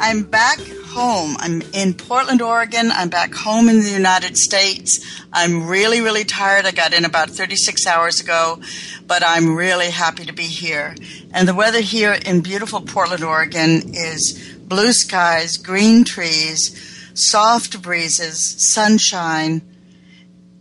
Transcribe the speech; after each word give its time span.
I'm 0.00 0.22
back 0.22 0.60
home. 0.86 1.36
I'm 1.40 1.60
in 1.72 1.92
Portland, 1.92 2.40
Oregon. 2.40 2.92
I'm 2.92 3.08
back 3.08 3.34
home 3.34 3.68
in 3.68 3.80
the 3.80 3.90
United 3.90 4.36
States. 4.36 5.04
I'm 5.32 5.66
really, 5.66 6.00
really 6.00 6.22
tired. 6.22 6.66
I 6.66 6.70
got 6.70 6.94
in 6.94 7.04
about 7.04 7.30
36 7.30 7.84
hours 7.84 8.20
ago, 8.20 8.60
but 9.08 9.24
I'm 9.26 9.56
really 9.56 9.90
happy 9.90 10.24
to 10.24 10.32
be 10.32 10.44
here. 10.44 10.94
And 11.32 11.48
the 11.48 11.54
weather 11.54 11.80
here 11.80 12.12
in 12.12 12.42
beautiful 12.42 12.80
Portland, 12.80 13.24
Oregon 13.24 13.92
is 13.92 14.56
blue 14.60 14.92
skies, 14.92 15.56
green 15.56 16.04
trees, 16.04 17.10
soft 17.14 17.82
breezes, 17.82 18.72
sunshine. 18.72 19.62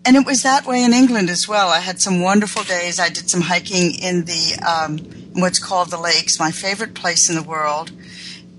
And 0.03 0.15
it 0.15 0.25
was 0.25 0.41
that 0.41 0.65
way 0.65 0.83
in 0.83 0.93
England 0.93 1.29
as 1.29 1.47
well. 1.47 1.69
I 1.69 1.79
had 1.79 2.01
some 2.01 2.21
wonderful 2.21 2.63
days. 2.63 2.99
I 2.99 3.09
did 3.09 3.29
some 3.29 3.41
hiking 3.41 3.93
in 4.01 4.25
the 4.25 4.55
um, 4.67 4.97
what's 5.39 5.59
called 5.59 5.91
the 5.91 5.99
lakes, 5.99 6.39
my 6.39 6.49
favorite 6.49 6.95
place 6.95 7.29
in 7.29 7.35
the 7.35 7.43
world 7.43 7.91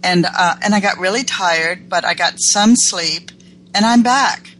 and 0.03 0.27
uh, 0.27 0.57
and 0.63 0.75
I 0.75 0.81
got 0.81 0.99
really 0.99 1.25
tired, 1.25 1.89
but 1.89 2.05
I 2.05 2.15
got 2.15 2.35
some 2.37 2.75
sleep, 2.77 3.31
and 3.75 3.85
I'm 3.85 4.03
back. 4.03 4.51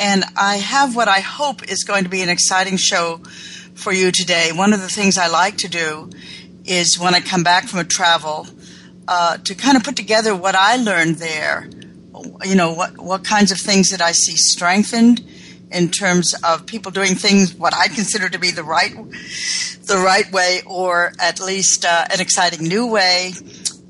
And 0.00 0.24
I 0.36 0.56
have 0.56 0.94
what 0.94 1.08
I 1.08 1.20
hope 1.20 1.68
is 1.68 1.82
going 1.82 2.04
to 2.04 2.10
be 2.10 2.22
an 2.22 2.28
exciting 2.28 2.76
show 2.76 3.20
for 3.74 3.92
you 3.92 4.12
today. 4.12 4.50
One 4.52 4.72
of 4.72 4.80
the 4.80 4.88
things 4.88 5.18
I 5.18 5.26
like 5.26 5.58
to 5.58 5.68
do 5.68 6.10
is 6.64 6.98
when 6.98 7.14
I 7.14 7.20
come 7.20 7.42
back 7.42 7.64
from 7.64 7.80
a 7.80 7.84
travel 7.84 8.46
uh, 9.08 9.38
to 9.38 9.54
kind 9.54 9.76
of 9.76 9.82
put 9.82 9.96
together 9.96 10.36
what 10.36 10.54
I 10.54 10.76
learned 10.76 11.16
there. 11.16 11.68
You 12.44 12.54
know, 12.54 12.72
what 12.72 12.98
what 12.98 13.24
kinds 13.24 13.52
of 13.52 13.58
things 13.58 13.90
that 13.90 14.00
I 14.00 14.12
see 14.12 14.36
strengthened 14.36 15.24
in 15.70 15.90
terms 15.90 16.34
of 16.44 16.64
people 16.66 16.90
doing 16.90 17.14
things 17.14 17.54
what 17.54 17.74
I 17.74 17.88
consider 17.88 18.28
to 18.28 18.38
be 18.38 18.50
the 18.50 18.64
right 18.64 18.94
the 18.94 19.98
right 19.98 20.30
way, 20.32 20.60
or 20.66 21.12
at 21.18 21.40
least 21.40 21.84
uh, 21.84 22.06
an 22.12 22.20
exciting 22.20 22.66
new 22.66 22.86
way 22.86 23.32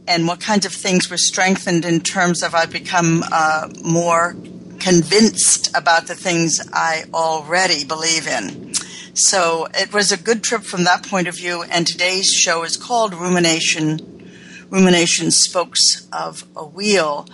and 0.08 0.26
what 0.26 0.40
kinds 0.40 0.64
of 0.64 0.72
things 0.72 1.10
were 1.10 1.18
strengthened 1.18 1.84
in 1.84 2.00
terms 2.00 2.42
of 2.42 2.54
I've 2.54 2.72
become 2.72 3.22
uh, 3.30 3.68
more 3.84 4.34
convinced 4.80 5.76
about 5.76 6.06
the 6.06 6.14
things 6.14 6.66
I 6.72 7.04
already 7.12 7.84
believe 7.84 8.26
in. 8.26 8.72
So 9.14 9.68
it 9.74 9.92
was 9.92 10.10
a 10.10 10.16
good 10.16 10.42
trip 10.42 10.62
from 10.62 10.84
that 10.84 11.06
point 11.06 11.28
of 11.28 11.36
view, 11.36 11.62
and 11.62 11.86
today's 11.86 12.32
show 12.32 12.62
is 12.62 12.76
called 12.76 13.12
Rumination. 13.12 14.30
Rumination 14.70 15.30
Spokes 15.30 16.06
of 16.12 16.44
a 16.56 16.64
Wheel. 16.64 17.26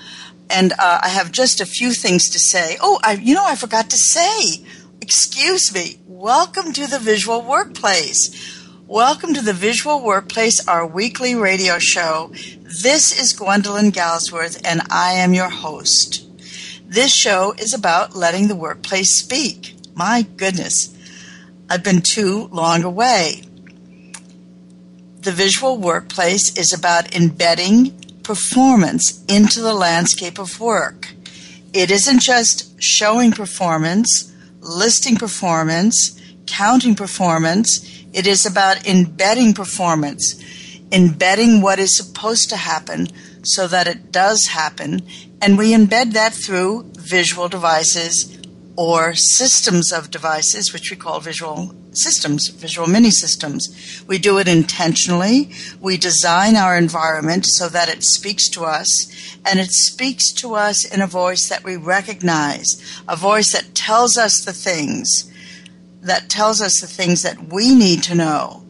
And 0.51 0.73
uh, 0.73 1.01
I 1.03 1.09
have 1.09 1.33
just 1.33 1.61
a 1.61 1.67
few 1.67 1.93
things 1.93 2.29
to 2.31 2.39
say. 2.39 2.77
Oh, 2.81 2.99
I, 3.03 3.13
you 3.15 3.35
know, 3.35 3.45
I 3.45 3.57
forgot 3.57 3.91
to 3.91 3.97
say, 3.97 4.65
excuse 5.01 5.75
me, 5.75 6.01
welcome 6.07 6.73
to 6.73 6.87
the 6.87 6.99
visual 6.99 7.43
workplace. 7.43 8.54
Welcome 8.95 9.35
to 9.35 9.43
the 9.43 9.53
Visual 9.53 10.01
Workplace, 10.01 10.69
our 10.69 10.87
weekly 10.87 11.35
radio 11.35 11.81
show. 11.81 12.31
This 12.61 13.11
is 13.21 13.33
Gwendolyn 13.33 13.91
Galsworth, 13.91 14.63
and 14.65 14.83
I 14.89 15.15
am 15.15 15.35
your 15.35 15.49
host. 15.49 16.25
This 16.87 17.13
show 17.13 17.57
is 17.59 17.75
about 17.75 18.15
letting 18.15 18.47
the 18.47 18.55
workplace 18.55 19.19
speak. 19.19 19.75
My 19.97 20.23
goodness, 20.23 20.97
I've 21.69 21.83
been 21.83 22.03
too 22.03 22.47
long 22.53 22.85
away. 22.85 23.43
The 25.23 25.33
Visual 25.33 25.77
Workplace 25.77 26.57
is 26.57 26.73
about 26.73 27.17
embedding 27.17 27.99
performance 28.23 29.25
into 29.25 29.61
the 29.61 29.75
landscape 29.75 30.39
of 30.39 30.61
work. 30.61 31.09
It 31.73 31.91
isn't 31.91 32.21
just 32.21 32.81
showing 32.81 33.33
performance, 33.33 34.33
listing 34.61 35.17
performance, 35.17 36.17
counting 36.47 36.95
performance 36.95 37.91
it 38.15 38.29
is 38.29 38.47
about 38.47 38.87
embedding 38.87 39.53
performance, 39.55 40.41
embedding 40.93 41.61
what 41.61 41.81
is 41.81 41.97
supposed 41.97 42.49
to 42.51 42.57
happen 42.57 43.09
so 43.43 43.67
that 43.67 43.89
it 43.89 44.13
does 44.13 44.47
happen. 44.47 45.03
And 45.43 45.59
we 45.59 45.75
embed 45.75 46.13
that 46.13 46.33
through 46.33 46.93
visual 46.97 47.49
devices 47.49 48.41
or 48.77 49.15
systems 49.15 49.93
of 49.93 50.13
devices, 50.13 50.73
which 50.73 50.91
we 50.91 50.97
call 50.97 51.19
visual 51.19 51.75
systems, 51.91 52.49
visual 52.49 52.89
mini 52.89 53.11
systems. 53.11 54.05
We 54.07 54.19
do 54.19 54.39
it 54.39 54.49
intentionally. 54.49 55.51
We 55.81 55.97
design 55.97 56.57
our 56.57 56.77
environment 56.77 57.47
so 57.47 57.69
that 57.69 57.89
it 57.89 58.05
speaks 58.05 58.49
to 58.51 58.65
us, 58.65 59.39
and 59.45 59.59
it 59.59 59.71
speaks 59.71 60.33
to 60.35 60.55
us 60.55 60.85
in 60.85 61.01
a 61.01 61.07
voice 61.07 61.49
that 61.49 61.65
we 61.65 61.77
recognize, 61.77 62.81
a 63.09 63.17
voice 63.17 63.53
that 63.53 63.75
tells 63.75 64.17
us 64.17 64.45
the 64.45 64.53
things 64.53 65.31
that 66.05 66.29
tells 66.29 66.61
us 66.61 66.81
the 66.81 66.87
things 66.87 67.23
that 67.23 67.53
we 67.53 67.75
need 67.75 68.03
to 68.05 68.15
know 68.15 68.63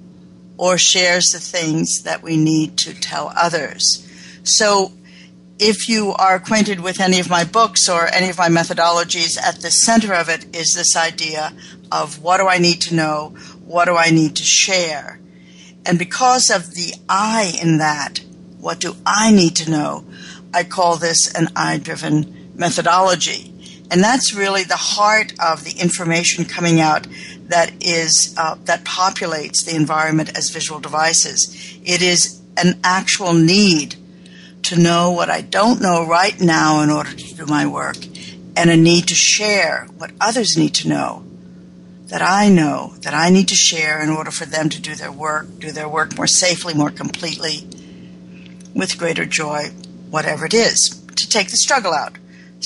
or 0.57 0.79
shares 0.79 1.27
the 1.31 1.41
things 1.41 2.03
that 2.03 2.23
we 2.23 2.37
need 2.37 2.79
to 2.79 2.95
tell 2.95 3.33
others. 3.37 4.09
So, 4.45 4.93
if 5.59 5.89
you 5.89 6.13
are 6.13 6.35
acquainted 6.35 6.81
with 6.81 7.01
any 7.01 7.21
of 7.21 7.31
my 7.31 7.45
books 7.45 7.89
or 7.89 8.13
any 8.13 8.29
of 8.29 8.39
my 8.39 8.49
methodologies, 8.49 9.41
at 9.41 9.61
the 9.63 9.71
center 9.71 10.13
of 10.13 10.29
it 10.29 10.55
is 10.55 10.75
this 10.75 10.97
idea 10.97 11.53
of 11.93 12.21
what 12.23 12.39
do 12.39 12.49
I 12.49 12.59
need 12.59 12.81
to 12.83 12.95
know? 12.95 13.37
What 13.65 13.85
do 13.85 13.97
I 13.97 14.11
need 14.11 14.37
to 14.37 14.43
share? 14.43 15.21
And 15.87 15.99
because 15.99 16.51
of 16.51 16.75
the 16.75 16.95
I 17.09 17.57
in 17.63 17.79
that, 17.79 18.21
what 18.59 18.81
do 18.81 18.97
I 19.07 19.31
need 19.31 19.55
to 19.57 19.71
know? 19.71 20.05
I 20.53 20.65
call 20.65 20.97
this 20.97 21.33
an 21.33 21.49
I 21.55 21.79
driven 21.79 22.51
methodology. 22.55 23.54
And 23.91 24.03
that's 24.03 24.35
really 24.35 24.65
the 24.65 24.77
heart 24.77 25.35
of 25.39 25.65
the 25.65 25.79
information 25.81 26.45
coming 26.45 26.81
out 26.81 27.07
that 27.49 27.73
is 27.81 28.35
uh, 28.39 28.57
that 28.65 28.85
populates 28.85 29.65
the 29.65 29.77
environment 29.77 30.37
as 30.37 30.51
visual 30.51 30.81
devices. 30.81 31.79
It 31.85 32.03
is 32.03 32.41
an 32.57 32.81
actual 32.83 33.35
need 33.35 33.97
to 34.63 34.81
know 34.81 35.11
what 35.11 35.29
I 35.29 35.43
don't 35.43 35.81
know 35.81 36.07
right 36.07 36.39
now 36.41 36.81
in 36.81 36.91
order 36.91 37.13
to 37.13 37.35
do 37.35 37.47
my 37.47 37.67
work, 37.67 37.99
and 38.57 38.71
a 38.71 38.77
need 38.77 39.09
to 39.09 39.15
share 39.15 39.87
what 39.99 40.13
others 40.21 40.57
need 40.57 40.75
to 40.77 40.89
know 40.89 41.25
that 42.07 42.23
I 42.23 42.49
know 42.49 42.95
that 43.01 43.15
I 43.15 43.31
need 43.31 43.49
to 43.49 43.55
share 43.55 44.03
in 44.03 44.11
order 44.11 44.31
for 44.31 44.47
them 44.47 44.69
to 44.69 44.81
do 44.81 44.95
their 44.95 45.13
work, 45.13 45.59
do 45.59 45.73
their 45.73 45.89
work 45.89 46.17
more 46.17 46.27
safely, 46.27 46.75
more 46.75 46.91
completely, 46.91 47.67
with 48.75 48.99
greater 48.99 49.25
joy, 49.25 49.71
whatever 50.11 50.47
it 50.47 50.55
is, 50.55 51.03
to 51.17 51.29
take 51.29 51.51
the 51.51 51.57
struggle 51.57 51.93
out 51.93 52.17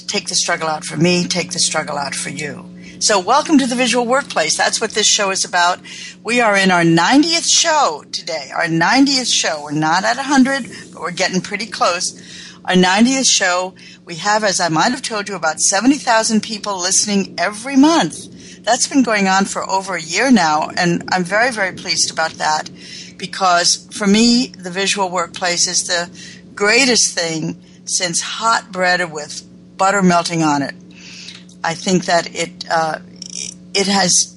take 0.07 0.29
the 0.29 0.35
struggle 0.35 0.69
out 0.69 0.85
for 0.85 0.97
me, 0.97 1.25
take 1.25 1.53
the 1.53 1.59
struggle 1.59 1.97
out 1.97 2.15
for 2.15 2.31
you. 2.31 2.69
So, 3.01 3.21
welcome 3.21 3.59
to 3.59 3.67
the 3.67 3.77
Visual 3.77 4.07
Workplace. 4.07 4.57
That's 4.57 4.81
what 4.81 4.91
this 4.91 5.07
show 5.07 5.31
is 5.31 5.45
about. 5.45 5.79
We 6.25 6.41
are 6.41 6.57
in 6.57 6.71
our 6.71 6.83
90th 6.83 7.49
show 7.49 8.03
today. 8.11 8.51
Our 8.53 8.65
90th 8.65 9.33
show. 9.33 9.63
We're 9.63 9.73
not 9.73 10.05
at 10.05 10.17
100, 10.17 10.65
but 10.93 11.03
we're 11.03 11.13
getting 11.13 11.41
pretty 11.41 11.67
close. 11.67 12.21
Our 12.65 12.75
90th 12.75 13.31
show. 13.31 13.75
We 14.05 14.17
have, 14.17 14.43
as 14.43 14.59
I 14.59 14.69
might 14.69 14.91
have 14.91 15.03
told 15.03 15.29
you, 15.29 15.37
about 15.37 15.61
70,000 15.61 16.43
people 16.43 16.81
listening 16.81 17.37
every 17.39 17.77
month. 17.77 18.65
That's 18.65 18.89
been 18.89 19.05
going 19.05 19.29
on 19.29 19.45
for 19.45 19.69
over 19.71 19.95
a 19.95 20.03
year 20.03 20.33
now, 20.33 20.69
and 20.77 21.09
I'm 21.13 21.25
very, 21.25 21.53
very 21.53 21.75
pleased 21.75 22.11
about 22.11 22.33
that 22.33 22.69
because 23.17 23.89
for 23.93 24.07
me, 24.07 24.49
the 24.49 24.71
Visual 24.71 25.09
Workplace 25.09 25.69
is 25.69 25.87
the 25.87 26.11
greatest 26.55 27.15
thing 27.15 27.63
since 27.85 28.21
hot 28.21 28.73
bread 28.73 29.13
with 29.13 29.48
butter 29.79 30.03
melting 30.03 30.43
on 30.43 30.63
it. 30.63 30.75
I 31.65 31.75
think 31.75 32.05
that 32.05 32.35
it 32.35 32.67
uh, 32.71 32.99
it 33.75 33.87
has, 33.87 34.37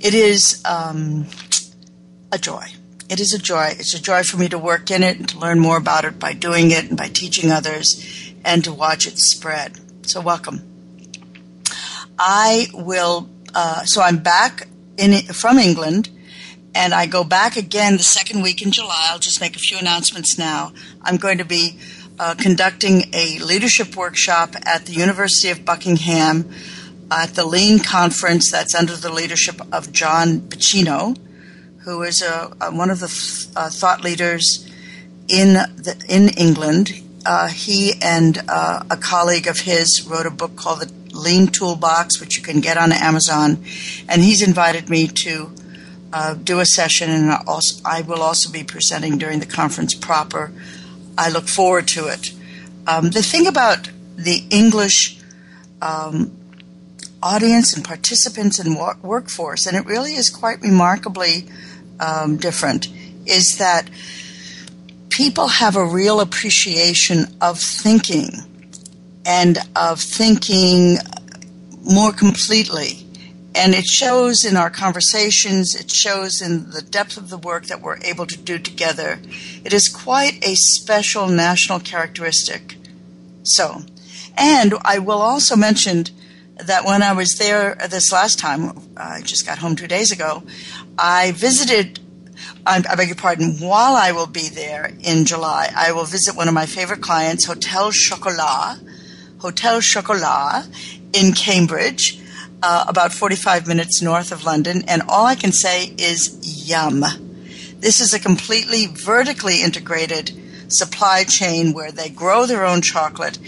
it 0.00 0.14
is 0.14 0.62
um, 0.64 1.26
a 2.30 2.38
joy. 2.38 2.66
It 3.08 3.20
is 3.20 3.32
a 3.32 3.38
joy. 3.38 3.72
It's 3.78 3.94
a 3.94 4.02
joy 4.02 4.22
for 4.22 4.36
me 4.36 4.48
to 4.50 4.58
work 4.58 4.90
in 4.90 5.02
it 5.02 5.18
and 5.18 5.28
to 5.30 5.38
learn 5.38 5.58
more 5.58 5.76
about 5.76 6.04
it 6.04 6.18
by 6.18 6.32
doing 6.34 6.70
it 6.70 6.88
and 6.88 6.96
by 6.96 7.08
teaching 7.08 7.50
others 7.50 8.32
and 8.44 8.62
to 8.64 8.72
watch 8.72 9.06
it 9.06 9.18
spread. 9.18 9.80
So, 10.06 10.20
welcome. 10.20 10.62
I 12.18 12.66
will, 12.74 13.28
uh, 13.54 13.84
so 13.84 14.02
I'm 14.02 14.18
back 14.18 14.68
in 14.96 15.22
from 15.32 15.58
England 15.58 16.10
and 16.74 16.92
I 16.92 17.06
go 17.06 17.24
back 17.24 17.56
again 17.56 17.96
the 17.96 18.02
second 18.02 18.42
week 18.42 18.62
in 18.62 18.70
July. 18.70 19.08
I'll 19.08 19.18
just 19.18 19.40
make 19.40 19.56
a 19.56 19.58
few 19.58 19.78
announcements 19.78 20.38
now. 20.38 20.72
I'm 21.02 21.16
going 21.16 21.38
to 21.38 21.44
be 21.44 21.78
uh, 22.20 22.34
conducting 22.34 23.04
a 23.14 23.38
leadership 23.38 23.96
workshop 23.96 24.54
at 24.66 24.84
the 24.84 24.92
University 24.92 25.48
of 25.48 25.64
Buckingham 25.64 26.52
at 27.10 27.30
the 27.30 27.46
Lean 27.46 27.78
Conference 27.78 28.52
that's 28.52 28.74
under 28.74 28.94
the 28.94 29.10
leadership 29.10 29.58
of 29.72 29.90
John 29.90 30.40
Bicheno, 30.40 31.16
who 31.78 32.02
is 32.02 32.20
a, 32.20 32.54
a 32.60 32.70
one 32.70 32.90
of 32.90 33.00
the 33.00 33.08
th- 33.08 33.48
uh, 33.56 33.70
thought 33.70 34.04
leaders 34.04 34.70
in 35.28 35.54
the, 35.54 35.96
in 36.10 36.28
England. 36.36 36.92
Uh, 37.24 37.48
he 37.48 37.94
and 38.02 38.42
uh, 38.50 38.82
a 38.90 38.98
colleague 38.98 39.46
of 39.46 39.60
his 39.60 40.06
wrote 40.06 40.26
a 40.26 40.30
book 40.30 40.56
called 40.56 40.80
the 40.80 41.16
Lean 41.16 41.46
Toolbox, 41.46 42.20
which 42.20 42.36
you 42.36 42.42
can 42.42 42.60
get 42.60 42.76
on 42.76 42.92
Amazon, 42.92 43.64
and 44.10 44.22
he's 44.22 44.42
invited 44.42 44.90
me 44.90 45.08
to 45.08 45.50
uh, 46.12 46.34
do 46.34 46.60
a 46.60 46.66
session, 46.66 47.08
and 47.08 47.30
also, 47.46 47.80
I 47.82 48.02
will 48.02 48.20
also 48.20 48.52
be 48.52 48.62
presenting 48.62 49.16
during 49.16 49.40
the 49.40 49.46
conference 49.46 49.94
proper. 49.94 50.52
I 51.16 51.30
look 51.30 51.48
forward 51.48 51.88
to 51.88 52.06
it. 52.06 52.32
Um, 52.86 53.10
the 53.10 53.22
thing 53.22 53.46
about 53.46 53.90
the 54.16 54.44
English 54.50 55.18
um, 55.82 56.36
audience 57.22 57.74
and 57.74 57.84
participants 57.84 58.58
and 58.58 58.76
workforce, 59.02 59.66
and 59.66 59.76
it 59.76 59.86
really 59.86 60.14
is 60.14 60.30
quite 60.30 60.60
remarkably 60.60 61.46
um, 62.00 62.36
different, 62.36 62.88
is 63.26 63.58
that 63.58 63.88
people 65.10 65.48
have 65.48 65.76
a 65.76 65.84
real 65.84 66.20
appreciation 66.20 67.26
of 67.40 67.58
thinking 67.58 68.30
and 69.26 69.58
of 69.76 70.00
thinking 70.00 70.96
more 71.82 72.12
completely 72.12 73.06
and 73.54 73.74
it 73.74 73.86
shows 73.86 74.44
in 74.44 74.56
our 74.56 74.70
conversations, 74.70 75.74
it 75.74 75.90
shows 75.90 76.40
in 76.40 76.70
the 76.70 76.82
depth 76.82 77.16
of 77.16 77.30
the 77.30 77.38
work 77.38 77.66
that 77.66 77.80
we're 77.80 77.98
able 77.98 78.26
to 78.26 78.38
do 78.38 78.58
together. 78.58 79.18
It 79.64 79.72
is 79.72 79.88
quite 79.88 80.44
a 80.44 80.54
special 80.54 81.26
national 81.26 81.80
characteristic. 81.80 82.76
So, 83.42 83.82
and 84.36 84.74
I 84.84 84.98
will 85.00 85.20
also 85.20 85.56
mention 85.56 86.04
that 86.56 86.84
when 86.84 87.02
I 87.02 87.12
was 87.12 87.38
there 87.38 87.74
this 87.90 88.12
last 88.12 88.38
time, 88.38 88.72
I 88.96 89.20
just 89.22 89.46
got 89.46 89.58
home 89.58 89.74
two 89.74 89.88
days 89.88 90.12
ago, 90.12 90.44
I 90.96 91.32
visited, 91.32 91.98
I, 92.64 92.80
beg 92.94 93.08
your 93.08 93.16
pardon, 93.16 93.56
while 93.58 93.96
I 93.96 94.12
will 94.12 94.26
be 94.26 94.48
there 94.48 94.92
in 95.00 95.24
July, 95.24 95.72
I 95.74 95.90
will 95.92 96.04
visit 96.04 96.36
one 96.36 96.46
of 96.46 96.54
my 96.54 96.66
favorite 96.66 97.00
clients, 97.00 97.46
Hotel 97.46 97.90
Chocolat, 97.90 98.78
Hotel 99.38 99.80
Chocolat 99.80 100.68
in 101.14 101.32
Cambridge 101.32 102.19
uh, 102.62 102.84
about 102.88 103.12
45 103.12 103.66
minutes 103.66 104.02
north 104.02 104.32
of 104.32 104.44
London, 104.44 104.82
and 104.88 105.02
all 105.08 105.26
I 105.26 105.34
can 105.34 105.52
say 105.52 105.86
is 105.98 106.68
yum. 106.68 107.04
This 107.78 108.00
is 108.00 108.12
a 108.12 108.18
completely 108.18 108.86
vertically 108.86 109.62
integrated 109.62 110.32
supply 110.68 111.24
chain 111.24 111.72
where 111.72 111.90
they 111.90 112.08
grow 112.08 112.46
their 112.46 112.64
own 112.64 112.82
chocolate 112.82 113.38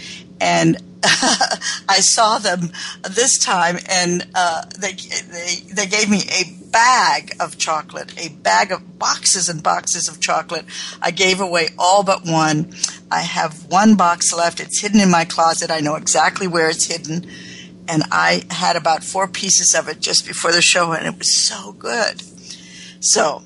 and 0.41 0.77
I 1.03 1.99
saw 1.99 2.37
them 2.37 2.71
this 3.09 3.37
time, 3.37 3.77
and 3.89 4.25
uh, 4.35 4.63
they, 4.79 4.93
they 4.93 5.55
they 5.73 5.85
gave 5.85 6.09
me 6.09 6.21
a 6.31 6.45
bag 6.71 7.35
of 7.41 7.57
chocolate, 7.57 8.13
a 8.17 8.29
bag 8.29 8.71
of 8.71 8.97
boxes 8.99 9.49
and 9.49 9.61
boxes 9.61 10.07
of 10.07 10.21
chocolate. 10.21 10.65
I 11.01 11.11
gave 11.11 11.41
away 11.41 11.69
all 11.77 12.03
but 12.03 12.25
one. 12.25 12.73
I 13.11 13.19
have 13.19 13.65
one 13.65 13.95
box 13.95 14.33
left. 14.33 14.61
It's 14.61 14.79
hidden 14.79 15.01
in 15.01 15.11
my 15.11 15.25
closet. 15.25 15.71
I 15.71 15.81
know 15.81 15.95
exactly 15.95 16.47
where 16.47 16.69
it's 16.69 16.85
hidden 16.85 17.29
and 17.87 18.03
I 18.11 18.43
had 18.49 18.75
about 18.75 19.03
four 19.03 19.27
pieces 19.27 19.75
of 19.75 19.87
it 19.87 19.99
just 19.99 20.25
before 20.25 20.51
the 20.51 20.61
show, 20.61 20.93
and 20.93 21.05
it 21.05 21.17
was 21.17 21.37
so 21.37 21.73
good. 21.73 22.21
So, 22.99 23.43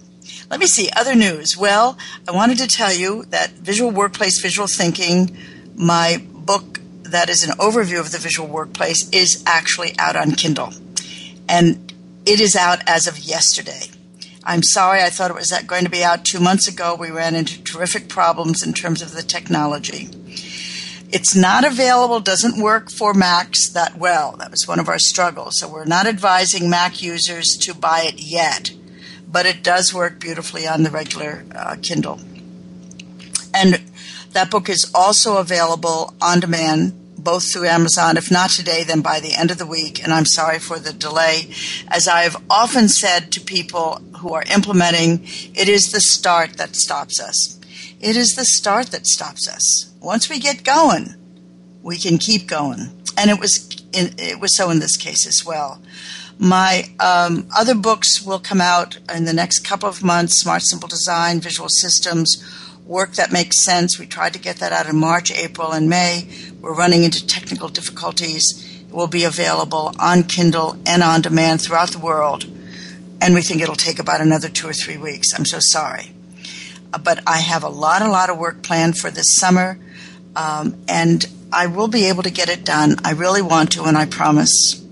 let 0.50 0.60
me 0.60 0.68
see 0.68 0.90
other 0.96 1.16
news. 1.16 1.58
Well, 1.58 1.98
I 2.28 2.32
wanted 2.32 2.58
to 2.60 2.68
tell 2.68 2.94
you 2.94 3.26
that 3.26 3.52
Visual 3.52 3.92
Workplace 3.92 4.40
Visual 4.42 4.68
Thinking, 4.68 5.36
my 5.76 6.24
book 6.32 6.80
that 7.04 7.30
is 7.30 7.44
an 7.44 7.58
overview 7.58 8.00
of 8.00 8.12
the 8.12 8.18
visual 8.18 8.48
workplace, 8.48 9.10
is 9.12 9.44
actually 9.46 9.98
out 9.98 10.16
on 10.16 10.32
Kindle, 10.32 10.74
and 11.48 11.94
it 12.26 12.40
is 12.40 12.56
out 12.56 12.80
as 12.88 13.08
of 13.08 13.20
yesterday. 13.20 13.88
I'm 14.44 14.64
sorry, 14.64 15.02
I 15.02 15.10
thought 15.10 15.32
it 15.32 15.36
was 15.36 15.52
going 15.68 15.84
to 15.84 15.90
be 15.90 16.04
out 16.04 16.24
two 16.24 16.40
months 16.40 16.70
ago. 16.70 16.96
We 16.96 17.10
ran 17.10 17.36
into 17.36 17.62
terrific 17.64 18.08
problems 18.08 18.66
in 18.66 18.72
terms 18.72 19.02
of 19.02 19.12
the 19.12 19.22
technology. 19.22 20.10
It's 21.10 21.36
not 21.36 21.64
available, 21.64 22.20
doesn't 22.20 22.62
work 22.62 22.92
for 22.92 23.14
Macs 23.14 23.70
that 23.70 23.98
well. 23.98 24.36
That 24.38 24.52
was 24.52 24.68
one 24.68 24.80
of 24.80 24.90
our 24.90 25.00
struggles. 25.00 25.58
So 25.60 25.70
we're 25.70 25.86
not 25.86 26.06
advising 26.06 26.70
Mac 26.70 27.02
users 27.02 27.58
to 27.62 27.74
buy 27.74 28.02
it 28.02 28.22
yet, 28.22 28.72
but 29.26 29.46
it 29.46 29.64
does 29.64 29.94
work 29.94 30.20
beautifully 30.20 30.68
on 30.68 30.84
the 30.84 30.92
regular 30.92 31.46
uh, 31.56 31.78
Kindle. 31.82 32.20
And 33.54 33.82
that 34.34 34.52
book 34.52 34.68
is 34.68 34.92
also 34.94 35.38
available 35.38 36.14
on 36.22 36.42
demand, 36.42 36.94
both 37.18 37.52
through 37.52 37.68
Amazon. 37.68 38.18
If 38.18 38.30
not 38.30 38.50
today, 38.50 38.84
then 38.84 39.00
by 39.00 39.22
the 39.22 39.34
end 39.34 39.50
of 39.50 39.58
the 39.58 39.66
week. 39.66 40.04
And 40.04 40.12
I'm 40.12 40.26
sorry 40.26 40.60
for 40.60 40.78
the 40.78 40.92
delay. 40.92 41.50
As 41.88 42.10
I 42.10 42.24
have 42.24 42.36
often 42.50 42.90
said 42.90 43.32
to 43.32 43.40
people 43.40 44.02
who 44.20 44.34
are 44.34 44.44
implementing, 44.54 45.24
it 45.56 45.70
is 45.70 45.92
the 45.92 46.02
start 46.02 46.58
that 46.58 46.76
stops 46.76 47.22
us. 47.22 47.57
It 48.00 48.16
is 48.16 48.36
the 48.36 48.46
start 48.46 48.88
that 48.88 49.08
stops 49.08 49.48
us 49.48 49.92
once 50.00 50.30
we 50.30 50.40
get 50.40 50.64
going, 50.64 51.16
we 51.82 51.98
can 51.98 52.18
keep 52.18 52.48
going. 52.48 52.92
And 53.18 53.32
it 53.32 53.40
was 53.40 53.70
in, 53.92 54.14
it 54.18 54.40
was 54.40 54.56
so 54.56 54.70
in 54.70 54.80
this 54.80 54.96
case 54.96 55.26
as 55.26 55.44
well. 55.44 55.82
My 56.38 56.84
um, 57.00 57.48
other 57.58 57.74
books 57.74 58.24
will 58.24 58.40
come 58.40 58.62
out 58.62 59.00
in 59.14 59.26
the 59.26 59.34
next 59.34 59.60
couple 59.60 59.90
of 59.90 60.04
months: 60.04 60.40
Smart 60.40 60.62
Simple 60.62 60.88
Design, 60.88 61.40
Visual 61.40 61.70
Systems, 61.70 62.38
Work 62.86 63.14
That 63.14 63.32
Makes 63.32 63.66
Sense. 63.66 63.98
We 63.98 64.06
tried 64.06 64.34
to 64.34 64.40
get 64.40 64.58
that 64.58 64.72
out 64.72 64.88
in 64.88 64.96
March, 64.98 65.32
April, 65.32 65.72
and 65.72 65.90
May. 65.90 66.28
We're 66.62 66.76
running 66.76 67.04
into 67.04 67.26
technical 67.26 67.70
difficulties. 67.70 68.64
It 68.88 68.94
will 68.94 69.08
be 69.08 69.24
available 69.24 69.94
on 70.00 70.24
Kindle 70.24 70.78
and 70.86 71.02
on 71.02 71.22
demand 71.22 71.62
throughout 71.62 71.90
the 71.90 72.00
world, 72.00 72.46
and 73.20 73.34
we 73.34 73.42
think 73.42 73.62
it'll 73.62 73.76
take 73.76 73.98
about 73.98 74.22
another 74.22 74.50
two 74.50 74.70
or 74.70 74.74
three 74.74 74.98
weeks. 74.98 75.34
I'm 75.34 75.46
so 75.46 75.58
sorry, 75.60 76.14
but 77.04 77.22
I 77.28 77.38
have 77.38 77.64
a 77.64 77.70
lot, 77.70 78.02
a 78.02 78.10
lot 78.10 78.30
of 78.30 78.38
work 78.38 78.64
planned 78.64 78.98
for 78.98 79.10
this 79.10 79.36
summer 79.36 79.80
um, 80.38 80.78
and 80.88 81.26
I 81.52 81.68
will 81.68 81.88
be 81.88 82.06
able 82.06 82.24
to 82.24 82.30
get 82.30 82.48
it 82.48 82.64
done. 82.64 82.98
I 83.04 83.12
really 83.12 83.42
want 83.42 83.72
to, 83.74 83.84
and 83.84 83.98
I 83.98 84.06
promise. 84.06 84.84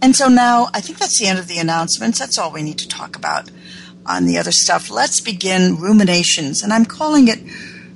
And 0.00 0.14
so 0.14 0.28
now 0.28 0.68
I 0.72 0.80
think 0.80 0.98
that's 0.98 1.18
the 1.18 1.26
end 1.26 1.38
of 1.38 1.48
the 1.48 1.58
announcements. 1.58 2.18
That's 2.18 2.38
all 2.38 2.52
we 2.52 2.62
need 2.62 2.78
to 2.78 2.88
talk 2.88 3.16
about 3.16 3.50
on 4.06 4.26
the 4.26 4.38
other 4.38 4.52
stuff. 4.52 4.90
Let's 4.90 5.20
begin 5.20 5.76
ruminations. 5.76 6.62
And 6.62 6.72
I'm 6.72 6.84
calling 6.84 7.28
it 7.28 7.40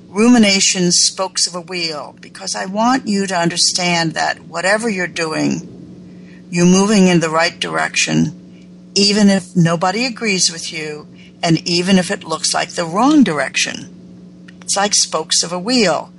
ruminations 0.09 0.97
spokes 0.97 1.47
of 1.47 1.55
a 1.55 1.61
wheel 1.61 2.15
because 2.19 2.55
I 2.55 2.65
want 2.65 3.07
you 3.07 3.27
to 3.27 3.37
understand 3.37 4.11
that 4.13 4.41
whatever 4.41 4.89
you're 4.89 5.07
doing, 5.07 6.47
you're 6.49 6.65
moving 6.65 7.07
in 7.07 7.21
the 7.21 7.29
right 7.29 7.57
direction, 7.57 8.91
even 8.95 9.29
if 9.29 9.55
nobody 9.55 10.05
agrees 10.05 10.51
with 10.51 10.73
you, 10.73 11.07
and 11.43 11.67
even 11.67 11.97
if 11.97 12.11
it 12.11 12.23
looks 12.23 12.53
like 12.53 12.71
the 12.71 12.85
wrong 12.85 13.23
direction. 13.23 14.57
It's 14.61 14.75
like 14.75 14.93
spokes 14.93 15.43
of 15.43 15.51
a 15.51 15.59
wheel 15.59 16.11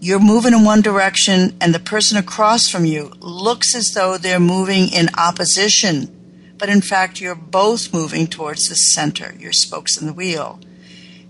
you're 0.00 0.20
moving 0.20 0.54
in 0.54 0.64
one 0.64 0.80
direction 0.80 1.56
and 1.60 1.74
the 1.74 1.80
person 1.80 2.16
across 2.16 2.68
from 2.68 2.84
you 2.84 3.12
looks 3.18 3.74
as 3.74 3.92
though 3.94 4.16
they're 4.16 4.38
moving 4.38 4.88
in 4.92 5.08
opposition, 5.18 6.54
but 6.56 6.68
in 6.68 6.80
fact 6.80 7.20
you're 7.20 7.34
both 7.34 7.92
moving 7.92 8.26
towards 8.26 8.68
the 8.68 8.76
center, 8.76 9.34
your 9.38 9.52
spokes 9.52 10.00
in 10.00 10.06
the 10.06 10.12
wheel. 10.12 10.60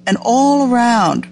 And 0.06 0.18
all 0.20 0.70
around 0.70 1.26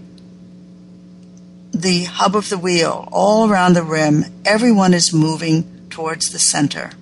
the 1.73 2.05
hub 2.05 2.35
of 2.35 2.49
the 2.49 2.59
wheel, 2.59 3.07
all 3.13 3.51
around 3.51 3.75
the 3.75 3.83
rim, 3.83 4.25
everyone 4.47 4.95
is 4.95 5.13
moving 5.13 5.89
towards 5.91 6.31
the 6.31 6.39
center, 6.39 6.93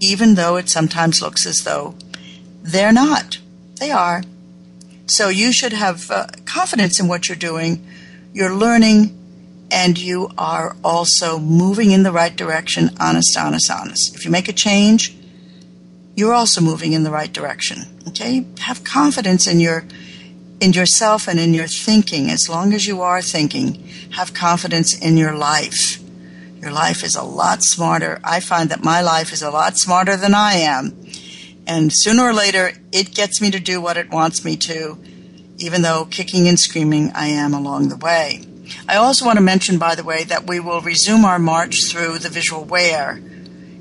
even 0.00 0.36
though 0.36 0.56
it 0.56 0.70
sometimes 0.70 1.20
looks 1.20 1.44
as 1.44 1.64
though 1.64 1.94
they're 2.62 2.92
not. 2.92 3.38
They 3.78 3.90
are. 3.90 4.22
So 5.06 5.28
you 5.28 5.52
should 5.52 5.72
have 5.72 6.10
uh, 6.10 6.26
confidence 6.44 6.98
in 6.98 7.08
what 7.08 7.28
you're 7.28 7.36
doing. 7.36 7.86
You're 8.32 8.54
learning 8.54 9.16
and 9.70 9.98
you 9.98 10.30
are 10.38 10.76
also 10.84 11.38
moving 11.38 11.90
in 11.90 12.02
the 12.02 12.12
right 12.12 12.34
direction, 12.34 12.90
honest, 13.00 13.36
honest, 13.36 13.70
honest. 13.70 14.14
If 14.14 14.24
you 14.24 14.30
make 14.30 14.48
a 14.48 14.52
change, 14.52 15.16
you're 16.14 16.34
also 16.34 16.60
moving 16.60 16.92
in 16.92 17.04
the 17.04 17.10
right 17.10 17.32
direction. 17.32 17.82
Okay? 18.08 18.46
Have 18.58 18.84
confidence 18.84 19.46
in 19.46 19.60
your 19.60 19.84
in 20.58 20.72
yourself 20.72 21.28
and 21.28 21.38
in 21.38 21.52
your 21.52 21.66
thinking 21.66 22.30
as 22.30 22.48
long 22.48 22.72
as 22.72 22.86
you 22.86 23.02
are 23.02 23.20
thinking. 23.20 23.86
Have 24.12 24.32
confidence 24.32 24.98
in 24.98 25.18
your 25.18 25.36
life. 25.36 26.00
Your 26.60 26.72
life 26.72 27.04
is 27.04 27.14
a 27.14 27.22
lot 27.22 27.62
smarter. 27.62 28.18
I 28.24 28.40
find 28.40 28.70
that 28.70 28.82
my 28.82 29.02
life 29.02 29.32
is 29.32 29.42
a 29.42 29.50
lot 29.50 29.76
smarter 29.76 30.16
than 30.16 30.34
I 30.34 30.54
am. 30.54 30.96
And 31.66 31.92
sooner 31.92 32.22
or 32.22 32.32
later, 32.32 32.72
it 32.92 33.14
gets 33.14 33.40
me 33.40 33.50
to 33.50 33.60
do 33.60 33.80
what 33.80 33.96
it 33.96 34.10
wants 34.10 34.44
me 34.44 34.56
to, 34.56 34.98
even 35.58 35.82
though 35.82 36.04
kicking 36.04 36.48
and 36.48 36.58
screaming 36.58 37.10
I 37.14 37.28
am 37.28 37.54
along 37.54 37.88
the 37.88 37.96
way. 37.96 38.42
I 38.88 38.96
also 38.96 39.24
want 39.24 39.38
to 39.38 39.42
mention, 39.42 39.78
by 39.78 39.94
the 39.94 40.04
way, 40.04 40.24
that 40.24 40.46
we 40.46 40.60
will 40.60 40.80
resume 40.80 41.24
our 41.24 41.38
march 41.38 41.86
through 41.86 42.18
the 42.18 42.28
visual 42.28 42.64
where 42.64 43.20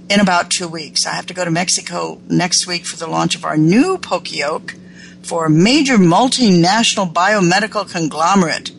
in 0.10 0.20
about 0.20 0.50
two 0.50 0.68
weeks. 0.68 1.06
I 1.06 1.14
have 1.14 1.26
to 1.28 1.34
go 1.34 1.44
to 1.44 1.52
Mexico 1.52 2.22
next 2.30 2.68
week 2.68 2.86
for 2.86 2.96
the 2.96 3.08
launch 3.08 3.36
of 3.36 3.44
our 3.44 3.58
new 3.58 3.98
Poka-yoke 3.98 4.76
for 5.24 5.46
a 5.46 5.50
major 5.50 5.98
multinational 5.98 7.12
biomedical 7.12 7.92
conglomerate. 7.92 8.72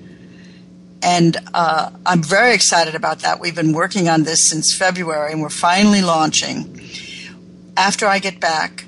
And 1.03 1.37
uh, 1.53 1.91
I'm 2.05 2.23
very 2.23 2.55
excited 2.55 2.95
about 2.95 3.21
that. 3.21 3.41
We've 3.41 3.55
been 3.55 3.73
working 3.73 4.09
on 4.09 4.23
this 4.23 4.49
since 4.49 4.75
February, 4.75 5.33
and 5.33 5.43
we're 5.43 5.49
finally 5.49 6.03
launching. 6.03 6.81
After 7.77 8.07
I 8.07 8.19
get 8.19 8.41
back, 8.41 8.86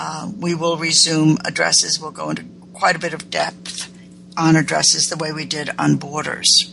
uh, 0.00 0.30
we 0.38 0.54
will 0.54 0.76
resume 0.76 1.38
addresses. 1.44 1.98
We'll 1.98 2.12
go 2.12 2.30
into 2.30 2.44
quite 2.72 2.94
a 2.94 3.00
bit 3.00 3.14
of 3.14 3.30
depth 3.30 3.92
on 4.36 4.54
addresses 4.54 5.08
the 5.08 5.16
way 5.16 5.32
we 5.32 5.44
did 5.44 5.70
on 5.76 5.96
borders. 5.96 6.72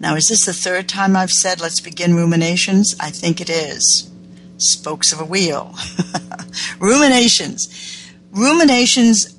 Now, 0.00 0.16
is 0.16 0.26
this 0.26 0.44
the 0.44 0.52
third 0.52 0.88
time 0.88 1.14
I've 1.14 1.30
said 1.30 1.60
let's 1.60 1.78
begin 1.78 2.16
ruminations? 2.16 2.96
I 2.98 3.10
think 3.10 3.40
it 3.40 3.48
is. 3.48 4.10
Spokes 4.56 5.12
of 5.12 5.20
a 5.20 5.24
wheel. 5.24 5.76
ruminations. 6.80 7.68
Ruminations, 8.32 9.38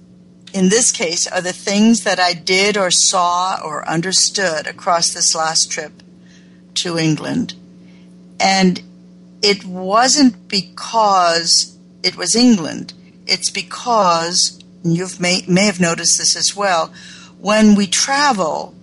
in 0.54 0.70
this 0.70 0.94
case, 0.94 1.28
are 1.28 1.42
the 1.42 1.52
things 1.52 2.06
that 2.06 2.18
I 2.18 2.32
did 2.32 2.78
or 2.78 2.92
saw 2.92 3.60
or 3.62 3.88
understood 3.90 4.68
across 4.68 5.14
this 5.14 5.36
last 5.36 5.70
trip 5.70 6.02
to 6.76 6.98
England. 6.98 7.56
And 8.40 8.82
it 9.42 9.66
wasn't 9.66 10.48
because 10.48 11.76
it 12.04 12.16
was 12.16 12.36
England, 12.36 12.94
it's 13.28 13.50
because, 13.50 14.60
you 14.84 15.08
may, 15.20 15.44
may 15.48 15.66
have 15.66 15.80
noticed 15.80 16.18
this 16.18 16.36
as 16.36 16.56
well, 16.56 16.94
when 17.40 17.76
we 17.76 17.88
travel, 17.88 18.74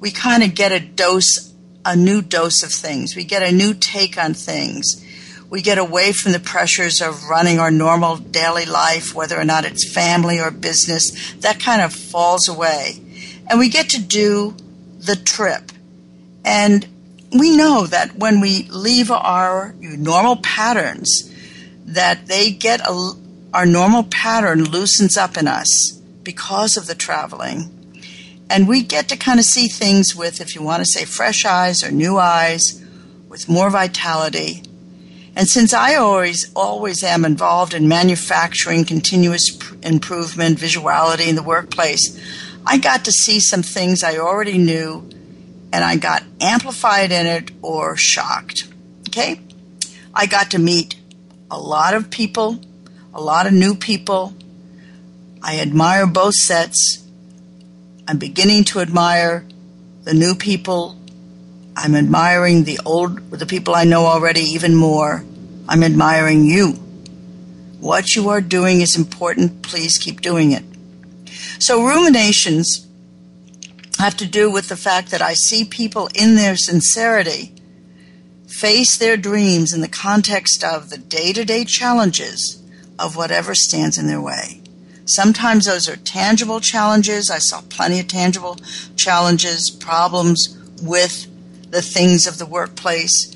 we 0.00 0.10
kind 0.10 0.42
of 0.42 0.54
get 0.54 0.72
a 0.72 0.80
dose, 0.80 1.52
a 1.84 1.94
new 1.94 2.22
dose 2.22 2.62
of 2.62 2.72
things. 2.72 3.14
We 3.14 3.24
get 3.24 3.42
a 3.42 3.52
new 3.52 3.74
take 3.74 4.16
on 4.16 4.34
things. 4.34 5.04
We 5.50 5.62
get 5.62 5.78
away 5.78 6.12
from 6.12 6.32
the 6.32 6.40
pressures 6.40 7.02
of 7.02 7.28
running 7.28 7.58
our 7.58 7.70
normal 7.70 8.16
daily 8.16 8.66
life, 8.66 9.14
whether 9.14 9.38
or 9.38 9.44
not 9.44 9.64
it's 9.64 9.92
family 9.92 10.40
or 10.40 10.50
business. 10.50 11.34
That 11.40 11.60
kind 11.60 11.82
of 11.82 11.92
falls 11.92 12.48
away. 12.48 13.00
And 13.48 13.58
we 13.58 13.68
get 13.68 13.90
to 13.90 14.00
do 14.00 14.54
the 14.98 15.16
trip. 15.16 15.72
And 16.44 16.86
we 17.36 17.56
know 17.56 17.86
that 17.86 18.16
when 18.16 18.40
we 18.40 18.68
leave 18.70 19.10
our 19.10 19.74
normal 19.80 20.36
patterns, 20.36 21.29
that 21.90 22.26
they 22.26 22.50
get 22.50 22.80
a, 22.80 23.12
our 23.52 23.66
normal 23.66 24.04
pattern 24.04 24.64
loosens 24.64 25.16
up 25.16 25.36
in 25.36 25.46
us 25.46 25.92
because 26.22 26.76
of 26.76 26.86
the 26.86 26.94
traveling 26.94 27.76
and 28.50 28.66
we 28.66 28.82
get 28.82 29.08
to 29.08 29.16
kind 29.16 29.38
of 29.38 29.46
see 29.46 29.68
things 29.68 30.16
with, 30.16 30.40
if 30.40 30.56
you 30.56 30.62
want 30.62 30.80
to 30.80 30.84
say, 30.84 31.04
fresh 31.04 31.44
eyes 31.44 31.84
or 31.84 31.92
new 31.92 32.18
eyes, 32.18 32.84
with 33.28 33.48
more 33.48 33.70
vitality. 33.70 34.64
And 35.36 35.46
since 35.46 35.72
I 35.72 35.94
always, 35.94 36.52
always 36.54 37.04
am 37.04 37.24
involved 37.24 37.74
in 37.74 37.86
manufacturing, 37.86 38.84
continuous 38.84 39.56
improvement, 39.84 40.58
visuality 40.58 41.28
in 41.28 41.36
the 41.36 41.44
workplace, 41.44 42.20
I 42.66 42.78
got 42.78 43.04
to 43.04 43.12
see 43.12 43.38
some 43.38 43.62
things 43.62 44.02
I 44.02 44.18
already 44.18 44.58
knew 44.58 45.08
and 45.72 45.84
I 45.84 45.96
got 45.96 46.24
amplified 46.40 47.12
in 47.12 47.26
it 47.26 47.52
or 47.62 47.96
shocked. 47.96 48.68
Okay? 49.08 49.40
I 50.12 50.26
got 50.26 50.50
to 50.50 50.58
meet 50.58 50.96
a 51.50 51.58
lot 51.58 51.94
of 51.94 52.10
people, 52.10 52.60
a 53.12 53.20
lot 53.20 53.46
of 53.46 53.52
new 53.52 53.74
people. 53.74 54.34
I 55.42 55.60
admire 55.60 56.06
both 56.06 56.34
sets 56.34 57.00
I'm 58.10 58.18
beginning 58.18 58.64
to 58.64 58.80
admire 58.80 59.44
the 60.02 60.14
new 60.14 60.34
people. 60.34 60.98
I'm 61.76 61.94
admiring 61.94 62.64
the 62.64 62.80
old, 62.84 63.30
the 63.30 63.46
people 63.46 63.76
I 63.76 63.84
know 63.84 64.04
already 64.04 64.40
even 64.40 64.74
more. 64.74 65.24
I'm 65.68 65.84
admiring 65.84 66.44
you. 66.44 66.72
What 67.78 68.16
you 68.16 68.30
are 68.30 68.40
doing 68.40 68.80
is 68.80 68.96
important. 68.96 69.62
Please 69.62 69.96
keep 69.96 70.22
doing 70.22 70.50
it. 70.50 70.64
So 71.60 71.86
ruminations 71.86 72.84
have 74.00 74.16
to 74.16 74.26
do 74.26 74.50
with 74.50 74.68
the 74.68 74.76
fact 74.76 75.12
that 75.12 75.22
I 75.22 75.34
see 75.34 75.64
people 75.64 76.08
in 76.12 76.34
their 76.34 76.56
sincerity 76.56 77.52
face 78.50 78.98
their 78.98 79.16
dreams 79.16 79.72
in 79.72 79.80
the 79.80 79.88
context 79.88 80.64
of 80.64 80.90
the 80.90 80.98
day 80.98 81.32
to 81.32 81.44
day 81.44 81.64
challenges 81.64 82.60
of 82.98 83.16
whatever 83.16 83.54
stands 83.54 83.96
in 83.96 84.06
their 84.06 84.20
way. 84.20 84.60
Sometimes 85.04 85.66
those 85.66 85.88
are 85.88 85.96
tangible 85.96 86.60
challenges. 86.60 87.30
I 87.30 87.38
saw 87.38 87.62
plenty 87.62 88.00
of 88.00 88.08
tangible 88.08 88.58
challenges, 88.96 89.70
problems 89.70 90.58
with 90.82 91.26
the 91.70 91.82
things 91.82 92.26
of 92.26 92.38
the 92.38 92.46
workplace. 92.46 93.34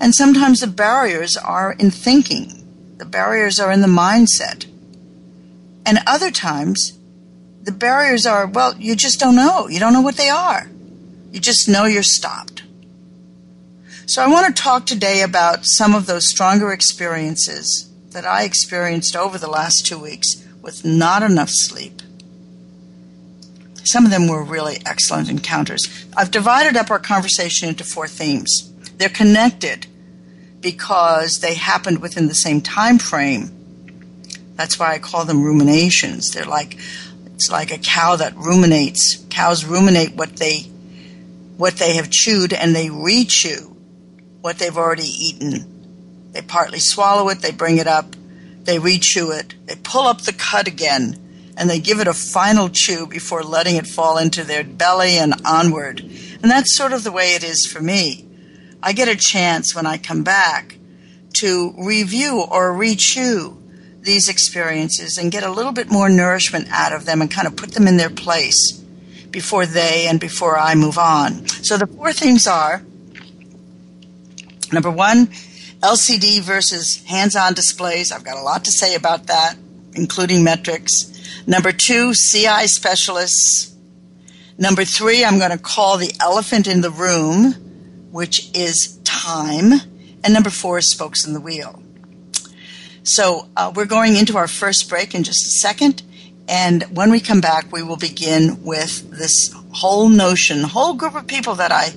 And 0.00 0.14
sometimes 0.14 0.60
the 0.60 0.66
barriers 0.66 1.36
are 1.36 1.72
in 1.72 1.90
thinking, 1.90 2.64
the 2.98 3.04
barriers 3.04 3.60
are 3.60 3.70
in 3.70 3.80
the 3.80 3.86
mindset. 3.86 4.66
And 5.86 5.98
other 6.06 6.30
times, 6.30 6.98
the 7.62 7.72
barriers 7.72 8.26
are, 8.26 8.46
well, 8.46 8.74
you 8.76 8.96
just 8.96 9.20
don't 9.20 9.36
know. 9.36 9.68
You 9.68 9.78
don't 9.78 9.92
know 9.92 10.00
what 10.00 10.16
they 10.16 10.30
are. 10.30 10.68
You 11.30 11.40
just 11.40 11.68
know 11.68 11.84
you're 11.84 12.02
stopped. 12.02 12.53
So 14.06 14.22
I 14.22 14.28
want 14.28 14.54
to 14.54 14.62
talk 14.62 14.84
today 14.84 15.22
about 15.22 15.64
some 15.64 15.94
of 15.94 16.04
those 16.04 16.28
stronger 16.28 16.72
experiences 16.72 17.90
that 18.10 18.26
I 18.26 18.44
experienced 18.44 19.16
over 19.16 19.38
the 19.38 19.48
last 19.48 19.86
two 19.86 19.98
weeks 19.98 20.46
with 20.60 20.84
not 20.84 21.22
enough 21.22 21.48
sleep. 21.50 22.02
Some 23.84 24.04
of 24.04 24.10
them 24.10 24.28
were 24.28 24.44
really 24.44 24.76
excellent 24.84 25.30
encounters. 25.30 26.06
I've 26.14 26.30
divided 26.30 26.76
up 26.76 26.90
our 26.90 26.98
conversation 26.98 27.70
into 27.70 27.82
four 27.82 28.06
themes. 28.06 28.70
They're 28.98 29.08
connected 29.08 29.86
because 30.60 31.40
they 31.40 31.54
happened 31.54 32.00
within 32.00 32.28
the 32.28 32.34
same 32.34 32.60
time 32.60 32.98
frame. 32.98 33.50
That's 34.54 34.78
why 34.78 34.92
I 34.92 34.98
call 34.98 35.24
them 35.24 35.42
ruminations. 35.42 36.30
They're 36.30 36.44
like 36.44 36.76
it's 37.34 37.50
like 37.50 37.72
a 37.72 37.78
cow 37.78 38.16
that 38.16 38.36
ruminates. 38.36 39.24
Cows 39.30 39.64
ruminate 39.64 40.14
what 40.14 40.36
they 40.36 40.60
what 41.56 41.76
they 41.76 41.96
have 41.96 42.10
chewed 42.10 42.52
and 42.52 42.76
they 42.76 42.88
rechew 42.88 43.73
what 44.44 44.58
they've 44.58 44.76
already 44.76 45.08
eaten. 45.08 46.30
They 46.32 46.42
partly 46.42 46.78
swallow 46.78 47.30
it, 47.30 47.38
they 47.38 47.50
bring 47.50 47.78
it 47.78 47.86
up, 47.86 48.14
they 48.64 48.76
rechew 48.76 49.34
it, 49.40 49.54
they 49.64 49.74
pull 49.76 50.02
up 50.02 50.20
the 50.20 50.34
cud 50.34 50.68
again, 50.68 51.18
and 51.56 51.70
they 51.70 51.78
give 51.78 51.98
it 51.98 52.08
a 52.08 52.12
final 52.12 52.68
chew 52.68 53.06
before 53.06 53.42
letting 53.42 53.76
it 53.76 53.86
fall 53.86 54.18
into 54.18 54.44
their 54.44 54.62
belly 54.62 55.16
and 55.16 55.32
onward. 55.46 56.00
And 56.00 56.50
that's 56.50 56.76
sort 56.76 56.92
of 56.92 57.04
the 57.04 57.10
way 57.10 57.34
it 57.34 57.42
is 57.42 57.64
for 57.64 57.80
me. 57.80 58.28
I 58.82 58.92
get 58.92 59.08
a 59.08 59.16
chance 59.16 59.74
when 59.74 59.86
I 59.86 59.96
come 59.96 60.22
back 60.22 60.76
to 61.36 61.72
review 61.78 62.42
or 62.42 62.74
rechew 62.74 63.56
these 64.02 64.28
experiences 64.28 65.16
and 65.16 65.32
get 65.32 65.42
a 65.42 65.50
little 65.50 65.72
bit 65.72 65.90
more 65.90 66.10
nourishment 66.10 66.68
out 66.70 66.92
of 66.92 67.06
them 67.06 67.22
and 67.22 67.30
kind 67.30 67.46
of 67.46 67.56
put 67.56 67.70
them 67.70 67.88
in 67.88 67.96
their 67.96 68.10
place 68.10 68.72
before 69.30 69.64
they 69.64 70.06
and 70.06 70.20
before 70.20 70.58
I 70.58 70.74
move 70.74 70.98
on. 70.98 71.46
So 71.48 71.78
the 71.78 71.86
four 71.86 72.12
things 72.12 72.46
are 72.46 72.82
number 74.72 74.90
one, 74.90 75.28
LCD 75.80 76.40
versus 76.40 77.04
hands 77.04 77.36
on 77.36 77.54
displays. 77.54 78.10
I've 78.10 78.24
got 78.24 78.38
a 78.38 78.42
lot 78.42 78.64
to 78.64 78.72
say 78.72 78.94
about 78.94 79.26
that, 79.26 79.56
including 79.94 80.42
metrics. 80.42 81.12
Number 81.46 81.72
two, 81.72 82.14
CI 82.14 82.66
specialists. 82.66 83.74
Number 84.56 84.84
three, 84.84 85.24
I'm 85.24 85.38
going 85.38 85.50
to 85.50 85.58
call 85.58 85.98
the 85.98 86.12
elephant 86.20 86.66
in 86.66 86.80
the 86.80 86.90
room, 86.90 87.52
which 88.10 88.50
is 88.54 88.98
time. 89.04 89.72
And 90.22 90.32
number 90.32 90.50
four 90.50 90.80
spokes 90.80 91.26
in 91.26 91.34
the 91.34 91.40
wheel. 91.40 91.82
So 93.02 93.48
uh, 93.56 93.72
we're 93.74 93.84
going 93.84 94.16
into 94.16 94.38
our 94.38 94.48
first 94.48 94.88
break 94.88 95.14
in 95.14 95.24
just 95.24 95.44
a 95.46 95.50
second. 95.50 96.02
And 96.48 96.84
when 96.96 97.10
we 97.10 97.20
come 97.20 97.40
back, 97.40 97.70
we 97.70 97.82
will 97.82 97.96
begin 97.96 98.62
with 98.62 99.10
this 99.10 99.54
whole 99.72 100.08
notion, 100.08 100.62
whole 100.62 100.94
group 100.94 101.14
of 101.14 101.26
people 101.26 101.56
that 101.56 101.72
I 101.72 101.92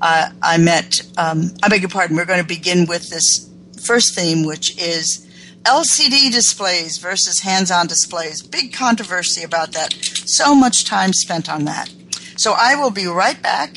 uh, 0.00 0.30
I 0.42 0.58
met, 0.58 1.00
um, 1.16 1.52
I 1.62 1.68
beg 1.68 1.82
your 1.82 1.90
pardon, 1.90 2.16
we're 2.16 2.24
going 2.24 2.42
to 2.42 2.46
begin 2.46 2.86
with 2.86 3.08
this 3.10 3.48
first 3.84 4.14
theme, 4.14 4.44
which 4.44 4.80
is 4.80 5.26
LCD 5.64 6.30
displays 6.30 6.98
versus 6.98 7.40
hands 7.40 7.70
on 7.70 7.86
displays. 7.86 8.42
Big 8.42 8.72
controversy 8.72 9.42
about 9.42 9.72
that. 9.72 9.92
So 9.92 10.54
much 10.54 10.84
time 10.84 11.12
spent 11.12 11.48
on 11.48 11.64
that. 11.64 11.92
So 12.36 12.54
I 12.56 12.76
will 12.76 12.90
be 12.90 13.06
right 13.06 13.40
back 13.42 13.76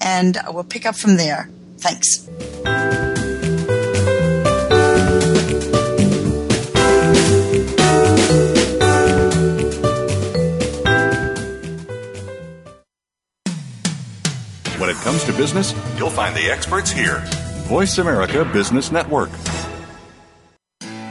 and 0.00 0.38
we'll 0.48 0.64
pick 0.64 0.86
up 0.86 0.96
from 0.96 1.16
there. 1.16 1.50
Thanks. 1.78 2.28
Comes 15.08 15.24
to 15.24 15.32
business? 15.32 15.72
You'll 15.96 16.10
find 16.10 16.36
the 16.36 16.50
experts 16.50 16.90
here. 16.90 17.22
Voice 17.64 17.96
America 17.96 18.44
Business 18.44 18.92
Network. 18.92 19.30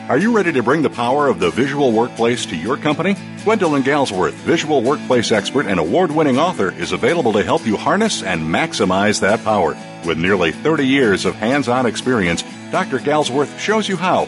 Are 0.07 0.19
you 0.19 0.35
ready 0.35 0.51
to 0.51 0.61
bring 0.61 0.83
the 0.83 0.89
power 0.91 1.27
of 1.27 1.39
the 1.39 1.49
visual 1.49 1.91
workplace 1.91 2.45
to 2.45 2.55
your 2.55 2.77
company? 2.77 3.15
Gwendolyn 3.43 3.81
Galsworth, 3.81 4.33
visual 4.45 4.83
workplace 4.83 5.31
expert 5.31 5.65
and 5.65 5.79
award 5.79 6.11
winning 6.11 6.37
author, 6.37 6.71
is 6.71 6.91
available 6.91 7.33
to 7.33 7.43
help 7.43 7.65
you 7.65 7.75
harness 7.75 8.21
and 8.21 8.43
maximize 8.43 9.19
that 9.21 9.43
power. 9.43 9.75
With 10.05 10.19
nearly 10.19 10.51
30 10.51 10.85
years 10.85 11.25
of 11.25 11.33
hands 11.33 11.67
on 11.67 11.87
experience, 11.87 12.43
Dr. 12.69 12.99
Galsworth 12.99 13.57
shows 13.57 13.89
you 13.89 13.97
how 13.97 14.27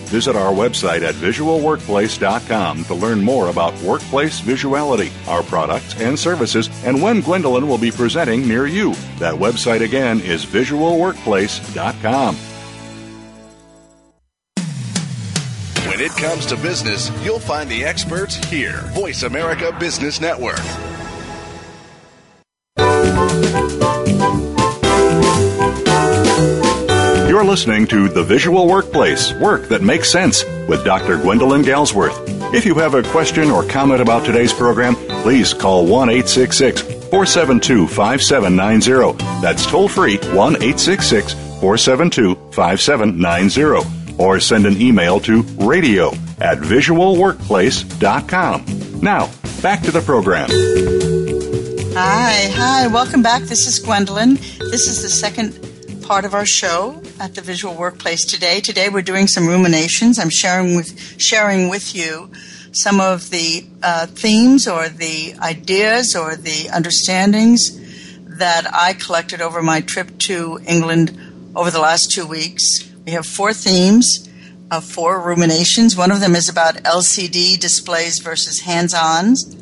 Visit 0.11 0.35
our 0.35 0.51
website 0.51 1.03
at 1.03 1.15
visualworkplace.com 1.15 2.83
to 2.83 2.93
learn 2.93 3.23
more 3.23 3.47
about 3.47 3.81
workplace 3.81 4.41
visuality, 4.41 5.09
our 5.25 5.41
products 5.41 5.99
and 6.01 6.19
services, 6.19 6.69
and 6.83 7.01
when 7.01 7.21
Gwendolyn 7.21 7.65
will 7.65 7.77
be 7.77 7.91
presenting 7.91 8.45
near 8.45 8.67
you. 8.67 8.93
That 9.19 9.33
website 9.33 9.79
again 9.79 10.19
is 10.19 10.45
visualworkplace.com. 10.45 12.35
When 15.87 16.01
it 16.01 16.11
comes 16.11 16.45
to 16.47 16.57
business, 16.57 17.09
you'll 17.23 17.39
find 17.39 17.69
the 17.69 17.85
experts 17.85 18.35
here. 18.35 18.81
Voice 18.93 19.23
America 19.23 19.73
Business 19.79 20.19
Network. 20.19 20.59
Listening 27.51 27.85
to 27.85 28.07
The 28.07 28.23
Visual 28.23 28.65
Workplace 28.65 29.33
Work 29.33 29.63
That 29.63 29.81
Makes 29.81 30.09
Sense 30.09 30.45
with 30.69 30.85
Dr. 30.85 31.17
Gwendolyn 31.17 31.63
Galsworth. 31.63 32.15
If 32.53 32.65
you 32.65 32.75
have 32.75 32.93
a 32.93 33.03
question 33.03 33.51
or 33.51 33.67
comment 33.67 33.99
about 33.99 34.25
today's 34.25 34.53
program, 34.53 34.95
please 35.21 35.53
call 35.53 35.85
1 35.85 36.07
866 36.07 36.81
472 36.81 37.87
5790. 37.87 39.17
That's 39.41 39.65
toll 39.65 39.89
free 39.89 40.15
1 40.15 40.63
866 40.63 41.33
472 41.59 42.35
5790 42.53 44.15
or 44.17 44.39
send 44.39 44.65
an 44.65 44.81
email 44.81 45.19
to 45.19 45.41
radio 45.59 46.11
at 46.39 46.59
visualworkplace.com. 46.59 49.01
Now, 49.01 49.29
back 49.61 49.81
to 49.81 49.91
the 49.91 49.99
program. 49.99 50.49
Hi, 51.95 52.49
hi, 52.53 52.87
welcome 52.87 53.21
back. 53.21 53.41
This 53.41 53.67
is 53.67 53.77
Gwendolyn. 53.79 54.35
This 54.35 54.87
is 54.87 55.01
the 55.01 55.09
second 55.09 55.67
part 56.11 56.25
of 56.25 56.33
our 56.33 56.45
show 56.45 57.01
at 57.21 57.35
the 57.35 57.41
Visual 57.41 57.73
Workplace 57.73 58.25
today. 58.25 58.59
Today 58.59 58.89
we're 58.89 59.01
doing 59.01 59.27
some 59.27 59.47
ruminations. 59.47 60.19
I'm 60.19 60.29
sharing 60.29 60.75
with 60.75 61.21
sharing 61.21 61.69
with 61.69 61.95
you 61.95 62.29
some 62.73 62.99
of 62.99 63.29
the 63.29 63.65
uh, 63.81 64.07
themes 64.07 64.67
or 64.67 64.89
the 64.89 65.35
ideas 65.39 66.13
or 66.13 66.35
the 66.35 66.69
understandings 66.69 67.79
that 68.25 68.67
I 68.73 68.91
collected 68.91 69.39
over 69.39 69.61
my 69.61 69.79
trip 69.79 70.17
to 70.27 70.59
England 70.67 71.17
over 71.55 71.71
the 71.71 71.79
last 71.79 72.11
two 72.11 72.27
weeks. 72.27 72.91
We 73.05 73.13
have 73.13 73.25
four 73.25 73.53
themes, 73.53 74.27
uh, 74.69 74.81
four 74.81 75.21
ruminations. 75.21 75.95
One 75.95 76.11
of 76.11 76.19
them 76.19 76.35
is 76.35 76.49
about 76.49 76.75
LCD 76.83 77.57
displays 77.57 78.19
versus 78.19 78.59
hands-ons. 78.59 79.55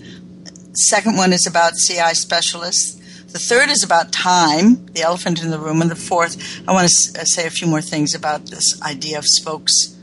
Second 0.74 1.16
one 1.16 1.32
is 1.32 1.46
about 1.46 1.74
CI 1.76 2.16
specialists. 2.16 2.99
The 3.32 3.40
third 3.40 3.70
is 3.70 3.84
about 3.84 4.12
time, 4.12 4.88
the 4.88 5.02
elephant 5.02 5.44
in 5.44 5.52
the 5.52 5.60
room. 5.60 5.82
And 5.82 5.92
the 5.92 5.96
fourth, 5.96 6.62
I 6.68 6.74
want 6.74 6.90
to 6.90 7.22
uh, 7.22 7.24
say 7.26 7.46
a 7.46 7.52
few 7.52 7.68
more 7.68 7.82
things 7.82 8.16
about 8.16 8.48
this 8.48 8.82
idea 8.82 9.20
of 9.20 9.26
spokes 9.26 9.96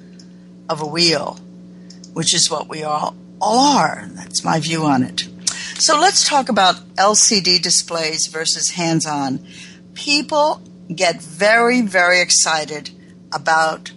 of 0.68 0.80
a 0.80 0.86
wheel, 0.86 1.34
which 2.12 2.32
is 2.32 2.48
what 2.50 2.68
we 2.68 2.84
all, 2.84 3.16
all 3.40 3.76
are. 3.78 4.06
That's 4.12 4.44
my 4.44 4.60
view 4.60 4.84
on 4.84 5.02
it. 5.02 5.28
So 5.78 5.98
let's 5.98 6.26
talk 6.26 6.48
about 6.48 6.76
LCD 6.94 7.60
displays 7.60 8.28
versus 8.28 8.70
hands 8.70 9.06
on. 9.06 9.44
People 9.94 10.62
get 10.94 11.20
very, 11.20 11.82
very 11.82 12.20
excited 12.20 12.90
about 13.32 13.90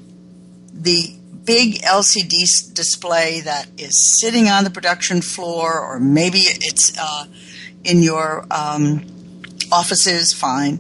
the 0.74 1.16
big 1.46 1.82
LCD 1.82 2.74
display 2.74 3.42
that 3.42 3.68
is 3.78 4.20
sitting 4.20 4.48
on 4.48 4.64
the 4.64 4.70
production 4.72 5.22
floor, 5.22 5.80
or 5.80 6.00
maybe 6.00 6.40
it's 6.40 6.98
uh, 6.98 7.26
in 7.84 8.02
your 8.02 8.46
um, 8.52 9.06
offices, 9.72 10.34
fine, 10.34 10.80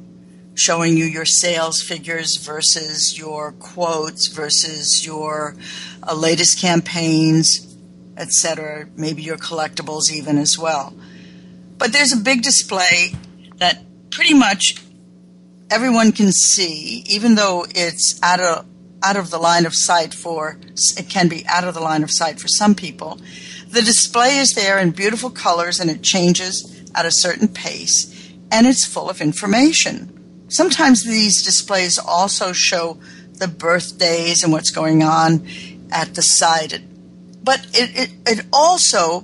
showing 0.55 0.97
you 0.97 1.05
your 1.05 1.25
sales 1.25 1.81
figures 1.81 2.37
versus 2.37 3.17
your 3.17 3.53
quotes 3.53 4.27
versus 4.27 5.05
your 5.05 5.55
uh, 6.03 6.13
latest 6.13 6.59
campaigns, 6.59 7.77
etc., 8.17 8.87
maybe 8.95 9.21
your 9.21 9.37
collectibles 9.37 10.11
even 10.11 10.37
as 10.37 10.57
well. 10.57 10.93
But 11.77 11.93
there's 11.93 12.11
a 12.11 12.17
big 12.17 12.41
display 12.41 13.13
that 13.57 13.83
pretty 14.11 14.33
much 14.33 14.75
everyone 15.71 16.11
can 16.11 16.31
see, 16.31 17.03
even 17.07 17.35
though 17.35 17.65
it's 17.69 18.19
out 18.21 18.39
of 18.39 18.65
out 19.01 19.15
of 19.15 19.29
the 19.29 19.37
line 19.37 19.65
of 19.65 19.73
sight 19.73 20.13
for 20.13 20.59
it 20.97 21.07
can 21.07 21.29
be 21.29 21.45
out 21.47 21.63
of 21.63 21.73
the 21.73 21.79
line 21.79 22.03
of 22.03 22.11
sight 22.11 22.37
for 22.37 22.49
some 22.49 22.75
people. 22.75 23.17
The 23.69 23.81
display 23.81 24.37
is 24.39 24.53
there 24.55 24.77
in 24.77 24.91
beautiful 24.91 25.29
colors 25.29 25.79
and 25.79 25.89
it 25.89 26.01
changes 26.01 26.83
at 26.93 27.05
a 27.05 27.11
certain 27.11 27.47
pace 27.47 28.08
and 28.51 28.67
it's 28.67 28.85
full 28.85 29.09
of 29.09 29.21
information. 29.21 30.45
Sometimes 30.47 31.03
these 31.03 31.43
displays 31.43 31.99
also 31.99 32.51
show 32.51 32.99
the 33.33 33.47
birthdays 33.47 34.43
and 34.43 34.51
what's 34.51 34.71
going 34.71 35.03
on 35.03 35.47
at 35.91 36.15
the 36.15 36.21
site, 36.21 36.81
but 37.43 37.65
it, 37.73 37.97
it, 37.97 38.39
it 38.39 38.45
also 38.51 39.23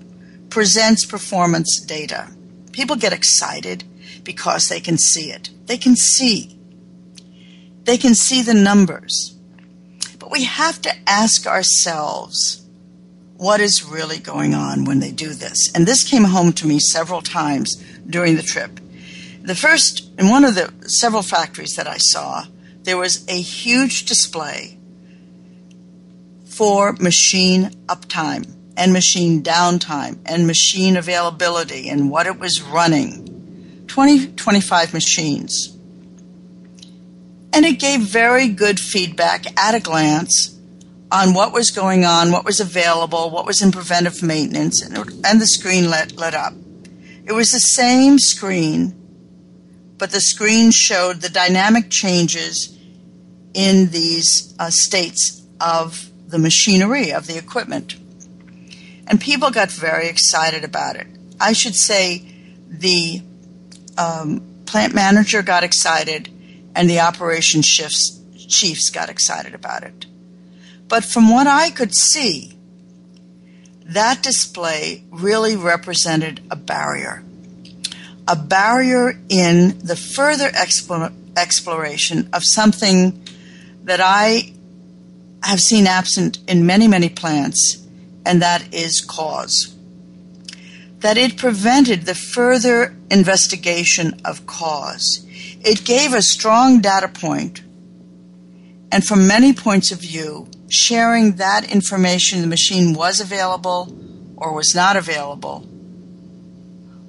presents 0.50 1.06
performance 1.06 1.80
data. 1.80 2.30
People 2.72 2.96
get 2.96 3.14
excited 3.14 3.84
because 4.24 4.68
they 4.68 4.80
can 4.80 4.98
see 4.98 5.32
it. 5.32 5.50
They 5.66 5.78
can 5.78 5.96
see. 5.96 6.58
They 7.84 7.98
can 7.98 8.16
see 8.16 8.42
the 8.42 8.54
numbers. 8.54 9.36
But 10.20 10.32
we 10.32 10.44
have 10.46 10.82
to 10.84 10.92
ask 11.08 11.46
ourselves 11.46 12.66
what 13.38 13.60
is 13.60 13.84
really 13.84 14.18
going 14.18 14.54
on 14.54 14.86
when 14.86 15.00
they 15.00 15.12
do 15.12 15.34
this. 15.34 15.72
And 15.76 15.86
this 15.86 16.04
came 16.04 16.24
home 16.24 16.54
to 16.54 16.68
me 16.68 16.80
several 16.80 17.22
times 17.22 17.76
during 18.10 18.36
the 18.36 18.44
trip. 18.44 18.80
The 19.46 19.56
first, 19.56 20.12
in 20.18 20.30
one 20.30 20.44
of 20.44 20.56
the 20.56 20.72
several 20.88 21.22
factories 21.22 21.76
that 21.76 21.88
I 21.88 21.98
saw, 21.98 22.46
there 22.84 22.98
was 22.98 23.26
a 23.28 23.40
huge 23.40 24.06
display 24.06 24.78
for 26.46 26.94
machine 26.94 27.72
uptime 27.88 28.52
and 28.78 28.92
machine 28.92 29.44
downtime 29.44 30.20
and 30.26 30.48
machine 30.48 30.98
availability 30.98 31.90
and 31.90 32.10
what 32.10 32.28
it 32.28 32.40
was 32.40 32.62
running. 32.62 33.86
20, 33.88 34.34
25 34.34 34.94
machines 34.94 35.76
and 37.56 37.66
it 37.66 37.80
gave 37.80 38.02
very 38.02 38.50
good 38.50 38.78
feedback 38.78 39.46
at 39.58 39.74
a 39.74 39.80
glance 39.80 40.60
on 41.10 41.34
what 41.34 41.54
was 41.54 41.72
going 41.72 42.04
on, 42.04 42.30
what 42.30 42.44
was 42.44 42.60
available, 42.60 43.30
what 43.30 43.46
was 43.46 43.62
in 43.62 43.72
preventive 43.72 44.22
maintenance, 44.22 44.84
and, 44.84 44.98
and 45.26 45.40
the 45.40 45.48
screen 45.48 45.90
lit, 45.90 46.18
lit 46.18 46.34
up. 46.34 46.54
It 47.26 47.32
was 47.32 47.52
the 47.52 47.62
same 47.62 48.20
screen, 48.20 48.94
but 49.98 50.12
the 50.12 50.22
screen 50.22 50.72
showed 50.72 51.22
the 51.22 51.30
dynamic 51.30 51.90
changes 51.90 52.78
in 53.54 53.90
these 53.90 54.54
uh, 54.60 54.70
states 54.70 55.44
of 55.62 56.10
the 56.28 56.38
machinery, 56.38 57.12
of 57.12 57.28
the 57.28 57.38
equipment. 57.38 57.96
And 59.08 59.22
people 59.22 59.52
got 59.52 59.72
very 59.72 60.08
excited 60.08 60.64
about 60.64 60.96
it. 60.96 61.08
I 61.40 61.54
should 61.54 61.76
say 61.76 62.26
the 62.68 63.22
um, 63.98 64.42
plant 64.66 64.94
manager 64.94 65.42
got 65.42 65.64
excited 65.64 66.30
and 66.76 66.90
the 66.90 67.00
operation 67.00 67.62
shifts, 67.62 68.20
chiefs 68.48 68.90
got 68.90 69.10
excited 69.10 69.54
about 69.54 69.84
it. 69.84 70.06
But 70.88 71.06
from 71.06 71.32
what 71.32 71.48
I 71.48 71.70
could 71.70 71.96
see, 71.96 72.58
that 73.86 74.24
display 74.24 75.04
really 75.12 75.56
represented 75.56 76.42
a 76.50 76.56
barrier. 76.56 77.24
A 78.28 78.36
barrier 78.36 79.20
in 79.30 79.80
the 79.80 79.96
further 79.96 80.52
exploration 81.38 82.30
of 82.34 82.44
something 82.44 83.24
that 83.84 84.00
I 84.02 84.54
have 85.44 85.60
seen 85.60 85.86
absent 85.86 86.40
in 86.48 86.66
many, 86.66 86.88
many 86.88 87.10
plants, 87.10 87.86
and 88.26 88.42
that 88.42 88.74
is 88.74 89.02
cause. 89.02 89.76
That 91.00 91.18
it 91.18 91.38
prevented 91.38 92.06
the 92.06 92.16
further 92.16 92.96
investigation 93.12 94.22
of 94.26 94.48
cause 94.48 95.26
it 95.66 95.84
gave 95.84 96.14
a 96.14 96.22
strong 96.22 96.80
data 96.80 97.08
point 97.08 97.62
And 98.92 99.06
from 99.06 99.28
many 99.28 99.52
points 99.52 99.92
of 99.92 100.00
view, 100.00 100.48
sharing 100.70 101.34
that 101.34 101.70
information 101.70 102.42
the 102.42 102.48
machine 102.48 102.94
was 102.94 103.20
available 103.20 103.94
or 104.38 104.54
was 104.54 104.74
not 104.74 104.96
available 104.96 105.68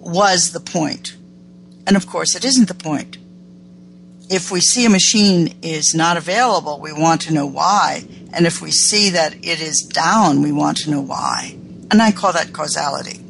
was 0.07 0.53
the 0.53 0.61
point. 0.61 1.17
And 1.87 1.97
of 1.97 2.07
course, 2.07 2.35
it 2.35 2.45
isn't 2.45 2.69
the 2.69 2.75
point. 2.75 3.19
If 4.29 4.51
we 4.51 4.61
see 4.61 4.85
a 4.85 4.91
machine 4.91 5.55
is 5.63 5.95
not 5.95 6.17
available, 6.17 6.81
we 6.81 6.93
want 6.93 7.21
to 7.23 7.33
know 7.33 7.47
why. 7.47 8.05
And 8.33 8.47
if 8.47 8.61
we 8.61 8.71
see 8.71 9.11
that 9.11 9.35
it 9.37 9.61
is 9.61 9.83
down, 9.83 10.43
we 10.43 10.51
want 10.51 10.79
to 10.79 10.91
know 10.91 11.01
why. 11.01 11.57
And 11.91 12.03
I 12.03 12.11
call 12.11 12.33
that 12.33 12.53
causality. 12.53 13.21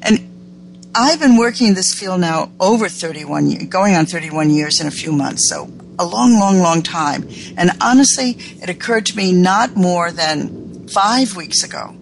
And 0.00 0.90
I've 0.94 1.18
been 1.18 1.36
working 1.36 1.68
in 1.68 1.74
this 1.74 1.92
field 1.92 2.20
now 2.20 2.52
over 2.60 2.88
31 2.88 3.48
years, 3.48 3.64
going 3.64 3.96
on 3.96 4.06
31 4.06 4.50
years 4.50 4.80
in 4.80 4.86
a 4.86 4.92
few 4.92 5.10
months. 5.10 5.48
So 5.48 5.72
a 5.98 6.06
long, 6.06 6.38
long, 6.38 6.58
long 6.58 6.82
time. 6.82 7.28
And 7.56 7.70
honestly, 7.80 8.36
it 8.62 8.68
occurred 8.68 9.06
to 9.06 9.16
me 9.16 9.32
not 9.32 9.76
more 9.76 10.12
than 10.12 10.88
five 10.88 11.36
weeks 11.36 11.64
ago, 11.64 11.94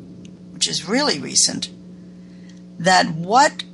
which 0.52 0.68
is 0.68 0.88
really 0.88 1.18
recent, 1.18 1.70
that 2.78 3.08
what 3.10 3.64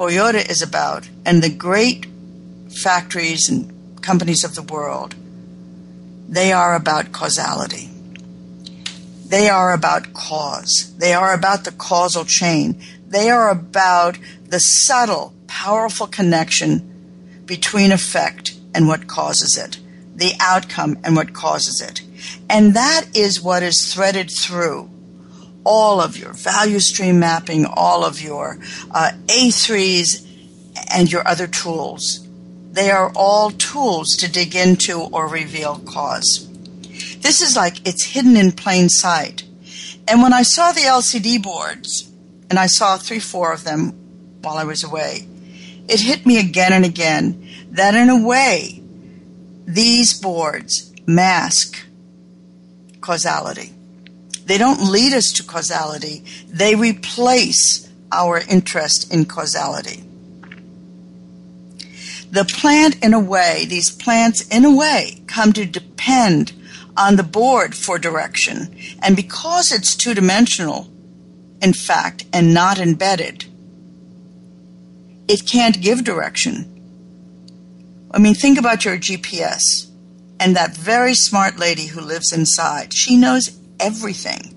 Toyota 0.00 0.48
is 0.48 0.62
about 0.62 1.06
and 1.26 1.42
the 1.42 1.50
great 1.50 2.06
factories 2.70 3.50
and 3.50 4.00
companies 4.00 4.44
of 4.44 4.54
the 4.54 4.62
world, 4.62 5.14
they 6.26 6.52
are 6.52 6.74
about 6.74 7.12
causality. 7.12 7.90
They 9.26 9.50
are 9.50 9.74
about 9.74 10.14
cause. 10.14 10.94
They 10.96 11.12
are 11.12 11.34
about 11.34 11.64
the 11.64 11.72
causal 11.72 12.24
chain. 12.24 12.80
They 13.08 13.28
are 13.28 13.50
about 13.50 14.18
the 14.46 14.58
subtle, 14.58 15.34
powerful 15.46 16.06
connection 16.06 17.42
between 17.44 17.92
effect 17.92 18.56
and 18.74 18.88
what 18.88 19.06
causes 19.06 19.58
it, 19.58 19.78
the 20.16 20.32
outcome 20.40 20.96
and 21.04 21.14
what 21.14 21.34
causes 21.34 21.82
it. 21.82 22.00
And 22.48 22.72
that 22.72 23.04
is 23.14 23.42
what 23.42 23.62
is 23.62 23.92
threaded 23.92 24.30
through 24.30 24.88
all 25.64 26.00
of 26.00 26.16
your 26.16 26.32
value 26.32 26.80
stream 26.80 27.20
mapping, 27.20 27.66
all 27.66 28.04
of 28.04 28.20
your 28.20 28.58
uh, 28.90 29.12
A3s, 29.26 30.26
and 30.90 31.10
your 31.10 31.26
other 31.26 31.46
tools. 31.46 32.26
They 32.72 32.90
are 32.90 33.12
all 33.14 33.50
tools 33.50 34.16
to 34.18 34.30
dig 34.30 34.54
into 34.54 35.00
or 35.00 35.28
reveal 35.28 35.78
cause. 35.80 36.48
This 37.20 37.42
is 37.42 37.56
like 37.56 37.86
it's 37.86 38.04
hidden 38.04 38.36
in 38.36 38.52
plain 38.52 38.88
sight. 38.88 39.44
And 40.08 40.22
when 40.22 40.32
I 40.32 40.42
saw 40.42 40.72
the 40.72 40.80
LCD 40.80 41.42
boards, 41.42 42.10
and 42.48 42.58
I 42.58 42.66
saw 42.66 42.96
three, 42.96 43.20
four 43.20 43.52
of 43.52 43.64
them 43.64 43.92
while 44.42 44.56
I 44.56 44.64
was 44.64 44.82
away, 44.82 45.26
it 45.88 46.00
hit 46.00 46.26
me 46.26 46.38
again 46.38 46.72
and 46.72 46.84
again 46.84 47.48
that 47.70 47.94
in 47.94 48.08
a 48.08 48.26
way, 48.26 48.82
these 49.66 50.18
boards 50.18 50.92
mask 51.06 51.84
causality. 53.00 53.72
They 54.50 54.58
don't 54.58 54.90
lead 54.90 55.12
us 55.12 55.32
to 55.34 55.44
causality, 55.44 56.24
they 56.48 56.74
replace 56.74 57.88
our 58.10 58.38
interest 58.38 59.12
in 59.12 59.26
causality. 59.26 60.02
The 62.32 62.44
plant, 62.44 62.96
in 63.00 63.14
a 63.14 63.20
way, 63.20 63.66
these 63.68 63.92
plants, 63.92 64.48
in 64.48 64.64
a 64.64 64.74
way, 64.74 65.22
come 65.28 65.52
to 65.52 65.64
depend 65.64 66.52
on 66.96 67.14
the 67.14 67.22
board 67.22 67.76
for 67.76 67.96
direction. 67.96 68.76
And 69.00 69.14
because 69.14 69.70
it's 69.70 69.94
two 69.94 70.14
dimensional, 70.14 70.90
in 71.62 71.72
fact, 71.72 72.24
and 72.32 72.52
not 72.52 72.80
embedded, 72.80 73.44
it 75.28 75.46
can't 75.46 75.80
give 75.80 76.02
direction. 76.02 76.66
I 78.10 78.18
mean, 78.18 78.34
think 78.34 78.58
about 78.58 78.84
your 78.84 78.98
GPS 78.98 79.88
and 80.40 80.56
that 80.56 80.76
very 80.76 81.14
smart 81.14 81.56
lady 81.56 81.86
who 81.86 82.00
lives 82.00 82.32
inside. 82.32 82.92
She 82.92 83.16
knows 83.16 83.59
everything. 83.80 84.56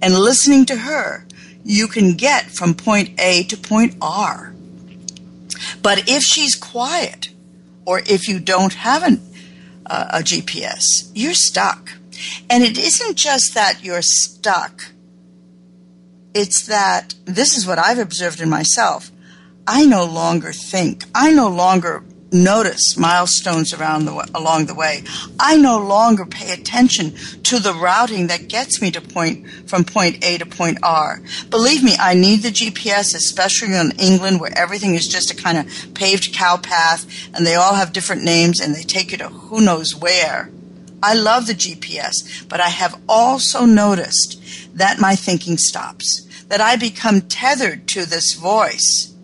And 0.00 0.14
listening 0.14 0.66
to 0.66 0.76
her, 0.76 1.26
you 1.64 1.88
can 1.88 2.14
get 2.14 2.50
from 2.50 2.74
point 2.74 3.18
A 3.20 3.44
to 3.44 3.56
point 3.56 3.96
R. 4.00 4.54
But 5.82 6.08
if 6.08 6.22
she's 6.22 6.54
quiet, 6.54 7.30
or 7.84 8.00
if 8.00 8.28
you 8.28 8.38
don't 8.38 8.74
have 8.74 9.02
an, 9.02 9.20
uh, 9.86 10.08
a 10.14 10.18
GPS, 10.18 11.10
you're 11.14 11.34
stuck. 11.34 11.92
And 12.50 12.62
it 12.62 12.78
isn't 12.78 13.16
just 13.16 13.54
that 13.54 13.82
you're 13.82 14.02
stuck, 14.02 14.92
it's 16.34 16.66
that 16.66 17.14
this 17.24 17.56
is 17.56 17.66
what 17.66 17.78
I've 17.78 17.98
observed 17.98 18.40
in 18.40 18.48
myself. 18.48 19.10
I 19.66 19.84
no 19.84 20.04
longer 20.04 20.52
think, 20.52 21.04
I 21.14 21.30
no 21.30 21.48
longer 21.48 22.04
notice 22.30 22.96
milestones 22.96 23.72
around 23.72 24.04
the 24.04 24.30
along 24.34 24.66
the 24.66 24.74
way. 24.74 25.02
I 25.40 25.56
no 25.56 25.78
longer 25.78 26.26
pay 26.26 26.52
attention 26.52 27.14
to 27.44 27.58
the 27.58 27.74
routing 27.74 28.26
that 28.26 28.48
gets 28.48 28.82
me 28.82 28.90
to 28.90 29.00
point 29.00 29.48
from 29.68 29.84
point 29.84 30.24
A 30.24 30.38
to 30.38 30.46
point 30.46 30.78
R. 30.82 31.20
Believe 31.50 31.82
me, 31.82 31.96
I 31.98 32.14
need 32.14 32.42
the 32.42 32.50
GPS, 32.50 33.14
especially 33.14 33.74
in 33.74 33.92
England 33.98 34.40
where 34.40 34.56
everything 34.56 34.94
is 34.94 35.08
just 35.08 35.30
a 35.30 35.36
kind 35.36 35.58
of 35.58 35.94
paved 35.94 36.32
cow 36.34 36.56
path 36.56 37.06
and 37.34 37.46
they 37.46 37.54
all 37.54 37.74
have 37.74 37.92
different 37.92 38.22
names 38.22 38.60
and 38.60 38.74
they 38.74 38.82
take 38.82 39.12
you 39.12 39.18
to 39.18 39.28
who 39.28 39.60
knows 39.60 39.94
where. 39.94 40.50
I 41.02 41.14
love 41.14 41.46
the 41.46 41.54
GPS, 41.54 42.48
but 42.48 42.60
I 42.60 42.70
have 42.70 43.00
also 43.08 43.64
noticed 43.64 44.42
that 44.76 45.00
my 45.00 45.14
thinking 45.14 45.56
stops, 45.56 46.22
that 46.48 46.60
I 46.60 46.76
become 46.76 47.22
tethered 47.22 47.86
to 47.88 48.04
this 48.04 48.34
voice 48.34 49.14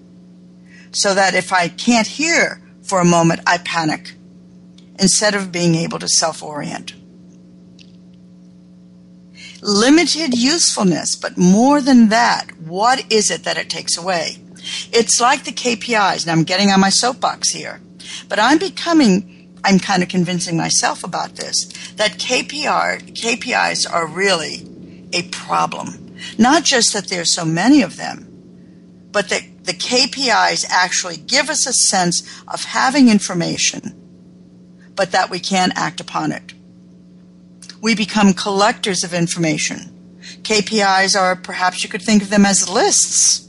so 0.93 1.13
that 1.15 1.35
if 1.35 1.53
I 1.53 1.69
can't 1.69 2.07
hear 2.07 2.61
for 2.85 3.01
a 3.01 3.05
moment, 3.05 3.41
I 3.47 3.59
panic 3.59 4.15
instead 4.99 5.35
of 5.35 5.51
being 5.51 5.75
able 5.75 5.99
to 5.99 6.09
self 6.09 6.43
orient. 6.43 6.95
Limited 9.63 10.35
usefulness, 10.35 11.17
but 11.17 11.39
more 11.39 11.81
than 11.81 12.11
that, 12.11 12.51
what 12.59 13.11
is 13.11 13.31
it 13.31 13.45
that 13.45 13.57
it 13.57 13.71
takes 13.71 13.97
away? 13.97 14.37
It's 14.93 15.21
like 15.21 15.45
the 15.45 15.53
KPIs, 15.53 16.23
and 16.23 16.31
I'm 16.31 16.45
getting 16.45 16.71
on 16.71 16.81
my 16.81 16.91
soapbox 16.91 17.51
here, 17.51 17.81
but 18.29 18.39
I'm 18.39 18.59
becoming, 18.59 19.53
I'm 19.65 19.79
kind 19.79 20.03
of 20.03 20.09
convincing 20.09 20.57
myself 20.57 21.03
about 21.03 21.37
this, 21.37 21.67
that 21.97 22.13
KPR, 22.13 23.01
KPIs 23.15 23.91
are 23.91 24.07
really 24.07 24.69
a 25.13 25.23
problem. 25.29 26.17
Not 26.39 26.65
just 26.65 26.93
that 26.93 27.09
there's 27.09 27.35
so 27.35 27.45
many 27.45 27.83
of 27.83 27.97
them, 27.97 28.29
but 29.13 29.29
that 29.31 29.43
the 29.65 29.73
KPIs 29.73 30.67
actually 30.69 31.17
give 31.17 31.49
us 31.49 31.67
a 31.67 31.73
sense 31.73 32.23
of 32.47 32.65
having 32.65 33.09
information, 33.09 33.95
but 34.95 35.11
that 35.13 35.31
we 35.31 35.41
can't 35.41 35.73
act 35.75 36.01
upon 36.01 36.33
it. 36.33 36.53
We 37.81 37.95
become 37.95 38.35
collectors 38.35 39.05
of 39.05 39.15
information. 39.15 39.91
KPIs 40.43 41.19
are, 41.19 41.35
perhaps 41.35 41.83
you 41.83 41.89
could 41.89 42.03
think 42.03 42.23
of 42.23 42.31
them 42.31 42.45
as 42.45 42.69
lists, 42.69 43.49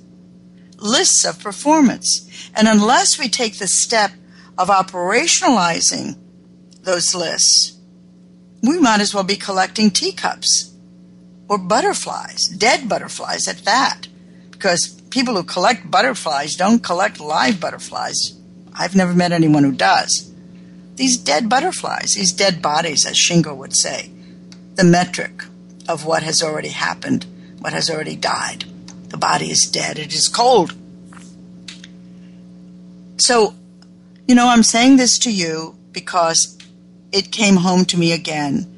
lists 0.77 1.25
of 1.25 1.41
performance. 1.43 2.29
And 2.55 2.67
unless 2.67 3.19
we 3.19 3.27
take 3.27 3.59
the 3.59 3.67
step 3.67 4.11
of 4.57 4.69
operationalizing 4.69 6.17
those 6.81 7.13
lists, 7.13 7.77
we 8.63 8.79
might 8.79 9.01
as 9.01 9.13
well 9.13 9.23
be 9.23 9.35
collecting 9.35 9.91
teacups 9.91 10.73
or 11.49 11.57
butterflies, 11.57 12.47
dead 12.57 12.87
butterflies 12.87 13.47
at 13.47 13.65
that, 13.65 14.07
because 14.51 15.01
people 15.15 15.35
who 15.37 15.43
collect 15.43 15.89
butterflies 15.89 16.55
don't 16.55 16.83
collect 16.83 17.21
live 17.21 17.57
butterflies. 17.57 18.33
I've 18.73 18.97
never 18.97 19.13
met 19.13 19.31
anyone 19.31 19.63
who 19.63 19.71
does. 19.71 20.29
These 20.95 21.15
dead 21.15 21.47
butterflies, 21.47 22.15
these 22.15 22.33
dead 22.33 22.61
bodies, 22.61 23.05
as 23.05 23.15
Shingo 23.17 23.55
would 23.55 23.73
say, 23.73 24.11
the 24.75 24.83
metric 24.83 25.45
of 25.87 26.05
what 26.05 26.23
has 26.23 26.43
already 26.43 26.67
happened, 26.67 27.25
what 27.59 27.71
has 27.71 27.89
already 27.89 28.17
died. 28.17 28.65
The 29.07 29.15
body 29.15 29.49
is 29.49 29.71
dead, 29.71 29.97
it 29.97 30.13
is 30.13 30.27
cold. 30.27 30.75
So, 33.17 33.55
you 34.27 34.35
know, 34.35 34.49
I'm 34.49 34.63
saying 34.63 34.97
this 34.97 35.17
to 35.19 35.31
you 35.31 35.77
because 35.93 36.57
it 37.13 37.31
came 37.31 37.55
home 37.55 37.85
to 37.85 37.97
me 37.97 38.11
again 38.11 38.69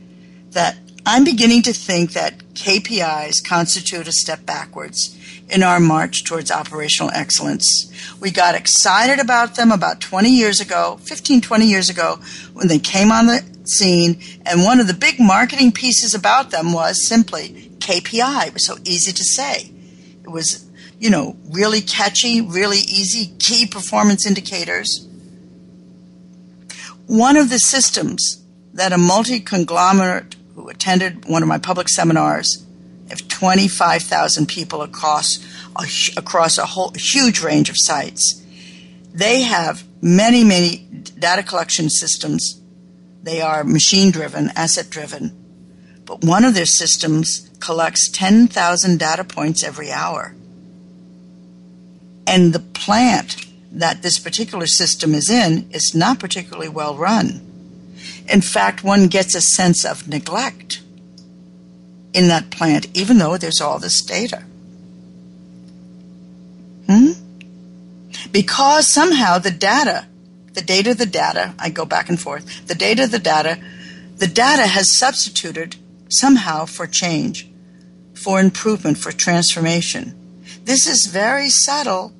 that 0.52 0.78
I'm 1.04 1.23
beginning 1.23 1.63
to 1.63 1.73
think 1.73 2.13
that 2.13 2.38
KPIs 2.54 3.43
constitute 3.43 4.08
a 4.08 4.12
step 4.12 4.45
backwards 4.45 5.17
in 5.50 5.64
our 5.64 5.80
march 5.80 6.24
towards 6.24 6.52
operational 6.52 7.12
excellence. 7.14 7.92
We 8.20 8.32
got 8.32 8.56
excited 8.56 9.20
about 9.20 9.56
them 9.56 9.72
about 9.72 10.02
20 10.02 10.30
years 10.30 10.60
ago, 10.60 11.00
15, 11.04 11.42
20 11.42 11.66
years 11.66 11.90
ago, 11.90 12.20
when 12.54 12.68
they 12.68 12.80
came 12.80 13.12
on 13.12 13.28
the 13.28 13.46
scene. 13.64 14.22
And 14.46 14.64
one 14.64 14.80
of 14.80 14.88
the 14.88 14.94
big 14.94 15.20
marketing 15.20 15.72
pieces 15.72 16.14
about 16.14 16.52
them 16.52 16.74
was 16.74 17.08
simply 17.08 17.72
KPI. 17.80 18.48
It 18.48 18.54
was 18.54 18.66
so 18.66 18.78
easy 18.84 19.12
to 19.14 19.24
say. 19.24 19.72
It 20.24 20.30
was, 20.30 20.66
you 21.00 21.10
know, 21.10 21.38
really 21.50 21.82
catchy, 21.82 22.42
really 22.42 22.80
easy, 22.80 23.34
key 23.40 23.66
performance 23.66 24.26
indicators. 24.26 25.08
One 27.06 27.38
of 27.38 27.50
the 27.50 27.60
systems 27.60 28.44
that 28.74 28.92
a 28.92 28.98
multi 28.98 29.40
conglomerate 29.40 30.36
who 30.56 30.68
attended 30.68 31.26
one 31.26 31.42
of 31.42 31.48
my 31.48 31.58
public 31.58 31.88
seminars 31.88 32.67
of 33.12 33.28
25,000 33.28 34.48
people 34.48 34.82
across 34.82 35.39
a, 35.76 35.86
across 36.17 36.58
a 36.58 36.65
whole 36.65 36.91
huge 36.96 37.41
range 37.41 37.70
of 37.70 37.76
sites. 37.78 38.43
They 39.13 39.41
have 39.41 39.84
many, 40.02 40.43
many 40.43 40.78
data 41.20 41.43
collection 41.43 41.89
systems 41.89 42.62
They 43.28 43.41
are 43.41 43.65
machine 43.65 44.12
driven, 44.12 44.52
asset 44.56 44.89
driven. 44.89 45.36
But 46.06 46.24
one 46.24 46.46
of 46.46 46.54
their 46.54 46.65
systems 46.65 47.50
collects 47.60 48.08
10,000 48.08 48.98
data 48.98 49.26
points 49.26 49.65
every 49.65 49.91
hour. 49.91 50.34
And 52.26 52.54
the 52.54 52.60
plant 52.60 53.46
that 53.74 54.02
this 54.02 54.17
particular 54.17 54.65
system 54.65 55.13
is 55.13 55.30
in 55.30 55.70
is 55.72 55.93
not 55.93 56.22
particularly 56.22 56.70
well 56.70 56.96
run. 56.96 57.41
In 58.30 58.39
fact, 58.39 58.82
one 58.82 59.08
gets 59.08 59.36
a 59.36 59.41
sense 59.41 59.84
of 59.84 60.08
neglect 60.08 60.82
in 62.18 62.30
that 62.30 62.50
plant, 62.50 62.88
even 62.96 63.20
though 63.20 63.38
there's 63.38 63.62
all 63.62 63.78
this 63.78 64.02
data. 64.02 64.44
Hmm? 66.88 67.12
Because 68.32 68.92
somehow 68.92 69.38
the 69.38 69.52
data, 69.52 70.08
the 70.54 70.64
data, 70.64 70.96
the 70.96 71.06
data, 71.06 71.54
I 71.60 71.70
go 71.70 71.86
back 71.86 72.10
and 72.10 72.20
forth, 72.20 72.66
the 72.66 72.74
data, 72.74 73.06
the 73.06 73.20
data, 73.20 73.60
the 74.16 74.26
data 74.26 74.66
has 74.66 74.98
substituted 74.98 75.76
somehow 76.10 76.66
for 76.66 76.88
change, 76.88 77.48
for 78.16 78.40
improvement, 78.40 78.98
for 78.98 79.12
transformation. 79.12 80.16
This 80.64 80.88
is 80.88 81.06
very 81.06 81.50
subtle, 81.50 82.14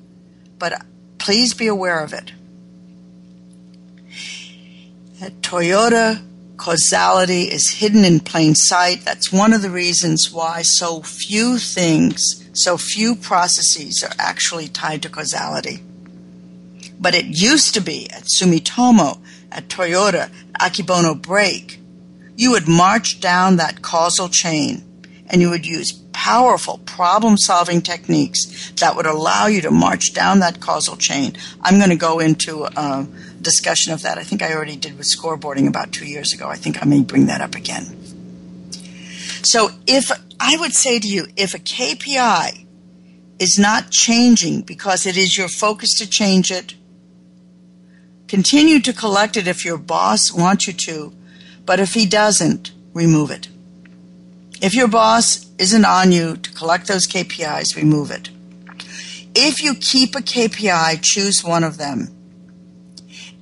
but 0.60 0.80
please 1.18 1.54
be 1.54 1.66
aware 1.66 1.98
of 2.04 2.12
it. 2.12 2.30
At 5.20 5.40
Toyota, 5.40 6.22
causality 6.58 7.44
is 7.44 7.70
hidden 7.70 8.04
in 8.04 8.20
plain 8.20 8.54
sight. 8.54 9.04
That's 9.04 9.32
one 9.32 9.54
of 9.54 9.62
the 9.62 9.70
reasons 9.70 10.30
why 10.30 10.62
so 10.62 11.00
few 11.00 11.56
things, 11.58 12.44
so 12.52 12.76
few 12.76 13.14
processes 13.14 14.04
are 14.04 14.14
actually 14.18 14.68
tied 14.68 15.02
to 15.02 15.08
causality. 15.08 15.82
But 17.00 17.14
it 17.14 17.26
used 17.26 17.74
to 17.74 17.80
be 17.80 18.10
at 18.10 18.24
Sumitomo, 18.24 19.20
at 19.50 19.68
Toyota, 19.68 20.30
Akebono 20.60 21.20
Brake. 21.20 21.80
You 22.36 22.50
would 22.50 22.68
march 22.68 23.20
down 23.20 23.56
that 23.56 23.80
causal 23.80 24.28
chain 24.28 24.82
and 25.28 25.40
you 25.40 25.50
would 25.50 25.66
use 25.66 25.92
powerful 26.12 26.78
problem 26.84 27.36
solving 27.36 27.80
techniques 27.80 28.72
that 28.80 28.96
would 28.96 29.06
allow 29.06 29.46
you 29.46 29.60
to 29.60 29.70
march 29.70 30.12
down 30.12 30.40
that 30.40 30.60
causal 30.60 30.96
chain. 30.96 31.32
I'm 31.62 31.78
going 31.78 31.90
to 31.90 31.96
go 31.96 32.18
into 32.18 32.64
a 32.64 33.06
discussion 33.40 33.92
of 33.92 34.02
that. 34.02 34.18
I 34.18 34.22
think 34.22 34.42
I 34.42 34.52
already 34.52 34.76
did 34.76 34.96
with 34.96 35.06
scoreboarding 35.06 35.68
about 35.68 35.92
two 35.92 36.06
years 36.06 36.32
ago. 36.32 36.48
I 36.48 36.56
think 36.56 36.82
I 36.82 36.86
may 36.86 37.00
bring 37.00 37.26
that 37.26 37.40
up 37.40 37.54
again. 37.54 37.96
So 39.42 39.70
if 39.86 40.10
I 40.40 40.56
would 40.56 40.74
say 40.74 40.98
to 40.98 41.08
you, 41.08 41.26
if 41.36 41.54
a 41.54 41.58
KPI 41.58 42.66
is 43.38 43.58
not 43.58 43.90
changing 43.90 44.62
because 44.62 45.06
it 45.06 45.16
is 45.16 45.38
your 45.38 45.48
focus 45.48 45.96
to 45.98 46.08
change 46.08 46.50
it, 46.50 46.74
continue 48.26 48.80
to 48.80 48.92
collect 48.92 49.36
it 49.36 49.46
if 49.46 49.64
your 49.64 49.78
boss 49.78 50.32
wants 50.32 50.66
you 50.66 50.72
to, 50.72 51.12
but 51.64 51.80
if 51.80 51.94
he 51.94 52.06
doesn't, 52.06 52.72
remove 52.92 53.30
it. 53.30 53.48
If 54.60 54.74
your 54.74 54.88
boss 54.88 55.46
isn't 55.58 55.84
on 55.84 56.10
you 56.10 56.36
to 56.36 56.52
collect 56.52 56.88
those 56.88 57.06
KPIs, 57.06 57.76
remove 57.76 58.10
it. 58.10 58.30
If 59.34 59.62
you 59.62 59.74
keep 59.74 60.16
a 60.16 60.20
KPI, 60.20 61.00
choose 61.00 61.44
one 61.44 61.62
of 61.62 61.78
them 61.78 62.17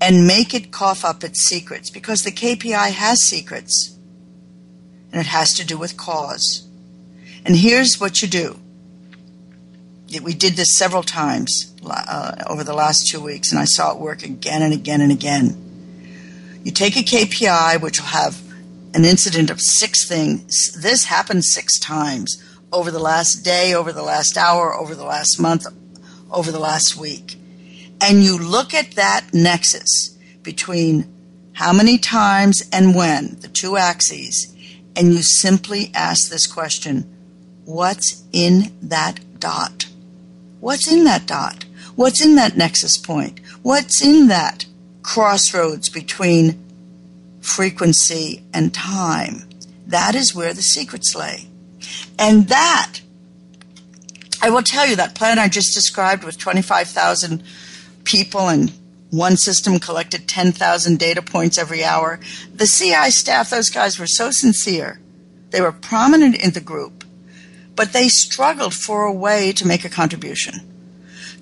and 0.01 0.27
make 0.27 0.55
it 0.55 0.71
cough 0.71 1.05
up 1.05 1.25
its 1.25 1.41
secrets 1.41 1.91
because 1.91 2.23
the 2.23 2.31
KPI 2.31 2.91
has 2.91 3.23
secrets 3.23 3.97
and 5.13 5.21
it 5.21 5.27
has 5.27 5.55
to 5.55 5.67
do 5.67 5.79
with 5.79 5.97
cause. 5.97 6.67
And 7.45 7.57
here's 7.57 8.01
what 8.01 8.23
you 8.23 8.29
do. 8.29 8.59
We 10.23 10.35
did 10.35 10.55
this 10.55 10.77
several 10.77 11.03
times 11.03 11.75
uh, 11.85 12.45
over 12.49 12.65
the 12.65 12.75
last 12.75 13.09
two 13.09 13.21
weeks, 13.21 13.51
and 13.51 13.61
I 13.61 13.65
saw 13.65 13.93
it 13.93 13.99
work 13.99 14.23
again 14.23 14.63
and 14.63 14.73
again 14.73 15.01
and 15.01 15.11
again. 15.11 16.61
You 16.65 16.73
take 16.73 16.97
a 16.97 17.01
KPI, 17.01 17.81
which 17.81 18.01
will 18.01 18.09
have 18.09 18.41
an 18.95 19.05
incident 19.05 19.51
of 19.51 19.61
six 19.61 20.09
things. 20.09 20.73
This 20.81 21.05
happened 21.05 21.45
six 21.45 21.79
times 21.79 22.43
over 22.73 22.91
the 22.91 22.99
last 22.99 23.45
day, 23.45 23.75
over 23.75 23.93
the 23.93 24.03
last 24.03 24.37
hour, 24.37 24.75
over 24.75 24.95
the 24.95 25.05
last 25.05 25.41
month, 25.41 25.67
over 26.31 26.51
the 26.51 26.59
last 26.59 26.97
week. 26.97 27.36
And 28.01 28.23
you 28.23 28.39
look 28.39 28.75
at 28.75 28.93
that 28.93 29.33
nexus 29.33 30.17
between 30.43 31.13
how 31.55 31.73
many 31.73 31.99
times 31.99 32.63
and 32.73 32.95
when, 32.95 33.37
the 33.41 33.49
two 33.49 33.77
axes, 33.77 34.55
and 34.95 35.13
you 35.13 35.23
simply 35.23 35.91
ask 35.95 36.31
this 36.31 36.47
question 36.47 37.13
What's 37.65 38.23
in 38.33 38.73
that 38.83 39.41
dot? 39.41 39.87
What's 40.61 40.91
in 40.91 41.05
that 41.05 41.27
dot? 41.27 41.65
What's 41.97 42.25
in 42.25 42.37
that 42.37 42.57
nexus 42.57 42.97
point? 42.97 43.41
What's 43.63 44.05
in 44.05 44.29
that 44.29 44.67
crossroads 45.03 45.89
between 45.89 46.67
frequency, 47.47 48.43
and 48.53 48.75
time. 48.75 49.49
That 49.87 50.15
is 50.15 50.35
where 50.35 50.53
the 50.53 50.63
secrets 50.63 51.15
lay. 51.15 51.47
And 52.19 52.49
that, 52.49 53.01
I 54.43 54.51
will 54.51 54.63
tell 54.63 54.87
you, 54.87 54.97
that 54.97 55.15
plan 55.15 55.39
I 55.39 55.49
just 55.49 55.73
described 55.73 56.25
with 56.25 56.39
25,000 56.39 57.43
people 58.07 58.49
and 58.49 58.73
one 59.11 59.37
system 59.37 59.79
collected 59.79 60.27
10,000 60.27 60.99
data 60.99 61.21
points 61.21 61.59
every 61.59 61.85
hour. 61.85 62.19
The 62.55 62.67
CI 62.67 63.11
staff, 63.11 63.51
those 63.51 63.69
guys 63.69 63.99
were 63.99 64.07
so 64.07 64.31
sincere. 64.31 65.01
They 65.51 65.61
were 65.61 65.73
prominent 65.73 66.43
in 66.43 66.53
the 66.53 66.61
group, 66.61 67.05
but 67.75 67.93
they 67.93 68.09
struggled 68.09 68.75
for 68.75 69.05
a 69.05 69.13
way 69.13 69.53
to 69.53 69.67
make 69.67 69.85
a 69.85 69.91
contribution, 69.91 70.61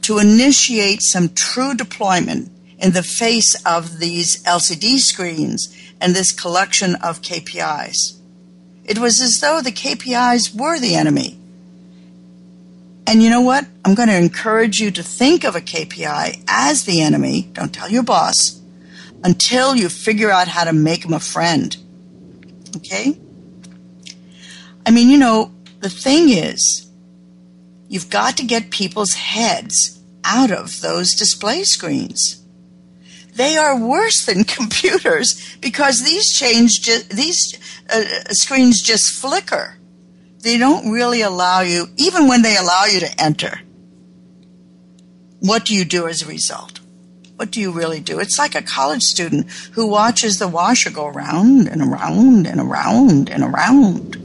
to 0.02 0.18
initiate 0.18 1.02
some 1.02 1.30
true 1.30 1.74
deployment 1.74 2.50
in 2.78 2.92
the 2.92 3.02
face 3.02 3.54
of 3.64 3.98
these 3.98 4.42
LCD 4.42 4.98
screens 4.98 5.74
and 6.00 6.14
this 6.14 6.32
collection 6.32 6.96
of 6.96 7.22
KPIs. 7.22 8.18
It 8.84 8.98
was 8.98 9.20
as 9.20 9.40
though 9.40 9.62
the 9.62 9.72
KPIs 9.72 10.54
were 10.54 10.78
the 10.78 10.94
enemy. 10.94 11.38
And 13.06 13.22
you 13.22 13.30
know 13.30 13.42
what? 13.42 13.66
I'm 13.84 13.94
going 13.94 14.08
to 14.08 14.16
encourage 14.16 14.78
you 14.78 14.90
to 14.92 15.02
think 15.02 15.44
of 15.44 15.56
a 15.56 15.60
KPI 15.60 16.44
as 16.48 16.84
the 16.84 17.02
enemy. 17.02 17.50
Don't 17.52 17.72
tell 17.72 17.90
your 17.90 18.02
boss 18.02 18.60
until 19.22 19.76
you 19.76 19.88
figure 19.88 20.30
out 20.30 20.48
how 20.48 20.64
to 20.64 20.72
make 20.72 21.04
him 21.04 21.12
a 21.12 21.20
friend. 21.20 21.76
Okay? 22.76 23.18
I 24.86 24.90
mean, 24.90 25.08
you 25.10 25.18
know, 25.18 25.52
the 25.80 25.90
thing 25.90 26.30
is, 26.30 26.90
you've 27.88 28.10
got 28.10 28.36
to 28.38 28.44
get 28.44 28.70
people's 28.70 29.14
heads 29.14 30.02
out 30.24 30.50
of 30.50 30.80
those 30.80 31.14
display 31.14 31.64
screens 31.64 32.44
they 33.34 33.56
are 33.56 33.78
worse 33.78 34.26
than 34.26 34.44
computers 34.58 35.56
because 35.60 36.02
these 36.02 36.32
change 36.32 36.82
ju- 36.82 37.02
these 37.10 37.58
uh, 37.90 38.04
screens 38.30 38.80
just 38.80 39.12
flicker. 39.12 39.76
They 40.44 40.58
don't 40.58 40.92
really 40.92 41.22
allow 41.22 41.62
you, 41.62 41.86
even 41.96 42.28
when 42.28 42.42
they 42.42 42.54
allow 42.54 42.84
you 42.84 43.00
to 43.00 43.20
enter. 43.20 43.62
What 45.40 45.64
do 45.64 45.74
you 45.74 45.86
do 45.86 46.06
as 46.06 46.20
a 46.20 46.26
result? 46.26 46.80
What 47.36 47.50
do 47.50 47.62
you 47.62 47.72
really 47.72 48.00
do? 48.00 48.20
It's 48.20 48.38
like 48.38 48.54
a 48.54 48.60
college 48.60 49.00
student 49.00 49.50
who 49.72 49.86
watches 49.86 50.38
the 50.38 50.46
washer 50.46 50.90
go 50.90 51.06
around 51.06 51.66
and 51.66 51.80
around 51.80 52.46
and 52.46 52.60
around 52.60 53.30
and 53.30 53.42
around. 53.42 54.16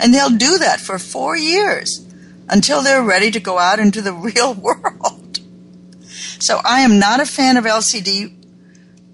And 0.00 0.12
they'll 0.12 0.36
do 0.36 0.58
that 0.58 0.80
for 0.80 0.98
four 0.98 1.36
years 1.36 2.04
until 2.48 2.82
they're 2.82 3.04
ready 3.04 3.30
to 3.30 3.38
go 3.38 3.56
out 3.58 3.78
into 3.78 4.02
the 4.02 4.12
real 4.34 4.54
world. 4.54 5.38
So 6.40 6.60
I 6.64 6.80
am 6.80 6.98
not 6.98 7.20
a 7.20 7.26
fan 7.26 7.56
of 7.56 7.64
LCD 7.64 8.34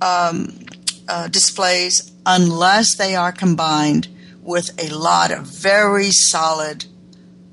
um, 0.01 0.59
uh, 1.07 1.29
displays 1.29 2.13
unless 2.25 2.97
they 2.97 3.15
are 3.15 3.31
combined 3.31 4.09
with 4.47 4.71
a 4.79 4.89
lot 4.95 5.31
of 5.31 5.43
very 5.43 6.11
solid 6.11 6.85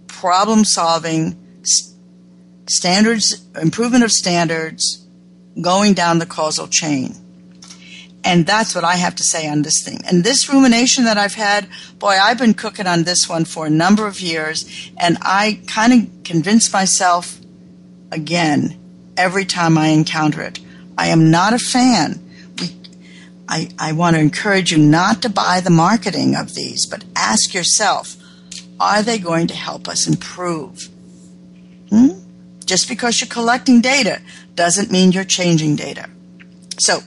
problem 0.08 0.64
solving 0.64 1.36
standards 2.70 3.46
improvement 3.62 4.04
of 4.04 4.12
standards 4.12 5.06
going 5.62 5.94
down 5.94 6.20
the 6.20 6.26
causal 6.26 6.68
chain 6.68 7.16
and 8.24 8.46
that's 8.46 8.74
what 8.74 8.84
I 8.84 8.96
have 8.96 9.16
to 9.16 9.24
say 9.24 9.50
on 9.50 9.64
this 9.64 9.84
thing. 9.84 10.00
And 10.06 10.24
this 10.24 10.48
rumination 10.48 11.04
that 11.06 11.18
I've 11.18 11.34
had, 11.34 11.68
boy, 12.00 12.18
I've 12.22 12.38
been 12.38 12.54
cooking 12.54 12.88
on 12.88 13.04
this 13.04 13.28
one 13.28 13.44
for 13.44 13.66
a 13.66 13.70
number 13.70 14.08
of 14.08 14.22
years, 14.22 14.92
and 14.98 15.18
I 15.22 15.60
kind 15.68 15.94
of 15.94 16.24
convince 16.24 16.72
myself 16.72 17.38
again 18.12 18.80
every 19.18 19.46
time 19.46 19.78
I 19.78 19.88
encounter 19.88 20.42
it. 20.42 20.60
I 20.98 21.08
am 21.08 21.32
not 21.32 21.54
a 21.54 21.60
fan 21.60 22.23
I, 23.48 23.70
I 23.78 23.92
want 23.92 24.16
to 24.16 24.22
encourage 24.22 24.72
you 24.72 24.78
not 24.78 25.22
to 25.22 25.30
buy 25.30 25.60
the 25.60 25.70
marketing 25.70 26.36
of 26.36 26.56
these, 26.56 26.86
but 26.86 27.04
ask 27.16 27.54
yourself, 27.54 28.16
are 28.80 29.04
they 29.04 29.18
going 29.18 29.48
to 29.48 29.56
help 29.56 29.88
us 29.88 30.08
improve? 30.08 30.90
Hmm? 31.90 32.20
Just 32.66 32.88
because 32.88 33.20
you're 33.20 33.28
collecting 33.28 33.82
data 33.82 34.22
doesn't 34.56 34.92
mean 34.92 35.12
you're 35.12 35.24
changing 35.24 35.76
data. 35.76 36.10
So 36.80 37.00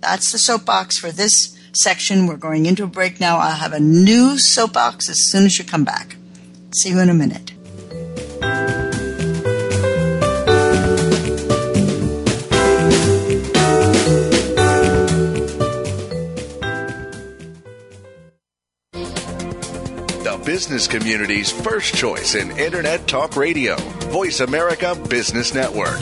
that's 0.00 0.32
the 0.32 0.38
soapbox 0.38 0.98
for 0.98 1.10
this 1.10 1.58
section. 1.72 2.26
We're 2.26 2.36
going 2.36 2.66
into 2.66 2.84
a 2.84 2.88
break 2.88 3.20
now. 3.20 3.38
I'll 3.38 3.56
have 3.56 3.72
a 3.72 3.80
new 3.80 4.38
soapbox 4.38 5.08
as 5.08 5.30
soon 5.30 5.44
as 5.44 5.58
you 5.58 5.64
come 5.64 5.84
back. 5.84 6.16
See 6.74 6.90
you 6.90 7.00
in 7.00 7.08
a 7.08 7.14
minute. 7.14 7.53
Business 20.54 20.86
community's 20.86 21.50
first 21.50 21.96
choice 21.96 22.36
in 22.36 22.56
Internet 22.56 23.08
Talk 23.08 23.34
Radio, 23.34 23.74
Voice 24.12 24.38
America 24.38 24.94
Business 25.08 25.52
Network. 25.52 25.98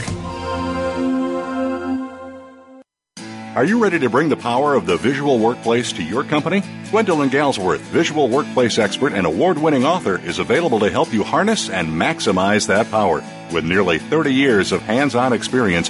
Are 3.55 3.65
you 3.65 3.81
ready 3.81 3.97
to 3.97 4.11
bring 4.11 4.29
the 4.29 4.37
power 4.37 4.75
of 4.75 4.85
the 4.85 4.97
visual 4.97 5.39
workplace 5.39 5.91
to 5.93 6.03
your 6.03 6.23
company? 6.23 6.61
Gwendolyn 6.91 7.31
Galsworth, 7.31 7.79
visual 7.79 8.29
workplace 8.29 8.77
expert 8.77 9.13
and 9.13 9.25
award 9.25 9.57
winning 9.57 9.85
author, 9.85 10.19
is 10.19 10.37
available 10.37 10.79
to 10.81 10.89
help 10.91 11.11
you 11.11 11.23
harness 11.23 11.71
and 11.71 11.87
maximize 11.87 12.67
that 12.67 12.91
power. 12.91 13.23
With 13.51 13.65
nearly 13.65 13.97
30 13.97 14.35
years 14.35 14.71
of 14.71 14.83
hands 14.83 15.15
on 15.15 15.33
experience, 15.33 15.89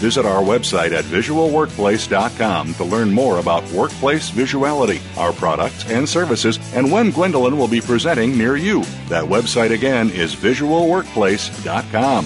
Visit 0.00 0.24
our 0.24 0.42
website 0.42 0.92
at 0.92 1.04
visualworkplace.com 1.04 2.74
to 2.74 2.84
learn 2.84 3.12
more 3.12 3.38
about 3.38 3.70
workplace 3.70 4.30
visuality, 4.30 4.98
our 5.18 5.34
products 5.34 5.84
and 5.90 6.08
services, 6.08 6.58
and 6.74 6.90
when 6.90 7.10
Gwendolyn 7.10 7.58
will 7.58 7.68
be 7.68 7.82
presenting 7.82 8.36
near 8.36 8.56
you. 8.56 8.82
That 9.08 9.24
website 9.24 9.72
again 9.72 10.08
is 10.08 10.34
visualworkplace.com. 10.34 12.24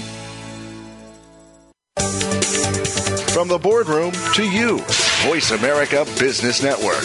From 3.34 3.48
the 3.48 3.58
boardroom 3.58 4.12
to 4.34 4.48
you, 4.48 4.78
Voice 5.26 5.50
America 5.50 6.04
Business 6.20 6.62
Network. 6.62 7.04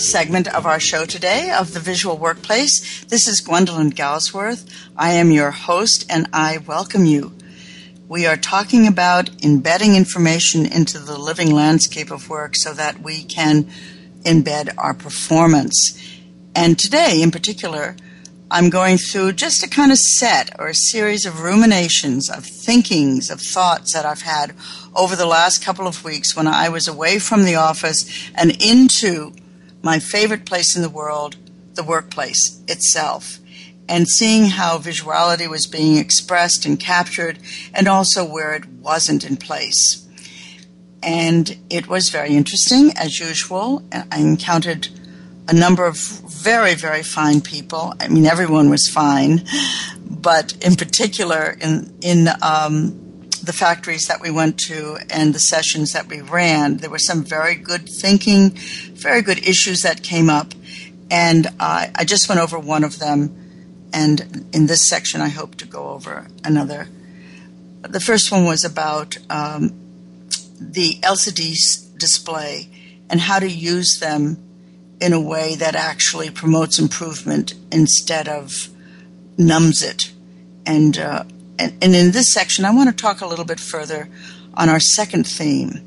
segment 0.00 0.48
of 0.54 0.64
our 0.64 0.80
show 0.80 1.04
today 1.04 1.50
of 1.50 1.74
the 1.74 1.80
Visual 1.80 2.16
Workplace. 2.16 3.04
This 3.04 3.28
is 3.28 3.42
Gwendolyn 3.42 3.92
Galsworth. 3.92 4.66
I 4.96 5.12
am 5.12 5.30
your 5.30 5.50
host 5.50 6.06
and 6.08 6.26
I 6.32 6.56
welcome 6.58 7.04
you. 7.04 7.34
We 8.08 8.24
are 8.26 8.38
talking 8.38 8.86
about 8.86 9.44
embedding 9.44 9.94
information 9.94 10.64
into 10.64 10.98
the 10.98 11.18
living 11.18 11.54
landscape 11.54 12.10
of 12.10 12.30
work 12.30 12.56
so 12.56 12.72
that 12.72 13.00
we 13.00 13.22
can 13.22 13.70
embed 14.22 14.72
our 14.78 14.94
performance. 14.94 15.96
And 16.54 16.78
today, 16.78 17.20
in 17.20 17.30
particular, 17.30 17.94
I'm 18.50 18.70
going 18.70 18.96
through 18.96 19.34
just 19.34 19.62
a 19.62 19.68
kind 19.68 19.92
of 19.92 19.98
set 19.98 20.58
or 20.58 20.68
a 20.68 20.74
series 20.74 21.26
of 21.26 21.42
ruminations, 21.42 22.30
of 22.30 22.44
thinkings, 22.44 23.30
of 23.30 23.40
thoughts 23.40 23.92
that 23.92 24.06
I've 24.06 24.22
had 24.22 24.54
over 24.96 25.14
the 25.14 25.26
last 25.26 25.62
couple 25.62 25.86
of 25.86 26.02
weeks 26.04 26.34
when 26.34 26.48
I 26.48 26.70
was 26.70 26.88
away 26.88 27.18
from 27.18 27.44
the 27.44 27.56
office 27.56 28.30
and 28.34 28.50
into 28.62 29.32
my 29.82 29.98
favorite 29.98 30.44
place 30.44 30.76
in 30.76 30.82
the 30.82 30.88
world, 30.88 31.36
the 31.74 31.82
workplace 31.82 32.62
itself, 32.68 33.38
and 33.88 34.06
seeing 34.08 34.46
how 34.46 34.78
visuality 34.78 35.48
was 35.48 35.66
being 35.66 35.96
expressed 35.96 36.64
and 36.64 36.78
captured, 36.78 37.38
and 37.74 37.88
also 37.88 38.24
where 38.24 38.54
it 38.54 38.66
wasn't 38.66 39.24
in 39.24 39.36
place. 39.36 40.06
And 41.02 41.56
it 41.70 41.88
was 41.88 42.10
very 42.10 42.36
interesting, 42.36 42.92
as 42.96 43.18
usual. 43.18 43.82
I 43.92 44.20
encountered 44.20 44.88
a 45.48 45.52
number 45.52 45.86
of 45.86 45.96
very, 45.96 46.74
very 46.74 47.02
fine 47.02 47.40
people. 47.40 47.94
I 47.98 48.08
mean, 48.08 48.26
everyone 48.26 48.70
was 48.70 48.88
fine, 48.88 49.44
but 50.08 50.52
in 50.64 50.76
particular, 50.76 51.56
in 51.60 51.92
in 52.02 52.28
um, 52.42 53.09
the 53.42 53.52
factories 53.52 54.06
that 54.06 54.20
we 54.20 54.30
went 54.30 54.58
to 54.58 54.98
and 55.08 55.34
the 55.34 55.38
sessions 55.38 55.92
that 55.92 56.06
we 56.06 56.20
ran, 56.20 56.78
there 56.78 56.90
was 56.90 57.06
some 57.06 57.24
very 57.24 57.54
good 57.54 57.88
thinking, 57.88 58.50
very 58.50 59.22
good 59.22 59.38
issues 59.38 59.82
that 59.82 60.02
came 60.02 60.28
up. 60.28 60.54
And 61.10 61.46
uh, 61.58 61.88
I 61.94 62.04
just 62.04 62.28
went 62.28 62.40
over 62.40 62.58
one 62.58 62.84
of 62.84 62.98
them. 62.98 63.36
And 63.92 64.46
in 64.52 64.66
this 64.66 64.88
section, 64.88 65.20
I 65.20 65.28
hope 65.28 65.56
to 65.56 65.66
go 65.66 65.88
over 65.88 66.28
another. 66.44 66.88
The 67.82 68.00
first 68.00 68.30
one 68.30 68.44
was 68.44 68.64
about 68.64 69.16
um, 69.28 69.70
the 70.60 70.94
LCD 71.02 71.98
display 71.98 72.68
and 73.08 73.20
how 73.20 73.38
to 73.38 73.48
use 73.48 73.98
them 73.98 74.38
in 75.00 75.12
a 75.12 75.20
way 75.20 75.54
that 75.56 75.74
actually 75.74 76.30
promotes 76.30 76.78
improvement 76.78 77.54
instead 77.72 78.28
of 78.28 78.68
numbs 79.38 79.82
it. 79.82 80.12
And 80.66 80.98
uh, 80.98 81.24
and, 81.60 81.74
and 81.82 81.94
in 81.94 82.10
this 82.10 82.32
section, 82.32 82.64
I 82.64 82.70
want 82.70 82.88
to 82.88 82.96
talk 82.96 83.20
a 83.20 83.26
little 83.26 83.44
bit 83.44 83.60
further 83.60 84.08
on 84.54 84.70
our 84.70 84.80
second 84.80 85.26
theme, 85.26 85.80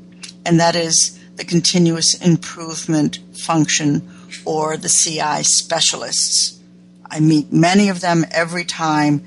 and 0.46 0.60
that 0.60 0.76
is 0.76 1.18
the 1.34 1.44
continuous 1.44 2.14
improvement 2.24 3.18
function 3.36 4.08
or 4.44 4.76
the 4.76 4.88
CI 4.88 5.42
specialists. 5.42 6.60
I 7.10 7.18
meet 7.18 7.52
many 7.52 7.88
of 7.88 8.00
them 8.00 8.24
every 8.30 8.64
time. 8.64 9.24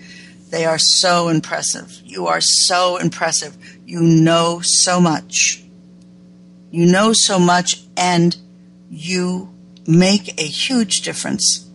They 0.49 0.63
are 0.63 0.77
so 0.77 1.27
impressive. 1.27 2.01
You 2.05 2.27
are 2.27 2.39
so 2.39 2.95
impressive. 2.95 3.57
You 3.85 4.01
know 4.01 4.61
so 4.63 5.01
much. 5.01 5.63
You 6.71 6.85
know 6.85 7.11
so 7.11 7.39
much, 7.39 7.81
and 7.97 8.37
you 8.89 9.53
make 9.85 10.39
a 10.39 10.45
huge 10.45 11.01
difference 11.01 11.69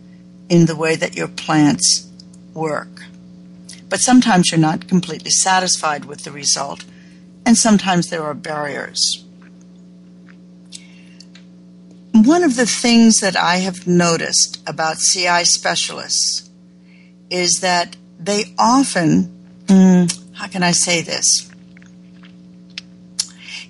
in 0.49 0.65
the 0.65 0.75
way 0.75 0.95
that 0.95 1.15
your 1.15 1.27
plants 1.27 2.09
work. 2.53 2.92
But 3.93 4.01
sometimes 4.01 4.49
you're 4.49 4.59
not 4.59 4.87
completely 4.87 5.29
satisfied 5.29 6.05
with 6.05 6.23
the 6.23 6.31
result, 6.31 6.83
and 7.45 7.55
sometimes 7.55 8.09
there 8.09 8.23
are 8.23 8.33
barriers. 8.33 9.23
One 12.11 12.43
of 12.43 12.55
the 12.55 12.65
things 12.65 13.19
that 13.19 13.35
I 13.35 13.57
have 13.57 13.85
noticed 13.85 14.63
about 14.65 14.97
CI 14.97 15.43
specialists 15.43 16.49
is 17.29 17.59
that 17.59 17.95
they 18.17 18.55
often, 18.57 19.31
mm, 19.67 20.11
how 20.33 20.47
can 20.47 20.63
I 20.63 20.71
say 20.71 21.03
this? 21.03 21.51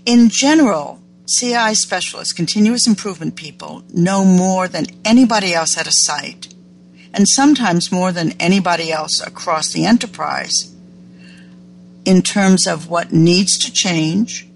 In 0.05 0.29
general, 0.29 1.01
CI 1.27 1.73
specialists, 1.73 2.31
continuous 2.31 2.87
improvement 2.87 3.35
people, 3.35 3.83
know 3.93 4.23
more 4.23 4.69
than 4.69 4.85
anybody 5.03 5.53
else 5.53 5.77
at 5.77 5.85
a 5.85 5.91
site 5.91 6.52
and 7.13 7.27
sometimes 7.27 7.91
more 7.91 8.11
than 8.11 8.33
anybody 8.39 8.91
else 8.91 9.21
across 9.25 9.71
the 9.71 9.85
enterprise 9.85 10.73
in 12.05 12.21
terms 12.21 12.67
of 12.67 12.89
what 12.89 13.13
needs 13.13 13.57
to 13.59 13.71
change, 13.71 14.47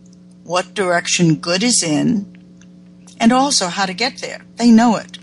what 0.44 0.74
direction 0.74 1.36
good 1.36 1.64
is 1.64 1.84
in, 1.84 2.26
and 3.20 3.32
also 3.32 3.68
how 3.68 3.86
to 3.86 3.94
get 3.94 4.18
there. 4.18 4.42
They 4.58 4.72
know 4.72 4.96
it. 4.98 5.18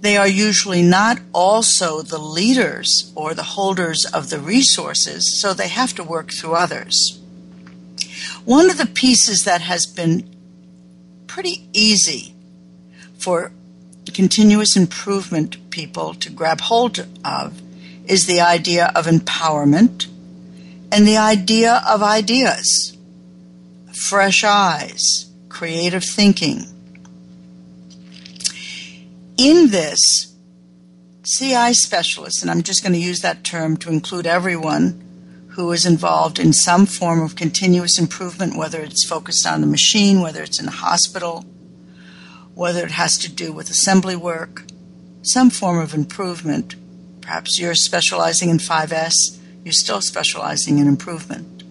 They 0.00 0.16
are 0.18 0.28
usually 0.28 0.82
not 0.82 1.18
also 1.32 2.02
the 2.02 2.18
leaders 2.18 3.10
or 3.14 3.32
the 3.32 3.42
holders 3.42 4.04
of 4.04 4.28
the 4.28 4.38
resources, 4.38 5.40
so 5.40 5.54
they 5.54 5.68
have 5.68 5.94
to 5.94 6.04
work 6.04 6.30
through 6.30 6.54
others. 6.54 7.20
One 8.44 8.68
of 8.68 8.76
the 8.76 8.86
pieces 8.86 9.44
that 9.44 9.62
has 9.62 9.86
been 9.86 10.28
pretty 11.26 11.68
easy 11.72 12.34
for 13.16 13.52
continuous 14.12 14.76
improvement 14.76 15.70
people 15.70 16.14
to 16.14 16.30
grab 16.30 16.60
hold 16.60 17.06
of 17.24 17.60
is 18.06 18.26
the 18.26 18.40
idea 18.40 18.92
of 18.94 19.06
empowerment 19.06 20.06
and 20.92 21.06
the 21.06 21.16
idea 21.16 21.82
of 21.88 22.02
ideas, 22.02 22.96
fresh 23.92 24.44
eyes, 24.44 25.30
creative 25.48 26.04
thinking. 26.04 26.66
In 29.36 29.70
this, 29.70 30.32
CI 31.24 31.72
specialists, 31.72 32.42
and 32.42 32.50
I'm 32.50 32.62
just 32.62 32.82
going 32.82 32.92
to 32.92 32.98
use 32.98 33.20
that 33.20 33.42
term 33.42 33.76
to 33.78 33.90
include 33.90 34.26
everyone 34.26 35.00
who 35.48 35.72
is 35.72 35.86
involved 35.86 36.38
in 36.38 36.52
some 36.52 36.84
form 36.84 37.22
of 37.22 37.36
continuous 37.36 37.98
improvement, 37.98 38.56
whether 38.56 38.80
it's 38.80 39.06
focused 39.06 39.46
on 39.46 39.60
the 39.60 39.66
machine, 39.66 40.20
whether 40.20 40.42
it's 40.42 40.60
in 40.60 40.66
the 40.66 40.72
hospital, 40.72 41.44
whether 42.54 42.84
it 42.84 42.92
has 42.92 43.18
to 43.18 43.32
do 43.32 43.52
with 43.52 43.70
assembly 43.70 44.16
work, 44.16 44.64
some 45.22 45.50
form 45.50 45.78
of 45.78 45.94
improvement. 45.94 46.76
Perhaps 47.20 47.58
you're 47.58 47.74
specializing 47.74 48.50
in 48.50 48.58
5S, 48.58 49.38
you're 49.64 49.72
still 49.72 50.00
specializing 50.00 50.78
in 50.78 50.86
improvement. 50.86 51.62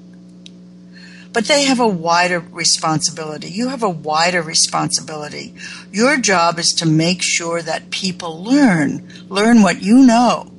But 1.32 1.46
they 1.46 1.64
have 1.64 1.80
a 1.80 1.88
wider 1.88 2.40
responsibility. 2.40 3.50
You 3.50 3.70
have 3.70 3.82
a 3.82 3.90
wider 3.90 4.42
responsibility. 4.42 5.56
Your 5.92 6.18
job 6.18 6.60
is 6.60 6.70
to 6.78 6.86
make 6.86 7.24
sure 7.24 7.62
that 7.62 7.90
people 7.90 8.44
learn, 8.44 9.08
learn 9.30 9.64
what 9.64 9.82
you 9.82 10.06
know. 10.06 10.52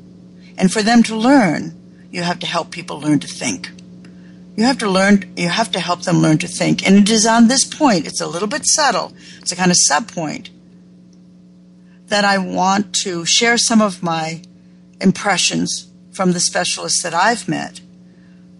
And 0.59 0.73
for 0.73 0.83
them 0.83 1.05
to 1.05 1.17
learn, 1.17 2.07
you 2.11 2.23
have 2.23 2.41
to 2.41 2.47
help 2.47 2.71
people 2.71 3.01
learn 3.01 3.21
to 3.21 3.29
think. 3.29 3.71
You 4.57 4.65
have 4.65 4.79
to 4.79 4.89
learn, 4.89 5.33
you 5.37 5.49
have 5.49 5.73
to 5.73 5.81
help 5.81 6.03
them 6.03 6.19
learn 6.19 6.39
to 6.39 6.49
think. 6.49 6.87
And 6.87 6.97
it 6.97 7.11
is 7.11 7.27
on 7.27 7.49
this 7.49 7.65
point, 7.65 8.07
it's 8.07 8.21
a 8.21 8.27
little 8.27 8.49
bit 8.49 8.67
subtle, 8.67 9.13
it's 9.41 9.53
a 9.53 9.57
kind 9.57 9.71
of 9.71 9.77
sub 9.79 10.09
point, 10.09 10.51
that 12.07 12.25
I 12.25 12.39
want 12.39 12.95
to 13.03 13.25
share 13.25 13.59
some 13.59 13.83
of 13.83 14.03
my 14.03 14.43
impressions 15.01 15.91
from 16.13 16.33
the 16.33 16.41
specialists 16.41 17.03
that 17.03 17.15
I've 17.15 17.49
met 17.49 17.81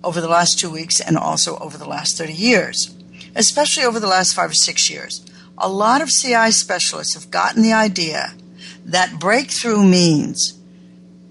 over 0.03 0.21
the 0.21 0.29
last 0.29 0.59
two 0.59 0.71
weeks 0.71 1.01
and 1.01 1.17
also 1.17 1.57
over 1.59 1.79
the 1.79 1.89
last 1.89 2.19
30 2.19 2.33
years, 2.33 2.95
especially 3.35 3.85
over 3.85 4.01
the 4.01 4.09
last 4.09 4.35
five 4.35 4.51
or 4.51 4.55
six 4.55 4.91
years. 4.91 5.25
A 5.57 5.69
lot 5.69 6.03
of 6.03 6.11
CI 6.11 6.51
specialists 6.51 7.15
have 7.15 7.31
gotten 7.31 7.63
the 7.63 7.73
idea 7.73 8.35
that 8.85 9.21
breakthrough 9.21 9.85
means 9.85 10.59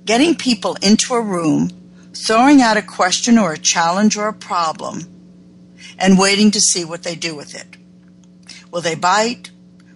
getting 0.06 0.36
people 0.36 0.76
into 0.82 1.14
a 1.14 1.22
room, 1.22 1.70
throwing 2.14 2.62
out 2.62 2.78
a 2.78 2.82
question 2.82 3.38
or 3.38 3.54
a 3.54 3.58
challenge 3.58 4.16
or 4.18 4.28
a 4.28 4.34
problem, 4.34 5.02
and 5.98 6.18
waiting 6.18 6.52
to 6.52 6.60
see 6.60 6.86
what 6.86 7.04
they 7.04 7.16
do 7.16 7.36
with 7.36 7.56
it. 7.56 7.78
Will 8.72 8.82
they 8.82 8.96
bite? 8.96 9.52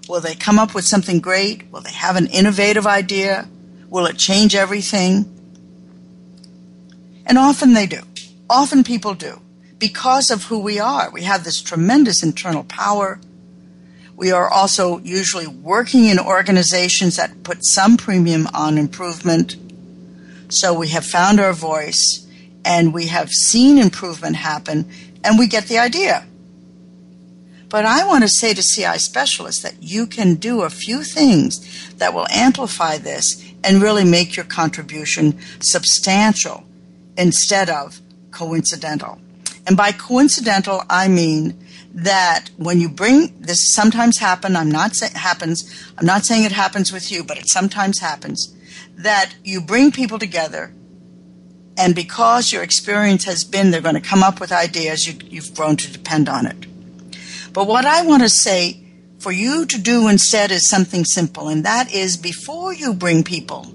Will 0.07 0.22
they 0.22 0.36
come 0.36 0.59
up 0.59 0.74
with 0.74 0.86
something 0.86 1.20
great? 1.20 1.72
Will 1.72 1.82
they 1.82 1.91
have 1.91 2.15
an 2.15 2.28
innovative 2.28 2.88
idea? 2.88 3.47
Will 3.89 4.05
it 4.05 4.18
change 4.18 4.55
everything? 4.55 5.26
And 7.26 7.38
often 7.38 7.74
they 7.74 7.88
do. 7.88 8.01
Often 8.49 8.84
people 8.86 9.13
do. 9.13 9.41
Because 9.80 10.32
of 10.32 10.45
who 10.45 10.59
we 10.59 10.80
are. 10.80 11.11
We 11.11 11.24
have 11.24 11.43
this 11.43 11.61
tremendous 11.61 12.24
internal 12.24 12.63
power. 12.63 13.20
We 14.15 14.32
are 14.32 14.49
also 14.49 14.99
usually 14.99 15.45
working 15.45 16.05
in 16.05 16.20
organizations 16.20 17.18
that 17.18 17.43
put 17.43 17.65
some 17.65 17.97
premium 17.97 18.47
on 18.53 18.78
improvement. 18.78 19.55
So 20.49 20.73
we 20.73 20.89
have 20.89 21.05
found 21.05 21.39
our 21.39 21.53
voice 21.53 22.27
and 22.63 22.93
we 22.93 23.07
have 23.07 23.29
seen 23.29 23.77
improvement 23.77 24.35
happen 24.37 24.89
and 25.23 25.37
we 25.37 25.47
get 25.47 25.67
the 25.67 25.77
idea. 25.77 26.25
But 27.69 27.85
I 27.85 28.05
want 28.05 28.23
to 28.23 28.29
say 28.29 28.53
to 28.53 28.63
CI 28.63 28.97
specialists 28.97 29.61
that 29.61 29.83
you 29.83 30.07
can 30.07 30.35
do 30.35 30.61
a 30.61 30.69
few 30.69 31.03
things 31.03 31.93
that 31.95 32.13
will 32.13 32.27
amplify 32.29 32.97
this 32.97 33.43
and 33.63 33.81
really 33.81 34.05
make 34.05 34.35
your 34.35 34.45
contribution 34.45 35.37
substantial 35.59 36.63
instead 37.17 37.69
of 37.69 37.99
coincidental. 38.31 39.19
And 39.65 39.75
by 39.75 39.91
coincidental, 39.91 40.83
I 40.89 41.09
mean 41.09 41.59
that 41.93 42.49
when 42.57 42.79
you 42.79 42.87
bring 42.87 43.33
this 43.39 43.73
sometimes 43.73 44.17
happen, 44.19 44.55
I'm 44.55 44.71
not 44.71 44.95
saying 44.95 45.13
happens, 45.13 45.91
I'm 45.97 46.05
not 46.05 46.23
saying 46.23 46.43
it 46.43 46.51
happens 46.51 46.93
with 46.93 47.11
you, 47.11 47.23
but 47.23 47.37
it 47.37 47.49
sometimes 47.49 47.99
happens, 47.99 48.55
that 48.97 49.33
you 49.43 49.61
bring 49.61 49.91
people 49.91 50.19
together 50.19 50.73
and 51.77 51.93
because 51.93 52.51
your 52.51 52.63
experience 52.63 53.25
has 53.25 53.43
been 53.43 53.69
they're 53.69 53.81
going 53.81 53.95
to 53.95 54.01
come 54.01 54.23
up 54.23 54.39
with 54.39 54.51
ideas, 54.51 55.07
you, 55.07 55.19
you've 55.29 55.53
grown 55.55 55.77
to 55.77 55.91
depend 55.91 56.27
on 56.27 56.47
it. 56.47 56.65
But 57.53 57.67
what 57.67 57.85
I 57.85 58.01
want 58.01 58.23
to 58.23 58.29
say 58.29 58.83
for 59.19 59.31
you 59.31 59.65
to 59.65 59.79
do 59.79 60.07
instead 60.07 60.51
is 60.51 60.67
something 60.67 61.05
simple, 61.05 61.49
and 61.49 61.63
that 61.65 61.93
is 61.93 62.17
before 62.17 62.73
you 62.73 62.93
bring 62.93 63.23
people 63.23 63.71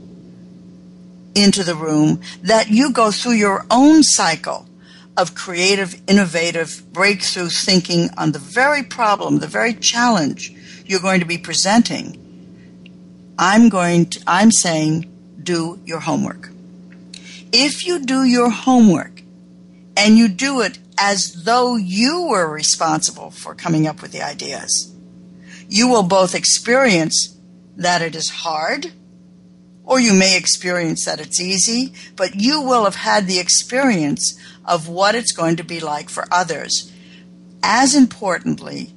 into 1.35 1.63
the 1.63 1.77
room, 1.77 2.21
that 2.43 2.69
you 2.71 2.93
go 2.93 3.11
through 3.11 3.33
your 3.33 3.65
own 3.71 4.03
cycle 4.03 4.69
of 5.17 5.35
creative, 5.35 6.01
innovative, 6.09 6.83
breakthrough 6.93 7.49
thinking 7.49 8.11
on 8.17 8.33
the 8.33 8.39
very 8.39 8.83
problem, 8.83 9.39
the 9.39 9.47
very 9.47 9.75
challenge 9.75 10.53
you're 10.87 11.01
going 11.01 11.21
to 11.21 11.27
be 11.27 11.39
presenting. 11.39 12.19
I'm 13.39 13.69
going 13.69 14.07
to, 14.07 14.23
I'm 14.27 14.51
saying 14.51 15.12
do 15.45 15.81
your 15.85 16.01
homework. 16.01 16.51
If 17.53 17.87
you 17.87 18.01
do 18.05 18.25
your 18.25 18.51
homework 18.51 19.23
and 19.97 20.17
you 20.17 20.29
do 20.29 20.61
it 20.61 20.79
as 20.99 21.45
though 21.45 21.77
you 21.77 22.29
were 22.29 22.51
responsible 22.51 23.31
for 23.31 23.55
coming 23.55 23.87
up 23.87 24.01
with 24.01 24.13
the 24.13 24.23
ideas, 24.23 24.95
you 25.69 25.89
will 25.89 26.03
both 26.03 26.35
experience 26.35 27.37
that 27.77 28.03
it 28.03 28.15
is 28.15 28.31
hard 28.31 28.93
or 29.85 29.99
you 29.99 30.15
may 30.15 30.37
experience 30.37 31.05
that 31.05 31.21
it's 31.21 31.41
easy, 31.41 31.93
but 32.17 32.37
you 32.37 32.61
will 32.61 32.85
have 32.85 32.95
had 32.95 33.27
the 33.27 33.39
experience 33.39 34.39
of 34.65 34.89
what 34.89 35.15
it's 35.15 35.33
going 35.33 35.57
to 35.57 35.65
be 35.65 35.81
like 35.81 36.09
for 36.09 36.25
others. 36.31 36.93
As 37.63 37.95
importantly, 37.95 38.93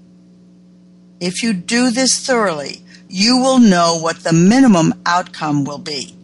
if 1.20 1.41
you 1.41 1.54
do 1.54 1.89
this 1.89 2.26
thoroughly, 2.26 2.82
you 3.10 3.38
will 3.38 3.60
know 3.60 3.98
what 4.00 4.24
the 4.24 4.34
minimum 4.34 4.93
outcome 5.06 5.64
will 5.64 5.78
be. 5.78 6.16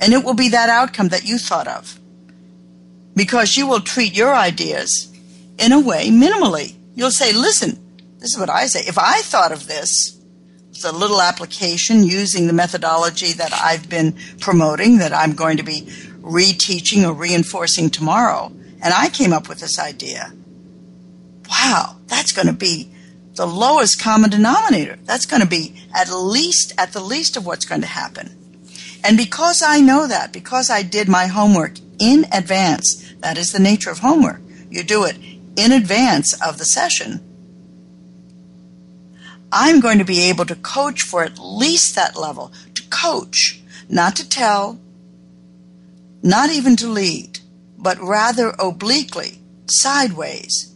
And 0.00 0.12
it 0.12 0.24
will 0.24 0.34
be 0.34 0.48
that 0.48 0.70
outcome 0.70 1.08
that 1.08 1.24
you 1.24 1.38
thought 1.38 1.68
of. 1.68 1.98
Because 3.14 3.56
you 3.56 3.66
will 3.66 3.80
treat 3.80 4.16
your 4.16 4.34
ideas 4.34 5.12
in 5.58 5.72
a 5.72 5.80
way 5.80 6.08
minimally. 6.08 6.74
You'll 6.94 7.10
say, 7.10 7.32
listen, 7.32 7.78
this 8.18 8.32
is 8.32 8.38
what 8.38 8.50
I 8.50 8.66
say. 8.66 8.80
If 8.80 8.98
I 8.98 9.20
thought 9.20 9.52
of 9.52 9.66
this, 9.66 10.18
it's 10.70 10.84
a 10.84 10.92
little 10.92 11.20
application 11.20 12.04
using 12.04 12.46
the 12.46 12.52
methodology 12.52 13.32
that 13.32 13.52
I've 13.52 13.88
been 13.88 14.16
promoting 14.38 14.98
that 14.98 15.12
I'm 15.12 15.34
going 15.34 15.58
to 15.58 15.62
be 15.62 15.82
reteaching 16.22 17.06
or 17.06 17.12
reinforcing 17.12 17.90
tomorrow. 17.90 18.52
And 18.82 18.94
I 18.94 19.10
came 19.10 19.32
up 19.32 19.48
with 19.48 19.60
this 19.60 19.78
idea. 19.78 20.32
Wow, 21.50 21.96
that's 22.06 22.32
going 22.32 22.46
to 22.46 22.54
be 22.54 22.90
the 23.34 23.46
lowest 23.46 24.00
common 24.00 24.30
denominator. 24.30 24.96
That's 25.04 25.26
going 25.26 25.42
to 25.42 25.48
be 25.48 25.74
at 25.94 26.10
least, 26.10 26.72
at 26.78 26.92
the 26.92 27.00
least 27.00 27.36
of 27.36 27.44
what's 27.44 27.64
going 27.64 27.82
to 27.82 27.86
happen. 27.86 28.39
And 29.02 29.16
because 29.16 29.62
I 29.66 29.80
know 29.80 30.06
that, 30.06 30.32
because 30.32 30.70
I 30.70 30.82
did 30.82 31.08
my 31.08 31.26
homework 31.26 31.78
in 31.98 32.26
advance, 32.32 33.14
that 33.20 33.38
is 33.38 33.52
the 33.52 33.58
nature 33.58 33.90
of 33.90 33.98
homework. 33.98 34.40
You 34.70 34.82
do 34.82 35.04
it 35.04 35.16
in 35.56 35.72
advance 35.72 36.40
of 36.42 36.58
the 36.58 36.64
session 36.64 37.20
I'm 39.52 39.80
going 39.80 39.98
to 39.98 40.04
be 40.04 40.28
able 40.28 40.46
to 40.46 40.54
coach 40.54 41.02
for 41.02 41.24
at 41.24 41.38
least 41.38 41.94
that 41.96 42.16
level, 42.16 42.52
to 42.74 42.82
coach, 42.88 43.60
not 43.88 44.14
to 44.16 44.28
tell, 44.28 44.78
not 46.22 46.50
even 46.50 46.76
to 46.76 46.88
lead, 46.88 47.40
but 47.76 47.98
rather 48.00 48.54
obliquely, 48.58 49.40
sideways, 49.68 50.74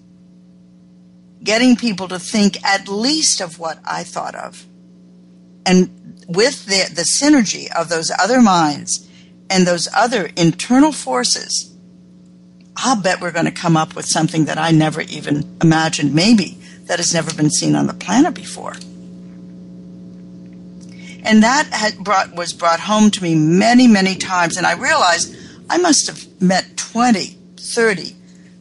getting 1.43 1.77
people 1.77 2.09
to 2.09 2.18
think 2.18 2.62
at 2.64 2.89
least 2.89 3.41
of 3.41 3.59
what 3.59 3.79
I 3.85 4.03
thought 4.03 4.35
of. 4.35 4.66
And 5.67 6.25
with 6.29 6.67
the, 6.67 6.93
the 6.95 7.03
synergy 7.03 7.71
of 7.75 7.89
those 7.89 8.11
other 8.19 8.41
minds 8.41 9.09
and 9.51 9.67
those 9.67 9.89
other 9.95 10.31
internal 10.37 10.93
forces, 10.93 11.75
I'll 12.77 13.01
bet 13.01 13.21
we're 13.21 13.31
going 13.31 13.45
to 13.45 13.53
come 13.53 13.77
up 13.77 13.95
with 13.95 14.07
something 14.07 14.47
that 14.47 14.59
I 14.59 14.71
never 14.71 15.01
even 15.03 15.57
imagined 15.62 16.15
maybe 16.15 16.59
that 16.87 16.99
has 16.99 17.15
never 17.15 17.33
been 17.35 17.51
seen 17.51 17.77
on 17.77 17.87
the 17.87 17.95
planet 17.95 18.35
before. 18.35 18.75
And 21.25 21.43
that 21.43 21.69
had 21.69 21.99
brought, 21.99 22.35
was 22.35 22.53
brought 22.53 22.81
home 22.81 23.11
to 23.12 23.23
me 23.23 23.35
many, 23.35 23.87
many 23.87 24.15
times. 24.15 24.57
And 24.57 24.67
I 24.67 24.75
realized 24.75 25.35
I 25.71 25.79
must 25.79 26.07
have 26.07 26.43
met 26.43 26.77
20, 26.77 27.39
30 27.57 28.17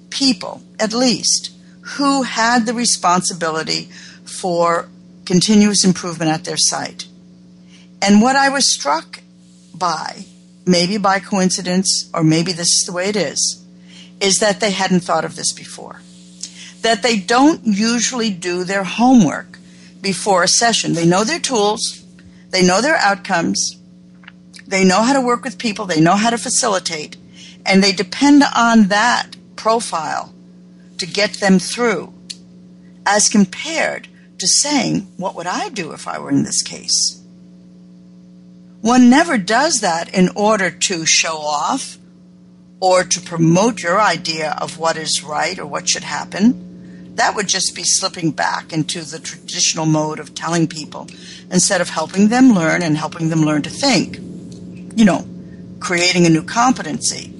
people 0.09 0.61
at 0.79 0.93
least 0.93 1.51
who 1.81 2.23
had 2.23 2.65
the 2.65 2.73
responsibility 2.73 3.89
for 4.23 4.87
continuous 5.25 5.83
improvement 5.83 6.31
at 6.31 6.43
their 6.43 6.57
site. 6.57 7.07
And 8.01 8.21
what 8.21 8.35
I 8.35 8.49
was 8.49 8.71
struck 8.71 9.21
by, 9.73 10.25
maybe 10.65 10.97
by 10.97 11.19
coincidence, 11.19 12.09
or 12.13 12.23
maybe 12.23 12.51
this 12.51 12.79
is 12.79 12.85
the 12.85 12.93
way 12.93 13.09
it 13.09 13.15
is, 13.15 13.63
is 14.19 14.39
that 14.39 14.59
they 14.59 14.71
hadn't 14.71 15.01
thought 15.01 15.25
of 15.25 15.35
this 15.35 15.51
before 15.51 16.01
that 16.83 17.01
they 17.01 17.17
don't 17.17 17.61
usually 17.65 18.29
do 18.29 18.63
their 18.63 18.83
homework 18.83 19.57
before 20.01 20.43
a 20.43 20.47
session. 20.47 20.93
They 20.93 21.05
know 21.05 21.23
their 21.23 21.39
tools, 21.39 22.03
they 22.51 22.63
know 22.63 22.81
their 22.81 22.97
outcomes, 22.97 23.77
they 24.67 24.83
know 24.83 25.01
how 25.01 25.13
to 25.13 25.21
work 25.21 25.43
with 25.43 25.57
people, 25.57 25.85
they 25.85 26.01
know 26.01 26.15
how 26.15 26.29
to 26.29 26.37
facilitate, 26.37 27.17
and 27.65 27.81
they 27.81 27.93
depend 27.93 28.43
on 28.55 28.89
that 28.89 29.35
profile 29.55 30.33
to 30.97 31.07
get 31.07 31.35
them 31.35 31.57
through 31.57 32.13
as 33.05 33.29
compared 33.29 34.07
saying, 34.47 35.07
What 35.17 35.35
would 35.35 35.47
I 35.47 35.69
do 35.69 35.91
if 35.91 36.07
I 36.07 36.19
were 36.19 36.29
in 36.29 36.43
this 36.43 36.61
case? 36.61 37.21
One 38.81 39.09
never 39.09 39.37
does 39.37 39.81
that 39.81 40.13
in 40.13 40.29
order 40.35 40.69
to 40.69 41.05
show 41.05 41.37
off 41.37 41.97
or 42.79 43.03
to 43.03 43.21
promote 43.21 43.81
your 43.81 43.99
idea 43.99 44.55
of 44.59 44.77
what 44.77 44.97
is 44.97 45.23
right 45.23 45.57
or 45.57 45.65
what 45.65 45.87
should 45.87 46.03
happen 46.03 46.73
that 47.15 47.35
would 47.35 47.47
just 47.47 47.75
be 47.75 47.83
slipping 47.83 48.31
back 48.31 48.73
into 48.73 49.01
the 49.01 49.19
traditional 49.19 49.85
mode 49.85 50.19
of 50.19 50.33
telling 50.33 50.67
people 50.67 51.07
instead 51.51 51.79
of 51.79 51.89
helping 51.89 52.29
them 52.29 52.53
learn 52.53 52.81
and 52.81 52.97
helping 52.97 53.29
them 53.29 53.41
learn 53.41 53.61
to 53.61 53.69
think. 53.69 54.17
You 54.95 55.05
know, 55.05 55.27
creating 55.79 56.25
a 56.25 56.29
new 56.29 56.43
competency. 56.43 57.31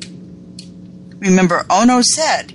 Remember, 1.17 1.63
Ohno 1.69 2.03
said, 2.03 2.53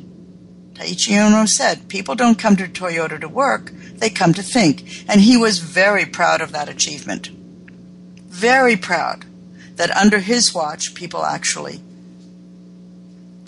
Taiichi 0.75 1.15
Ohno 1.15 1.49
said, 1.49 1.89
people 1.89 2.15
don't 2.15 2.39
come 2.39 2.55
to 2.57 2.69
Toyota 2.69 3.21
to 3.21 3.29
work, 3.29 3.73
they 4.01 4.11
come 4.11 4.33
to 4.35 4.43
think. 4.43 5.05
And 5.09 5.21
he 5.21 5.37
was 5.37 5.59
very 5.59 6.07
proud 6.07 6.41
of 6.41 6.53
that 6.53 6.69
achievement. 6.69 7.29
Very 8.29 8.77
proud 8.77 9.25
that 9.77 9.91
under 9.91 10.19
his 10.19 10.55
watch, 10.55 10.95
people 10.95 11.25
actually 11.25 11.81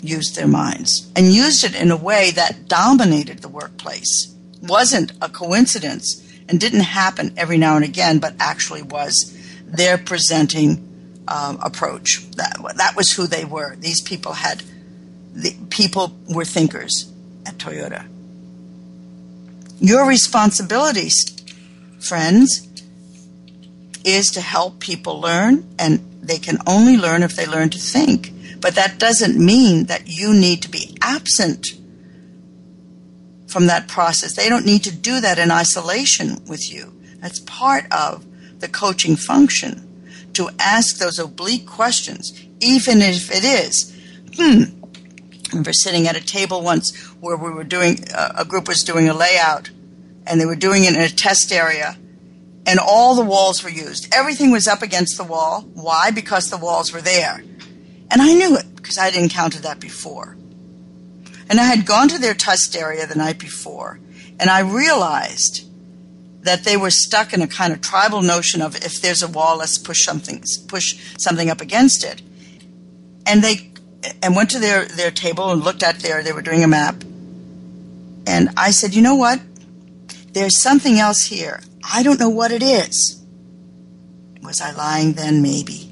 used 0.01 0.35
their 0.35 0.47
minds 0.47 1.11
and 1.15 1.33
used 1.33 1.63
it 1.63 1.75
in 1.75 1.91
a 1.91 1.97
way 1.97 2.31
that 2.31 2.67
dominated 2.67 3.39
the 3.39 3.47
workplace. 3.47 4.33
Wasn't 4.61 5.13
a 5.21 5.29
coincidence 5.29 6.27
and 6.49 6.59
didn't 6.59 6.81
happen 6.81 7.33
every 7.37 7.57
now 7.57 7.75
and 7.75 7.85
again, 7.85 8.19
but 8.19 8.35
actually 8.39 8.81
was 8.81 9.37
their 9.65 9.97
presenting 9.97 10.87
um, 11.27 11.59
approach. 11.61 12.29
That, 12.31 12.57
that 12.77 12.95
was 12.95 13.11
who 13.11 13.27
they 13.27 13.45
were. 13.45 13.75
These 13.75 14.01
people 14.01 14.33
had, 14.33 14.63
the 15.33 15.55
people 15.69 16.17
were 16.27 16.45
thinkers 16.45 17.11
at 17.45 17.57
Toyota. 17.57 18.07
Your 19.81 20.07
responsibilities, 20.07 21.25
friends, 21.99 22.69
is 24.05 24.29
to 24.33 24.41
help 24.41 24.79
people 24.79 25.19
learn, 25.19 25.67
and 25.79 25.99
they 26.21 26.37
can 26.37 26.59
only 26.67 26.97
learn 26.97 27.23
if 27.23 27.35
they 27.35 27.47
learn 27.47 27.71
to 27.71 27.79
think. 27.79 28.31
But 28.61 28.75
that 28.75 28.99
doesn't 28.99 29.43
mean 29.43 29.85
that 29.85 30.07
you 30.07 30.35
need 30.35 30.61
to 30.61 30.69
be 30.69 30.95
absent 31.01 31.69
from 33.47 33.65
that 33.67 33.87
process. 33.87 34.35
They 34.35 34.49
don't 34.49 34.67
need 34.67 34.83
to 34.83 34.95
do 34.95 35.19
that 35.19 35.39
in 35.39 35.49
isolation 35.49 36.43
with 36.47 36.71
you. 36.71 36.93
That's 37.19 37.39
part 37.39 37.91
of 37.91 38.23
the 38.59 38.67
coaching 38.67 39.15
function 39.15 39.87
to 40.33 40.51
ask 40.59 40.97
those 40.97 41.17
oblique 41.17 41.65
questions, 41.65 42.39
even 42.59 43.01
if 43.01 43.31
it 43.31 43.43
is, 43.43 43.99
hmm. 44.35 44.80
Remember 45.51 45.73
sitting 45.73 46.07
at 46.07 46.15
a 46.15 46.25
table 46.25 46.61
once 46.61 46.95
where 47.19 47.37
we 47.37 47.51
were 47.51 47.63
doing, 47.63 48.05
uh, 48.13 48.33
a 48.37 48.45
group 48.45 48.67
was 48.67 48.83
doing 48.83 49.09
a 49.09 49.13
layout 49.13 49.69
and 50.25 50.39
they 50.39 50.45
were 50.45 50.55
doing 50.55 50.83
it 50.83 50.95
in 50.95 51.01
a 51.01 51.09
test 51.09 51.51
area 51.51 51.97
and 52.65 52.79
all 52.79 53.15
the 53.15 53.25
walls 53.25 53.63
were 53.63 53.69
used. 53.69 54.13
Everything 54.13 54.51
was 54.51 54.67
up 54.67 54.81
against 54.81 55.17
the 55.17 55.23
wall. 55.23 55.61
Why? 55.73 56.11
Because 56.11 56.49
the 56.49 56.57
walls 56.57 56.93
were 56.93 57.01
there. 57.01 57.43
And 58.11 58.21
I 58.21 58.33
knew 58.33 58.55
it 58.55 58.75
because 58.75 58.97
I'd 58.97 59.15
encountered 59.15 59.63
that 59.63 59.79
before. 59.79 60.37
And 61.49 61.59
I 61.59 61.63
had 61.63 61.85
gone 61.85 62.07
to 62.09 62.19
their 62.19 62.33
test 62.33 62.75
area 62.75 63.05
the 63.07 63.15
night 63.15 63.39
before 63.39 63.99
and 64.41 64.49
I 64.49 64.61
realized 64.61 65.67
that 66.41 66.63
they 66.63 66.75
were 66.75 66.89
stuck 66.89 67.31
in 67.31 67.43
a 67.43 67.47
kind 67.47 67.71
of 67.71 67.79
tribal 67.79 68.23
notion 68.23 68.59
of 68.59 68.75
if 68.75 68.99
there's 68.99 69.21
a 69.21 69.27
wall, 69.27 69.57
let's 69.57 69.77
push 69.77 70.03
something, 70.03 70.43
push 70.67 70.99
something 71.19 71.51
up 71.51 71.61
against 71.61 72.03
it. 72.03 72.23
And 73.27 73.43
they, 73.43 73.70
and 74.21 74.35
went 74.35 74.49
to 74.51 74.59
their, 74.59 74.85
their 74.85 75.11
table 75.11 75.51
and 75.51 75.63
looked 75.63 75.83
at 75.83 75.99
their, 75.99 76.23
they 76.23 76.31
were 76.31 76.41
doing 76.41 76.63
a 76.63 76.67
map. 76.67 77.03
And 78.27 78.49
I 78.57 78.71
said, 78.71 78.93
you 78.93 79.01
know 79.01 79.15
what? 79.15 79.41
There's 80.33 80.61
something 80.61 80.99
else 80.99 81.25
here. 81.25 81.61
I 81.83 82.03
don't 82.03 82.19
know 82.19 82.29
what 82.29 82.51
it 82.51 82.63
is. 82.63 83.23
Was 84.43 84.61
I 84.61 84.71
lying 84.71 85.13
then? 85.13 85.41
Maybe. 85.41 85.91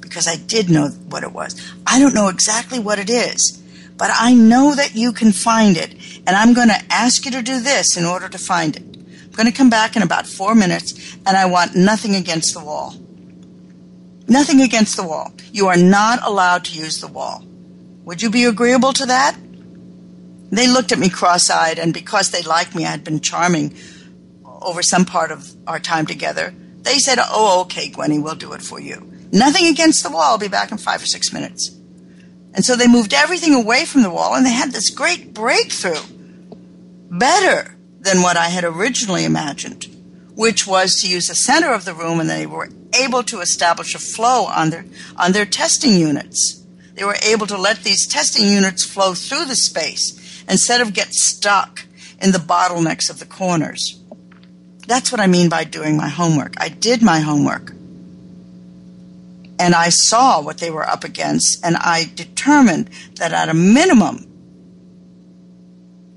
Because 0.00 0.28
I 0.28 0.36
did 0.36 0.70
know 0.70 0.88
what 0.88 1.22
it 1.22 1.32
was. 1.32 1.60
I 1.86 1.98
don't 1.98 2.14
know 2.14 2.28
exactly 2.28 2.78
what 2.78 2.98
it 2.98 3.10
is, 3.10 3.62
but 3.96 4.10
I 4.12 4.34
know 4.34 4.74
that 4.74 4.94
you 4.94 5.12
can 5.12 5.32
find 5.32 5.76
it, 5.76 5.94
and 6.26 6.36
I'm 6.36 6.54
going 6.54 6.68
to 6.68 6.84
ask 6.90 7.24
you 7.24 7.30
to 7.32 7.42
do 7.42 7.60
this 7.60 7.96
in 7.96 8.04
order 8.04 8.28
to 8.28 8.38
find 8.38 8.76
it 8.76 8.96
I'm 9.36 9.44
going 9.44 9.52
to 9.52 9.58
come 9.58 9.68
back 9.68 9.96
in 9.96 10.02
about 10.02 10.26
four 10.26 10.54
minutes, 10.54 11.14
and 11.26 11.36
I 11.36 11.44
want 11.44 11.76
nothing 11.76 12.14
against 12.14 12.54
the 12.54 12.64
wall. 12.64 12.94
Nothing 14.28 14.60
against 14.60 14.96
the 14.96 15.04
wall. 15.04 15.32
You 15.52 15.68
are 15.68 15.76
not 15.76 16.26
allowed 16.26 16.64
to 16.66 16.78
use 16.78 17.00
the 17.00 17.08
wall. 17.08 17.44
Would 18.04 18.22
you 18.22 18.30
be 18.30 18.44
agreeable 18.44 18.92
to 18.94 19.06
that? 19.06 19.36
They 20.50 20.68
looked 20.68 20.92
at 20.92 20.98
me 20.98 21.08
cross 21.08 21.50
eyed, 21.50 21.78
and 21.78 21.92
because 21.92 22.30
they 22.30 22.42
liked 22.42 22.74
me, 22.74 22.84
I 22.84 22.90
had 22.90 23.04
been 23.04 23.20
charming 23.20 23.74
over 24.44 24.82
some 24.82 25.04
part 25.04 25.30
of 25.30 25.48
our 25.66 25.78
time 25.78 26.06
together. 26.06 26.54
They 26.82 26.98
said, 26.98 27.18
Oh, 27.20 27.62
okay, 27.62 27.90
Gwenny, 27.90 28.22
we'll 28.22 28.36
do 28.36 28.52
it 28.52 28.62
for 28.62 28.80
you. 28.80 29.12
Nothing 29.32 29.66
against 29.66 30.02
the 30.02 30.10
wall. 30.10 30.32
I'll 30.32 30.38
be 30.38 30.48
back 30.48 30.70
in 30.70 30.78
five 30.78 31.02
or 31.02 31.06
six 31.06 31.32
minutes. 31.32 31.70
And 32.54 32.64
so 32.64 32.74
they 32.74 32.86
moved 32.88 33.12
everything 33.12 33.54
away 33.54 33.84
from 33.84 34.02
the 34.02 34.10
wall, 34.10 34.34
and 34.34 34.46
they 34.46 34.52
had 34.52 34.72
this 34.72 34.90
great 34.90 35.34
breakthrough. 35.34 36.00
Better 37.10 37.76
than 38.00 38.22
what 38.22 38.36
I 38.36 38.48
had 38.48 38.64
originally 38.64 39.24
imagined, 39.24 39.86
which 40.36 40.66
was 40.66 41.00
to 41.00 41.08
use 41.08 41.26
the 41.26 41.34
center 41.34 41.72
of 41.72 41.86
the 41.86 41.94
room 41.94 42.20
and 42.20 42.28
they 42.28 42.46
were 42.46 42.68
able 42.94 43.22
to 43.22 43.40
establish 43.40 43.94
a 43.94 43.98
flow 43.98 44.44
on 44.44 44.68
their, 44.68 44.84
on 45.16 45.32
their 45.32 45.46
testing 45.46 45.98
units. 45.98 46.62
They 46.94 47.04
were 47.04 47.16
able 47.26 47.46
to 47.46 47.58
let 47.58 47.82
these 47.82 48.06
testing 48.06 48.46
units 48.46 48.84
flow 48.84 49.14
through 49.14 49.46
the 49.46 49.56
space 49.56 50.44
instead 50.48 50.82
of 50.82 50.92
get 50.92 51.08
stuck 51.12 51.86
in 52.20 52.32
the 52.32 52.38
bottlenecks 52.38 53.08
of 53.08 53.18
the 53.18 53.24
corners. 53.26 53.98
That's 54.86 55.10
what 55.10 55.22
I 55.22 55.26
mean 55.26 55.48
by 55.48 55.64
doing 55.64 55.96
my 55.96 56.08
homework. 56.08 56.54
I 56.58 56.68
did 56.68 57.02
my 57.02 57.20
homework. 57.20 57.72
And 59.58 59.74
I 59.74 59.88
saw 59.88 60.42
what 60.42 60.58
they 60.58 60.70
were 60.70 60.86
up 60.86 61.02
against, 61.02 61.64
and 61.64 61.76
I 61.76 62.10
determined 62.14 62.90
that 63.14 63.32
at 63.32 63.48
a 63.48 63.54
minimum, 63.54 64.26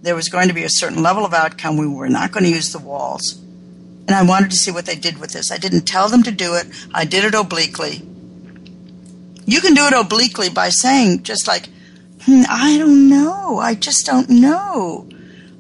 there 0.02 0.14
was 0.14 0.28
going 0.28 0.50
to 0.50 0.54
be 0.54 0.64
a 0.64 0.70
certain 0.70 1.02
level 1.02 1.26
of 1.26 1.34
outcome. 1.34 1.78
We 1.78 1.88
were 1.88 2.10
not 2.10 2.34
going 2.34 2.44
to 2.44 2.50
use 2.50 2.74
the 2.74 2.80
walls. 2.80 3.42
And 4.10 4.16
I 4.16 4.24
wanted 4.24 4.50
to 4.50 4.58
see 4.58 4.72
what 4.72 4.88
they 4.88 4.96
did 4.96 5.20
with 5.20 5.34
this. 5.34 5.52
I 5.52 5.60
didn't 5.60 5.82
tell 5.82 6.10
them 6.10 6.24
to 6.24 6.32
do 6.32 6.56
it, 6.56 6.66
I 6.96 7.06
did 7.06 7.24
it 7.26 7.36
obliquely. 7.36 8.02
You 9.46 9.62
can 9.62 9.76
do 9.76 9.86
it 9.86 9.94
obliquely 9.94 10.50
by 10.50 10.70
saying, 10.70 11.22
just 11.22 11.48
like, 11.48 11.70
hmm, 12.24 12.42
I 12.50 12.80
don't 12.80 13.08
know. 13.08 13.60
I 13.60 13.76
just 13.76 14.08
don't 14.08 14.28
know. 14.28 15.08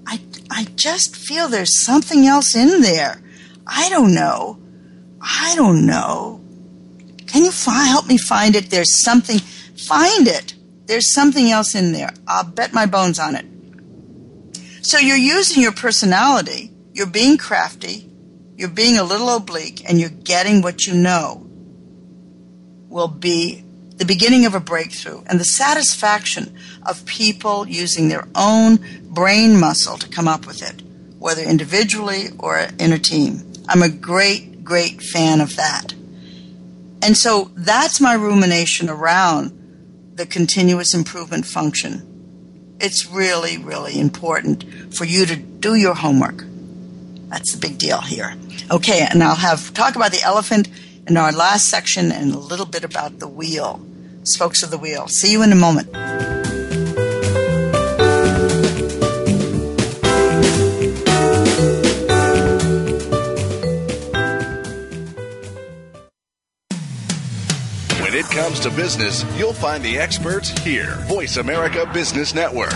I, 0.07 0.19
I 0.49 0.63
just 0.75 1.15
feel 1.15 1.47
there's 1.47 1.79
something 1.79 2.25
else 2.25 2.55
in 2.55 2.81
there. 2.81 3.21
I 3.67 3.87
don't 3.89 4.15
know. 4.15 4.57
I 5.21 5.53
don't 5.55 5.85
know. 5.85 6.41
Can 7.27 7.45
you 7.45 7.51
fi- 7.51 7.85
help 7.85 8.07
me 8.07 8.17
find 8.17 8.55
it? 8.55 8.71
There's 8.71 9.03
something. 9.03 9.37
Find 9.77 10.27
it. 10.27 10.55
There's 10.87 11.13
something 11.13 11.51
else 11.51 11.75
in 11.75 11.91
there. 11.91 12.09
I'll 12.27 12.45
bet 12.45 12.73
my 12.73 12.87
bones 12.87 13.19
on 13.19 13.35
it. 13.35 13.45
So 14.83 14.97
you're 14.97 15.17
using 15.17 15.61
your 15.61 15.71
personality, 15.71 16.73
you're 16.93 17.05
being 17.05 17.37
crafty, 17.37 18.08
you're 18.59 18.69
being 18.69 18.97
a 18.97 19.03
little 19.03 19.29
oblique, 19.29 19.89
and 19.89 19.99
you're 19.99 20.09
getting 20.09 20.61
what 20.61 20.85
you 20.85 20.93
know 20.93 21.45
will 22.89 23.07
be 23.07 23.63
the 23.95 24.05
beginning 24.05 24.45
of 24.45 24.53
a 24.53 24.59
breakthrough 24.59 25.21
and 25.27 25.39
the 25.39 25.45
satisfaction 25.45 26.55
of 26.85 27.05
people 27.05 27.67
using 27.67 28.09
their 28.09 28.27
own 28.35 28.79
brain 29.03 29.59
muscle 29.59 29.97
to 29.97 30.09
come 30.09 30.27
up 30.27 30.45
with 30.45 30.61
it, 30.61 30.81
whether 31.19 31.41
individually 31.41 32.27
or 32.37 32.67
in 32.79 32.91
a 32.91 32.99
team. 32.99 33.41
I'm 33.67 33.81
a 33.81 33.89
great, 33.89 34.63
great 34.63 35.01
fan 35.01 35.41
of 35.41 35.55
that. 35.55 35.93
And 37.01 37.15
so 37.15 37.51
that's 37.55 38.01
my 38.01 38.13
rumination 38.13 38.89
around 38.89 40.11
the 40.15 40.25
continuous 40.25 40.93
improvement 40.93 41.45
function 41.45 42.09
it's 42.79 43.05
really, 43.07 43.57
really 43.57 43.99
important 43.99 44.95
for 44.95 45.03
you 45.03 45.25
to 45.25 45.35
do 45.35 45.75
your 45.75 45.93
homework. 45.93 46.45
That's 47.27 47.53
the 47.53 47.59
big 47.59 47.77
deal 47.77 48.01
here. 48.01 48.35
Okay, 48.71 49.07
and 49.09 49.23
I'll 49.23 49.33
have 49.33 49.73
talk 49.73 49.95
about 49.95 50.11
the 50.11 50.21
elephant 50.21 50.69
in 51.07 51.17
our 51.17 51.31
last 51.31 51.69
section 51.69 52.11
and 52.11 52.35
a 52.35 52.37
little 52.37 52.67
bit 52.67 52.83
about 52.83 53.17
the 53.17 53.27
wheel, 53.27 53.83
spokes 54.23 54.61
of 54.61 54.69
the 54.69 54.77
wheel. 54.77 55.07
See 55.07 55.31
you 55.31 55.41
in 55.41 55.51
a 55.51 55.55
moment. 55.55 55.91
When 67.99 68.13
it 68.13 68.25
comes 68.25 68.59
to 68.59 68.69
business, 68.69 69.25
you'll 69.35 69.53
find 69.53 69.83
the 69.83 69.97
experts 69.97 70.49
here. 70.59 70.93
Voice 71.07 71.37
America 71.37 71.89
Business 71.91 72.35
Network. 72.35 72.75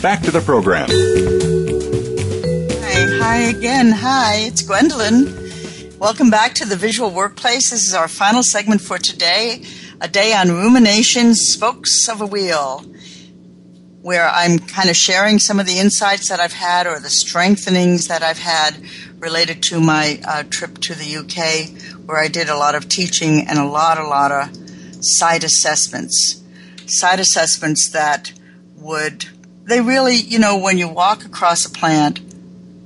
back 0.00 0.22
to 0.22 0.30
the 0.30 0.40
program. 0.40 0.88
Hi, 2.80 3.18
hi 3.22 3.36
again. 3.56 3.92
Hi, 3.92 4.36
it's 4.36 4.62
Gwendolyn. 4.62 5.98
Welcome 5.98 6.30
back 6.30 6.54
to 6.54 6.64
the 6.64 6.76
Visual 6.76 7.10
Workplace. 7.10 7.70
This 7.70 7.86
is 7.86 7.94
our 7.94 8.08
final 8.08 8.42
segment 8.42 8.80
for 8.80 8.98
today 8.98 9.62
a 10.00 10.08
day 10.08 10.32
on 10.32 10.48
rumination, 10.48 11.34
spokes 11.34 12.08
of 12.08 12.22
a 12.22 12.26
wheel, 12.26 12.82
where 14.00 14.28
I'm 14.30 14.58
kind 14.58 14.88
of 14.88 14.96
sharing 14.96 15.38
some 15.38 15.60
of 15.60 15.66
the 15.66 15.78
insights 15.78 16.30
that 16.30 16.40
I've 16.40 16.54
had 16.54 16.86
or 16.86 16.98
the 16.98 17.10
strengthenings 17.10 18.08
that 18.08 18.22
I've 18.22 18.38
had 18.38 18.82
related 19.18 19.62
to 19.64 19.78
my 19.78 20.18
uh, 20.26 20.44
trip 20.44 20.78
to 20.78 20.94
the 20.94 21.16
UK, 21.18 22.06
where 22.06 22.18
I 22.18 22.28
did 22.28 22.48
a 22.48 22.56
lot 22.56 22.74
of 22.74 22.88
teaching 22.88 23.46
and 23.46 23.58
a 23.58 23.66
lot, 23.66 23.98
a 23.98 24.04
lot 24.04 24.32
of 24.32 24.48
site 25.04 25.44
assessments. 25.44 26.42
Site 26.86 27.20
assessments 27.20 27.90
that 27.90 28.32
would, 28.76 29.26
they 29.70 29.80
really, 29.80 30.16
you 30.16 30.38
know, 30.38 30.58
when 30.58 30.78
you 30.78 30.88
walk 30.88 31.24
across 31.24 31.64
a 31.64 31.70
plant, 31.70 32.20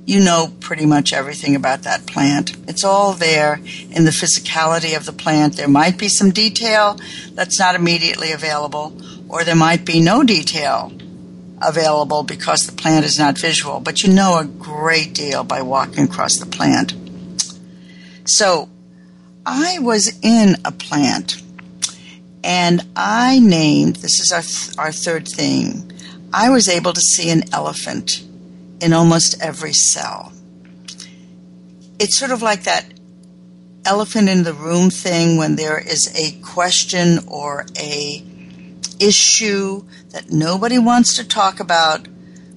you 0.05 0.19
know 0.19 0.53
pretty 0.59 0.85
much 0.85 1.13
everything 1.13 1.55
about 1.55 1.81
that 1.81 2.05
plant. 2.05 2.55
It's 2.67 2.83
all 2.83 3.13
there 3.13 3.55
in 3.89 4.05
the 4.05 4.11
physicality 4.11 4.95
of 4.95 5.05
the 5.05 5.11
plant. 5.11 5.57
There 5.57 5.67
might 5.67 5.97
be 5.97 6.07
some 6.07 6.29
detail 6.29 6.99
that's 7.33 7.59
not 7.59 7.75
immediately 7.75 8.31
available, 8.31 8.95
or 9.29 9.43
there 9.43 9.55
might 9.55 9.83
be 9.83 9.99
no 9.99 10.23
detail 10.23 10.91
available 11.61 12.21
because 12.21 12.67
the 12.67 12.73
plant 12.73 13.03
is 13.03 13.17
not 13.17 13.39
visual, 13.39 13.79
but 13.79 14.03
you 14.03 14.13
know 14.13 14.37
a 14.37 14.45
great 14.45 15.13
deal 15.13 15.43
by 15.43 15.63
walking 15.63 16.03
across 16.03 16.37
the 16.37 16.45
plant. 16.45 16.93
So, 18.25 18.69
I 19.45 19.79
was 19.79 20.19
in 20.21 20.57
a 20.65 20.71
plant 20.71 21.41
and 22.43 22.81
I 22.95 23.39
named 23.39 23.97
this 23.97 24.19
is 24.19 24.31
our, 24.31 24.41
th- 24.41 24.77
our 24.77 24.91
third 24.91 25.27
thing. 25.27 25.91
I 26.37 26.49
was 26.49 26.67
able 26.67 26.91
to 26.91 26.99
see 26.99 27.29
an 27.29 27.43
elephant 27.53 28.21
in 28.81 28.91
almost 28.91 29.41
every 29.41 29.71
cell. 29.71 30.33
It's 31.97 32.19
sort 32.19 32.31
of 32.31 32.41
like 32.41 32.63
that 32.63 32.85
elephant 33.85 34.27
in 34.27 34.43
the 34.43 34.53
room 34.53 34.89
thing 34.89 35.37
when 35.37 35.55
there 35.55 35.79
is 35.79 36.11
a 36.13 36.37
question 36.41 37.19
or 37.27 37.65
a 37.79 38.21
issue 38.99 39.85
that 40.09 40.29
nobody 40.29 40.77
wants 40.77 41.15
to 41.15 41.25
talk 41.25 41.61
about 41.61 42.05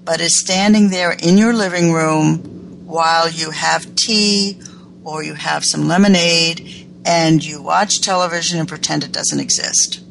but 0.04 0.20
is 0.20 0.40
standing 0.40 0.90
there 0.90 1.12
in 1.12 1.38
your 1.38 1.52
living 1.52 1.92
room 1.92 2.84
while 2.84 3.30
you 3.30 3.52
have 3.52 3.94
tea 3.94 4.60
or 5.04 5.22
you 5.22 5.34
have 5.34 5.64
some 5.64 5.86
lemonade 5.86 6.88
and 7.04 7.44
you 7.44 7.62
watch 7.62 8.00
television 8.00 8.58
and 8.58 8.68
pretend 8.68 9.04
it 9.04 9.12
doesn't 9.12 9.38
exist. 9.38 10.02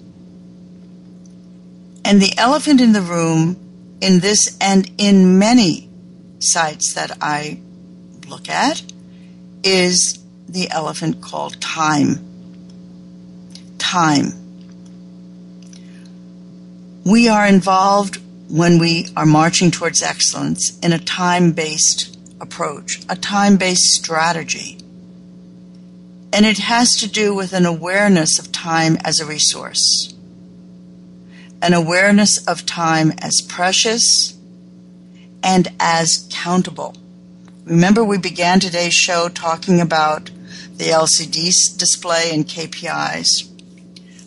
And 2.08 2.22
the 2.22 2.38
elephant 2.38 2.80
in 2.80 2.93
the 2.93 3.01
room 3.01 3.58
in 3.99 4.22
this 4.22 4.58
and 4.62 4.89
in 4.97 5.39
many 5.39 5.89
sites 6.39 6.93
that 6.93 7.18
I 7.20 7.60
look 8.30 8.47
at 8.47 8.82
is 9.62 10.18
the 10.47 10.70
elephant 10.70 11.22
called 11.22 11.60
time. 11.60 12.26
Time. 13.78 14.32
We 17.03 17.28
are 17.28 17.45
involved 17.45 18.22
when 18.49 18.80
we 18.80 19.08
are 19.18 19.26
marching 19.26 19.70
towards 19.70 20.01
excellence 20.01 20.80
in 20.80 20.93
a 20.93 20.99
time 20.99 21.51
based 21.51 22.18
approach, 22.39 23.01
a 23.10 23.18
time 23.18 23.58
based 23.58 23.84
strategy. 23.84 24.78
And 26.32 26.45
it 26.45 26.60
has 26.60 26.91
to 27.01 27.10
do 27.10 27.36
with 27.36 27.51
an 27.51 27.66
awareness 27.66 28.39
of 28.39 28.53
time 28.53 28.97
as 29.03 29.20
a 29.20 29.26
resource, 29.26 30.14
an 31.62 31.74
awareness 31.74 32.45
of 32.47 32.66
time 32.66 33.14
as 33.20 33.41
precious 33.41 34.38
and 35.43 35.68
as 35.80 36.28
countable. 36.32 36.95
Remember, 37.66 38.03
we 38.03 38.18
began 38.18 38.60
today's 38.60 38.93
show 38.93 39.30
talking 39.30 39.82
about 39.82 40.32
the 40.76 40.86
LCD 40.86 41.78
display 41.78 42.30
and 42.32 42.45
KPIs. 42.45 43.49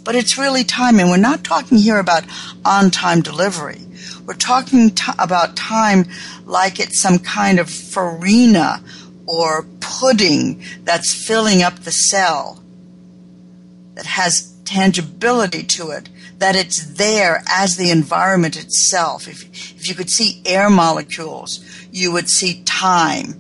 But 0.04 0.14
it's 0.14 0.38
really 0.38 0.64
time, 0.64 0.98
and 0.98 1.10
we're 1.10 1.16
not 1.16 1.44
talking 1.44 1.78
here 1.78 1.98
about 1.98 2.24
on 2.64 2.90
time 2.90 3.20
delivery. 3.20 3.80
We're 4.26 4.34
talking 4.34 4.90
t- 4.90 5.12
about 5.18 5.56
time 5.56 6.06
like 6.44 6.80
it's 6.80 7.00
some 7.00 7.18
kind 7.18 7.58
of 7.58 7.70
farina 7.70 8.82
or 9.26 9.66
pudding 9.80 10.62
that's 10.84 11.12
filling 11.14 11.62
up 11.62 11.80
the 11.80 11.92
cell, 11.92 12.62
that 13.94 14.06
has 14.06 14.52
tangibility 14.64 15.62
to 15.62 15.90
it, 15.90 16.08
that 16.40 16.56
it's 16.56 16.94
there 16.94 17.42
as 17.46 17.76
the 17.76 17.90
environment 17.90 18.56
itself. 18.56 19.28
If, 19.28 19.44
if 19.76 19.88
you 19.88 19.94
could 19.94 20.08
see 20.08 20.42
air 20.46 20.70
molecules, 20.70 21.62
you 21.92 22.12
would 22.12 22.30
see 22.30 22.62
time 22.64 23.38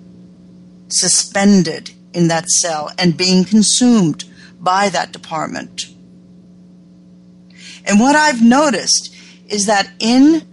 suspended 0.88 1.92
in 2.12 2.28
that 2.28 2.48
cell 2.48 2.90
and 2.98 3.16
being 3.16 3.44
consumed 3.44 4.24
by 4.60 4.90
that 4.90 5.12
department. 5.12 5.86
And 7.86 7.98
what 7.98 8.16
I've 8.16 8.42
noticed 8.42 9.14
is 9.48 9.64
that 9.64 9.90
in 9.98 10.46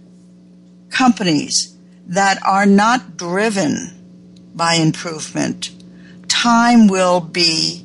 companies 0.88 1.76
that 2.06 2.38
are 2.46 2.64
not 2.64 3.18
driven 3.18 3.94
by 4.54 4.76
improvement, 4.76 5.70
time 6.28 6.88
will 6.88 7.20
be 7.20 7.84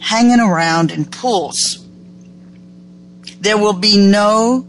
hanging 0.00 0.40
around 0.40 0.90
in 0.90 1.06
pools 1.06 1.81
there 3.42 3.58
will 3.58 3.72
be 3.72 3.98
no 3.98 4.68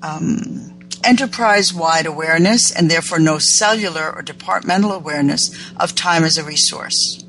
um, 0.00 0.78
enterprise 1.04 1.72
wide 1.72 2.06
awareness 2.06 2.74
and 2.74 2.90
therefore 2.90 3.18
no 3.18 3.36
cellular 3.38 4.10
or 4.10 4.22
departmental 4.22 4.92
awareness 4.92 5.54
of 5.76 5.94
time 5.94 6.24
as 6.24 6.38
a 6.38 6.42
resource. 6.42 7.22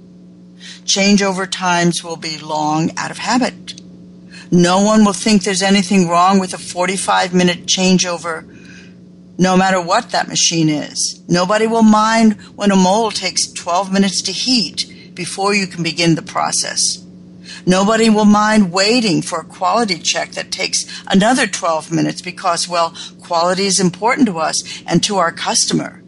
Changeover 0.85 1.49
times 1.49 2.01
will 2.01 2.15
be 2.15 2.37
long 2.37 2.91
out 2.95 3.11
of 3.11 3.17
habit. 3.17 3.81
No 4.51 4.81
one 4.81 5.03
will 5.03 5.11
think 5.11 5.43
there's 5.43 5.61
anything 5.61 6.07
wrong 6.07 6.39
with 6.39 6.53
a 6.53 6.57
45 6.57 7.33
minute 7.33 7.65
changeover 7.65 8.49
no 9.37 9.57
matter 9.57 9.81
what 9.81 10.11
that 10.11 10.29
machine 10.29 10.69
is. 10.69 11.21
Nobody 11.27 11.67
will 11.67 11.83
mind 11.83 12.39
when 12.55 12.71
a 12.71 12.75
mold 12.77 13.15
takes 13.15 13.51
12 13.51 13.91
minutes 13.91 14.21
to 14.23 14.31
heat 14.31 15.11
before 15.13 15.53
you 15.53 15.67
can 15.67 15.83
begin 15.83 16.15
the 16.15 16.21
process. 16.21 17.02
Nobody 17.65 18.09
will 18.09 18.25
mind 18.25 18.71
waiting 18.71 19.21
for 19.21 19.39
a 19.39 19.45
quality 19.45 19.97
check 19.97 20.31
that 20.31 20.51
takes 20.51 20.85
another 21.07 21.47
12 21.47 21.91
minutes 21.91 22.21
because, 22.21 22.67
well, 22.67 22.93
quality 23.21 23.65
is 23.65 23.79
important 23.79 24.27
to 24.27 24.39
us 24.39 24.83
and 24.85 25.03
to 25.03 25.17
our 25.17 25.31
customer. 25.31 26.03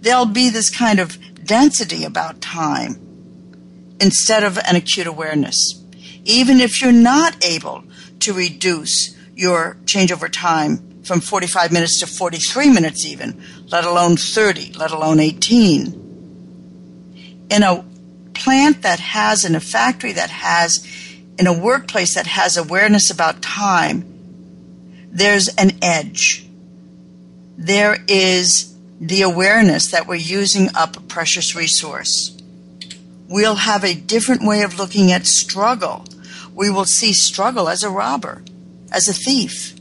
There'll 0.00 0.26
be 0.26 0.48
this 0.48 0.70
kind 0.70 1.00
of 1.00 1.18
density 1.44 2.04
about 2.04 2.40
time 2.40 3.04
instead 4.00 4.44
of 4.44 4.58
an 4.58 4.76
acute 4.76 5.06
awareness. 5.06 5.56
Even 6.24 6.60
if 6.60 6.80
you're 6.80 6.92
not 6.92 7.44
able 7.44 7.84
to 8.20 8.32
reduce 8.32 9.16
your 9.34 9.76
changeover 9.84 10.30
time 10.30 11.02
from 11.02 11.20
45 11.20 11.72
minutes 11.72 12.00
to 12.00 12.06
43 12.06 12.70
minutes 12.70 13.06
even, 13.06 13.42
let 13.68 13.84
alone 13.84 14.16
30, 14.16 14.72
let 14.74 14.90
alone 14.90 15.20
18. 15.20 17.46
In 17.50 17.62
a 17.62 17.84
plant 18.38 18.82
that 18.82 19.00
has, 19.00 19.44
in 19.44 19.54
a 19.54 19.60
factory 19.60 20.12
that 20.12 20.30
has, 20.30 20.86
in 21.38 21.46
a 21.46 21.58
workplace 21.58 22.14
that 22.14 22.26
has 22.26 22.56
awareness 22.56 23.10
about 23.10 23.42
time, 23.42 24.04
there's 25.10 25.48
an 25.56 25.72
edge. 25.82 26.44
there 27.58 27.98
is 28.06 28.72
the 29.00 29.22
awareness 29.22 29.90
that 29.90 30.06
we're 30.06 30.14
using 30.14 30.68
up 30.76 30.96
a 30.96 31.00
precious 31.00 31.56
resource. 31.56 32.40
We'll 33.28 33.56
have 33.56 33.84
a 33.84 33.94
different 33.94 34.42
way 34.42 34.62
of 34.62 34.78
looking 34.78 35.10
at 35.12 35.26
struggle. 35.26 36.04
We 36.54 36.70
will 36.70 36.84
see 36.84 37.12
struggle 37.12 37.68
as 37.68 37.82
a 37.82 37.90
robber, 37.90 38.42
as 38.92 39.08
a 39.08 39.12
thief, 39.12 39.74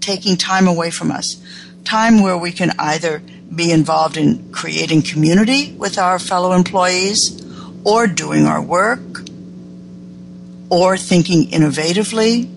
taking 0.00 0.36
time 0.36 0.68
away 0.68 0.90
from 0.90 1.10
us. 1.10 1.36
Time 1.84 2.22
where 2.22 2.38
we 2.38 2.52
can 2.52 2.72
either 2.78 3.20
be 3.54 3.70
involved 3.70 4.16
in 4.16 4.50
creating 4.52 5.02
community 5.02 5.72
with 5.72 5.98
our 5.98 6.18
fellow 6.18 6.52
employees, 6.52 7.42
or 7.86 8.08
doing 8.08 8.46
our 8.46 8.60
work, 8.60 9.20
or 10.70 10.96
thinking 10.96 11.48
innovatively. 11.50 12.50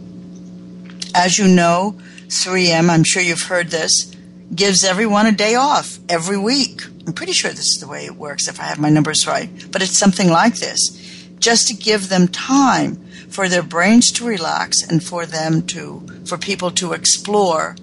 As 1.13 1.37
you 1.37 1.47
know, 1.47 1.95
3M, 2.29 2.89
I'm 2.89 3.03
sure 3.03 3.21
you've 3.21 3.43
heard 3.43 3.69
this, 3.69 4.11
gives 4.55 4.83
everyone 4.83 5.27
a 5.27 5.31
day 5.31 5.53
off 5.53 5.99
every 6.09 6.37
week. 6.39 6.81
I'm 7.05 7.13
pretty 7.13 7.33
sure 7.33 7.51
this 7.51 7.75
is 7.75 7.77
the 7.79 7.87
way 7.87 8.05
it 8.05 8.15
works 8.15 8.47
if 8.47 8.59
I 8.59 8.63
have 8.63 8.79
my 8.79 8.89
numbers 8.89 9.27
right, 9.27 9.51
but 9.71 9.83
it's 9.83 9.95
something 9.95 10.29
like 10.29 10.55
this. 10.55 10.97
Just 11.37 11.67
to 11.67 11.75
give 11.75 12.09
them 12.09 12.27
time 12.27 12.95
for 13.29 13.47
their 13.47 13.61
brains 13.61 14.11
to 14.13 14.25
relax 14.25 14.81
and 14.81 15.03
for 15.03 15.27
them 15.27 15.61
to, 15.67 16.07
for 16.25 16.39
people 16.39 16.71
to 16.71 16.93
explore 16.93 17.75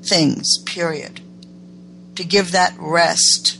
things, 0.00 0.58
period. 0.58 1.20
To 2.14 2.22
give 2.22 2.52
that 2.52 2.76
rest. 2.78 3.58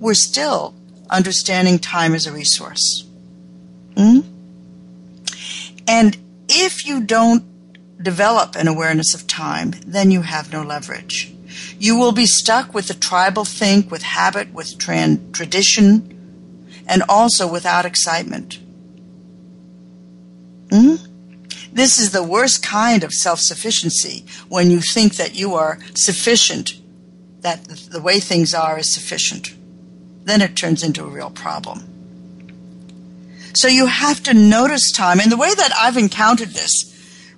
We're 0.00 0.14
still 0.14 0.74
understanding 1.14 1.78
time 1.78 2.14
as 2.14 2.26
a 2.26 2.32
resource. 2.32 3.06
Hmm? 3.96 4.20
And 5.86 6.16
if 6.48 6.86
you 6.86 7.00
don't 7.00 7.44
develop 8.02 8.56
an 8.56 8.68
awareness 8.68 9.14
of 9.14 9.26
time, 9.26 9.74
then 9.86 10.10
you 10.10 10.22
have 10.22 10.52
no 10.52 10.62
leverage. 10.62 11.32
You 11.78 11.96
will 11.96 12.12
be 12.12 12.26
stuck 12.26 12.74
with 12.74 12.88
the 12.88 12.94
tribal 12.94 13.44
think, 13.44 13.90
with 13.90 14.02
habit, 14.02 14.52
with 14.52 14.78
tradition, 14.78 16.10
and 16.86 17.02
also 17.08 17.50
without 17.50 17.86
excitement. 17.86 18.58
Hmm? 20.70 20.96
This 21.72 21.98
is 21.98 22.10
the 22.10 22.22
worst 22.22 22.62
kind 22.62 23.04
of 23.04 23.12
self 23.12 23.40
sufficiency 23.40 24.24
when 24.48 24.70
you 24.70 24.80
think 24.80 25.16
that 25.16 25.34
you 25.34 25.54
are 25.54 25.78
sufficient, 25.94 26.74
that 27.40 27.64
the 27.64 28.00
way 28.00 28.20
things 28.20 28.54
are 28.54 28.78
is 28.78 28.92
sufficient. 28.92 29.54
Then 30.24 30.42
it 30.42 30.56
turns 30.56 30.82
into 30.82 31.04
a 31.04 31.08
real 31.08 31.30
problem. 31.30 31.84
So 33.54 33.68
you 33.68 33.86
have 33.86 34.22
to 34.24 34.34
notice 34.34 34.90
time. 34.90 35.20
And 35.20 35.30
the 35.30 35.36
way 35.36 35.54
that 35.54 35.72
I've 35.78 35.96
encountered 35.96 36.48
this, 36.48 36.90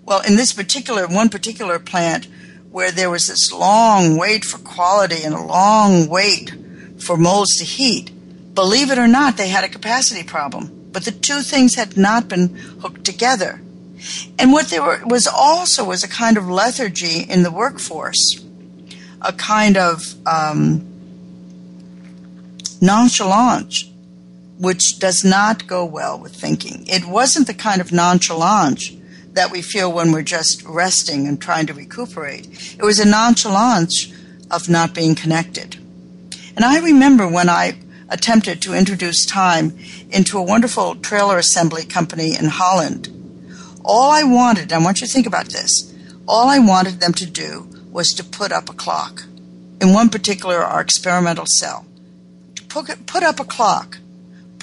well, 0.05 0.22
in 0.22 0.37
this 0.37 0.53
particular, 0.53 1.07
one 1.07 1.28
particular 1.28 1.78
plant 1.78 2.26
where 2.70 2.91
there 2.91 3.11
was 3.11 3.28
this 3.28 3.53
long 3.53 4.16
wait 4.16 4.45
for 4.45 4.59
quality 4.59 5.22
and 5.24 5.34
a 5.34 5.41
long 5.41 6.09
wait 6.09 6.55
for 6.99 7.16
molds 7.16 7.57
to 7.59 7.64
heat, 7.64 8.11
believe 8.55 8.91
it 8.91 8.99
or 8.99 9.07
not, 9.09 9.37
they 9.37 9.49
had 9.49 9.64
a 9.64 9.68
capacity 9.68 10.22
problem. 10.22 10.91
But 10.93 11.05
the 11.05 11.11
two 11.11 11.43
things 11.43 11.74
had 11.74 11.97
not 11.97 12.28
been 12.28 12.55
hooked 12.80 13.05
together. 13.05 13.61
And 14.39 14.53
what 14.53 14.68
there 14.68 14.82
were, 14.82 15.03
was 15.05 15.26
also 15.26 15.84
was 15.84 16.05
a 16.05 16.09
kind 16.09 16.37
of 16.37 16.49
lethargy 16.49 17.20
in 17.20 17.43
the 17.43 17.51
workforce, 17.51 18.43
a 19.20 19.32
kind 19.32 19.76
of 19.76 20.03
um, 20.26 20.96
nonchalance 22.81 23.91
which 24.59 24.99
does 24.99 25.24
not 25.24 25.66
go 25.66 25.85
well 25.85 26.18
with 26.18 26.35
thinking. 26.35 26.87
It 26.87 27.05
wasn't 27.05 27.47
the 27.47 27.55
kind 27.55 27.81
of 27.81 27.93
nonchalance 27.93 28.91
that 29.33 29.51
we 29.51 29.61
feel 29.61 29.93
when 29.93 30.12
we're 30.12 30.22
just 30.22 30.64
resting 30.64 31.27
and 31.27 31.41
trying 31.41 31.66
to 31.66 31.74
recuperate. 31.74 32.47
It 32.79 32.83
was 32.83 32.99
a 32.99 33.09
nonchalance 33.09 34.12
of 34.51 34.68
not 34.68 34.95
being 34.95 35.14
connected. 35.14 35.77
And 36.57 36.64
I 36.64 36.81
remember 36.81 37.29
when 37.29 37.51
I 37.51 37.79
attempted 38.09 38.62
to 38.62 38.72
introduce 38.72 39.27
time 39.27 39.77
into 40.11 40.39
a 40.39 40.43
wonderful 40.43 40.95
trailer 40.97 41.39
assembly 41.39 41.85
company 41.85 42.35
in 42.37 42.47
Holland. 42.47 43.12
All 43.85 44.11
I 44.11 44.22
wanted, 44.22 44.72
I 44.72 44.79
want 44.79 45.01
you 45.01 45.07
to 45.07 45.12
think 45.12 45.27
about 45.27 45.47
this, 45.47 45.93
all 46.27 46.49
I 46.49 46.59
wanted 46.59 47.01
them 47.01 47.12
to 47.14 47.27
do 47.27 47.68
was 47.91 48.12
to 48.14 48.24
put 48.24 48.53
up 48.53 48.68
a 48.70 48.72
clock. 48.72 49.24
In 49.81 49.93
one 49.93 50.09
particular, 50.09 50.57
our 50.57 50.81
experimental 50.81 51.45
cell. 51.47 51.86
Put, 52.77 53.07
put 53.07 53.22
up 53.22 53.41
a 53.41 53.45
clock 53.45 53.99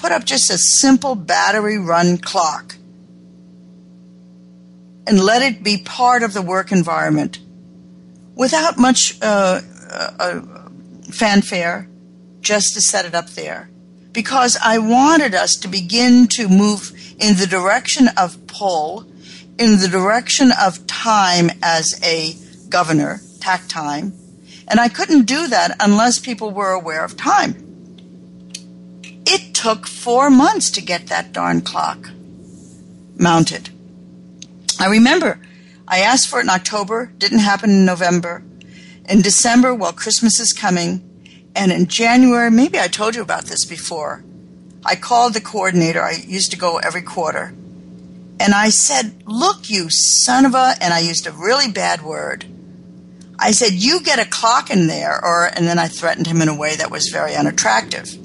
put 0.04 0.12
up 0.12 0.26
just 0.26 0.50
a 0.50 0.58
simple 0.58 1.14
battery 1.14 1.78
run 1.78 2.18
clock 2.18 2.76
and 5.06 5.18
let 5.18 5.40
it 5.40 5.64
be 5.64 5.78
part 5.78 6.22
of 6.22 6.34
the 6.34 6.42
work 6.42 6.72
environment 6.72 7.38
without 8.34 8.76
much 8.76 9.16
uh, 9.22 9.62
uh, 9.90 10.10
uh, 10.18 10.40
fanfare, 11.10 11.88
just 12.42 12.74
to 12.74 12.82
set 12.82 13.06
it 13.06 13.14
up 13.14 13.30
there. 13.30 13.70
Because 14.12 14.58
I 14.62 14.76
wanted 14.76 15.34
us 15.34 15.54
to 15.62 15.68
begin 15.68 16.26
to 16.32 16.48
move 16.48 16.92
in 17.18 17.36
the 17.36 17.46
direction 17.46 18.08
of 18.18 18.46
pull, 18.46 19.06
in 19.58 19.78
the 19.78 19.88
direction 19.90 20.50
of 20.60 20.86
time 20.86 21.48
as 21.62 21.98
a 22.04 22.34
governor, 22.68 23.22
takt 23.40 23.70
time. 23.70 24.12
And 24.68 24.78
I 24.78 24.90
couldn't 24.90 25.24
do 25.24 25.48
that 25.48 25.76
unless 25.80 26.18
people 26.18 26.50
were 26.50 26.72
aware 26.72 27.06
of 27.06 27.16
time. 27.16 27.63
It 29.26 29.54
took 29.54 29.86
four 29.86 30.30
months 30.30 30.70
to 30.72 30.82
get 30.82 31.06
that 31.06 31.32
darn 31.32 31.60
clock 31.62 32.10
mounted. 33.16 33.70
I 34.78 34.86
remember 34.86 35.40
I 35.86 36.00
asked 36.00 36.28
for 36.28 36.40
it 36.40 36.44
in 36.44 36.50
October, 36.50 37.12
didn't 37.18 37.40
happen 37.40 37.70
in 37.70 37.84
November. 37.84 38.42
In 39.08 39.20
December, 39.20 39.74
well, 39.74 39.92
Christmas 39.92 40.40
is 40.40 40.52
coming. 40.52 41.10
And 41.54 41.70
in 41.70 41.86
January, 41.86 42.50
maybe 42.50 42.78
I 42.78 42.88
told 42.88 43.14
you 43.14 43.22
about 43.22 43.44
this 43.44 43.64
before, 43.64 44.24
I 44.84 44.96
called 44.96 45.34
the 45.34 45.40
coordinator. 45.40 46.02
I 46.02 46.12
used 46.26 46.50
to 46.50 46.58
go 46.58 46.78
every 46.78 47.02
quarter. 47.02 47.54
And 48.40 48.54
I 48.54 48.70
said, 48.70 49.22
Look, 49.26 49.70
you 49.70 49.88
son 49.90 50.44
of 50.46 50.54
a, 50.54 50.74
and 50.80 50.92
I 50.92 50.98
used 51.00 51.26
a 51.26 51.32
really 51.32 51.70
bad 51.70 52.02
word. 52.02 52.44
I 53.38 53.52
said, 53.52 53.72
You 53.72 54.02
get 54.02 54.18
a 54.18 54.28
clock 54.28 54.70
in 54.70 54.86
there, 54.86 55.22
or, 55.24 55.46
and 55.46 55.66
then 55.66 55.78
I 55.78 55.88
threatened 55.88 56.26
him 56.26 56.42
in 56.42 56.48
a 56.48 56.56
way 56.56 56.76
that 56.76 56.90
was 56.90 57.08
very 57.08 57.34
unattractive. 57.34 58.18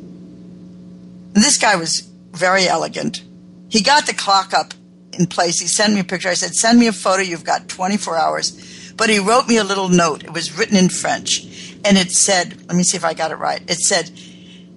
This 1.41 1.57
guy 1.57 1.75
was 1.75 2.01
very 2.31 2.67
elegant. 2.67 3.23
He 3.69 3.81
got 3.81 4.05
the 4.05 4.13
clock 4.13 4.53
up 4.53 4.73
in 5.13 5.27
place. 5.27 5.59
He 5.59 5.67
sent 5.67 5.93
me 5.93 5.99
a 5.99 6.03
picture. 6.03 6.29
I 6.29 6.33
said, 6.33 6.55
Send 6.55 6.79
me 6.79 6.87
a 6.87 6.93
photo. 6.93 7.21
You've 7.21 7.43
got 7.43 7.67
24 7.67 8.17
hours. 8.17 8.93
But 8.95 9.09
he 9.09 9.19
wrote 9.19 9.47
me 9.47 9.57
a 9.57 9.63
little 9.63 9.89
note. 9.89 10.23
It 10.23 10.33
was 10.33 10.57
written 10.57 10.75
in 10.75 10.89
French. 10.89 11.45
And 11.85 11.97
it 11.97 12.11
said, 12.11 12.59
Let 12.67 12.75
me 12.75 12.83
see 12.83 12.97
if 12.97 13.05
I 13.05 13.13
got 13.13 13.31
it 13.31 13.35
right. 13.35 13.61
It 13.69 13.79
said, 13.79 14.11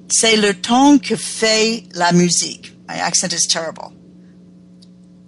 C'est 0.08 0.36
le 0.36 0.52
ton 0.52 0.98
que 0.98 1.16
fait 1.16 1.88
la 1.94 2.12
musique. 2.12 2.72
My 2.86 2.96
accent 2.96 3.32
is 3.32 3.46
terrible. 3.46 3.92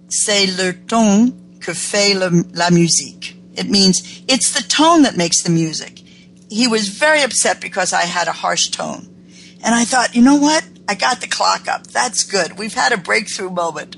C'est 0.09 0.45
le 0.57 0.73
ton 0.73 1.31
que 1.59 1.73
fait 1.73 2.13
la 2.13 2.69
musique. 2.69 3.35
It 3.57 3.69
means 3.69 4.23
it's 4.27 4.51
the 4.51 4.61
tone 4.67 5.03
that 5.03 5.17
makes 5.17 5.41
the 5.41 5.49
music. 5.49 6.01
He 6.49 6.67
was 6.67 6.89
very 6.89 7.23
upset 7.23 7.59
because 7.59 7.93
I 7.93 8.03
had 8.03 8.27
a 8.27 8.31
harsh 8.31 8.69
tone. 8.69 9.07
And 9.63 9.73
I 9.73 9.83
thought, 9.83 10.15
you 10.15 10.21
know 10.21 10.35
what? 10.35 10.63
I 10.87 10.95
got 10.95 11.21
the 11.21 11.27
clock 11.27 11.67
up. 11.67 11.87
That's 11.87 12.23
good. 12.23 12.57
We've 12.57 12.73
had 12.73 12.91
a 12.91 12.97
breakthrough 12.97 13.49
moment. 13.49 13.97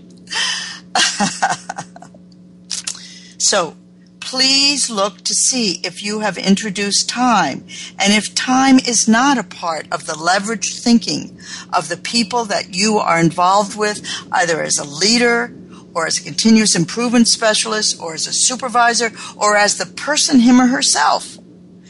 so 3.37 3.75
please 4.19 4.89
look 4.89 5.19
to 5.19 5.33
see 5.33 5.79
if 5.83 6.03
you 6.03 6.19
have 6.19 6.37
introduced 6.37 7.07
time 7.07 7.65
and 7.97 8.13
if 8.13 8.35
time 8.35 8.77
is 8.79 9.07
not 9.07 9.37
a 9.37 9.43
part 9.43 9.87
of 9.91 10.05
the 10.05 10.13
leveraged 10.13 10.81
thinking 10.81 11.37
of 11.71 11.87
the 11.87 11.97
people 11.97 12.43
that 12.45 12.75
you 12.75 12.97
are 12.97 13.19
involved 13.19 13.77
with, 13.77 14.05
either 14.31 14.61
as 14.61 14.77
a 14.77 14.83
leader 14.83 15.53
or 15.93 16.07
as 16.07 16.19
a 16.19 16.23
continuous 16.23 16.75
improvement 16.75 17.27
specialist 17.27 17.99
or 18.01 18.13
as 18.13 18.27
a 18.27 18.33
supervisor 18.33 19.11
or 19.37 19.55
as 19.55 19.77
the 19.77 19.85
person, 19.85 20.39
him 20.39 20.59
or 20.59 20.67
herself. 20.67 21.37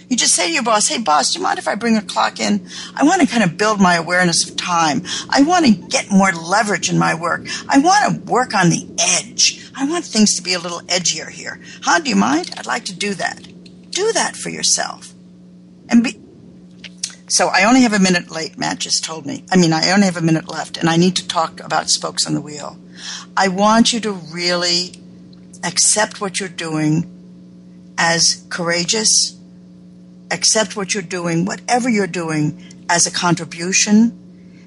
You 0.09 0.15
just 0.15 0.33
say 0.33 0.47
to 0.47 0.53
your 0.53 0.63
boss, 0.63 0.87
hey, 0.87 0.99
boss, 0.99 1.33
do 1.33 1.39
you 1.39 1.43
mind 1.43 1.59
if 1.59 1.67
I 1.67 1.75
bring 1.75 1.97
a 1.97 2.01
clock 2.01 2.39
in? 2.39 2.65
I 2.95 3.03
want 3.03 3.21
to 3.21 3.27
kind 3.27 3.43
of 3.43 3.57
build 3.57 3.81
my 3.81 3.95
awareness 3.95 4.49
of 4.49 4.55
time. 4.55 5.03
I 5.29 5.43
want 5.43 5.65
to 5.65 5.71
get 5.73 6.09
more 6.09 6.31
leverage 6.31 6.89
in 6.89 6.97
my 6.97 7.13
work. 7.13 7.45
I 7.67 7.79
want 7.79 8.25
to 8.25 8.31
work 8.31 8.55
on 8.55 8.69
the 8.69 8.87
edge. 8.97 9.69
I 9.75 9.85
want 9.85 10.05
things 10.05 10.35
to 10.35 10.41
be 10.41 10.53
a 10.53 10.59
little 10.59 10.79
edgier 10.81 11.29
here. 11.29 11.59
Huh? 11.83 11.99
Do 11.99 12.09
you 12.09 12.15
mind? 12.15 12.53
I'd 12.57 12.65
like 12.65 12.85
to 12.85 12.95
do 12.95 13.13
that. 13.15 13.41
Do 13.91 14.13
that 14.13 14.37
for 14.37 14.49
yourself. 14.49 15.13
And 15.89 16.03
be. 16.03 16.19
So 17.29 17.49
I 17.49 17.65
only 17.65 17.81
have 17.81 17.91
a 17.91 17.99
minute 17.99 18.31
late, 18.31 18.57
Matt 18.57 18.79
just 18.79 19.03
told 19.03 19.25
me. 19.25 19.43
I 19.51 19.57
mean, 19.57 19.73
I 19.73 19.91
only 19.91 20.05
have 20.05 20.15
a 20.15 20.21
minute 20.21 20.47
left, 20.47 20.77
and 20.77 20.89
I 20.89 20.95
need 20.95 21.17
to 21.17 21.27
talk 21.27 21.59
about 21.59 21.89
spokes 21.89 22.25
on 22.25 22.33
the 22.33 22.41
wheel. 22.41 22.77
I 23.35 23.49
want 23.49 23.91
you 23.91 23.99
to 24.01 24.13
really 24.13 24.93
accept 25.65 26.21
what 26.21 26.39
you're 26.39 26.47
doing 26.47 27.13
as 27.97 28.45
courageous 28.49 29.36
accept 30.31 30.75
what 30.75 30.93
you're 30.93 31.03
doing, 31.03 31.45
whatever 31.45 31.89
you're 31.89 32.07
doing, 32.07 32.63
as 32.89 33.05
a 33.05 33.11
contribution 33.11 34.23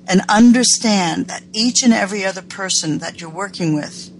and 0.08 0.22
understand 0.28 1.26
that 1.26 1.42
each 1.52 1.82
and 1.82 1.92
every 1.92 2.24
other 2.24 2.42
person 2.42 2.98
that 2.98 3.20
you're 3.20 3.30
working 3.30 3.74
with 3.74 4.10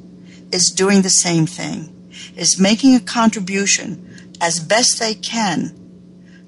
is 0.53 0.71
doing 0.71 1.03
the 1.03 1.11
same 1.11 1.47
thing, 1.47 2.11
is 2.37 2.61
making 2.61 2.95
a 2.95 3.01
contribution 3.01 4.33
as 4.41 4.61
best 4.61 4.99
they 4.99 5.15
can 5.15 5.75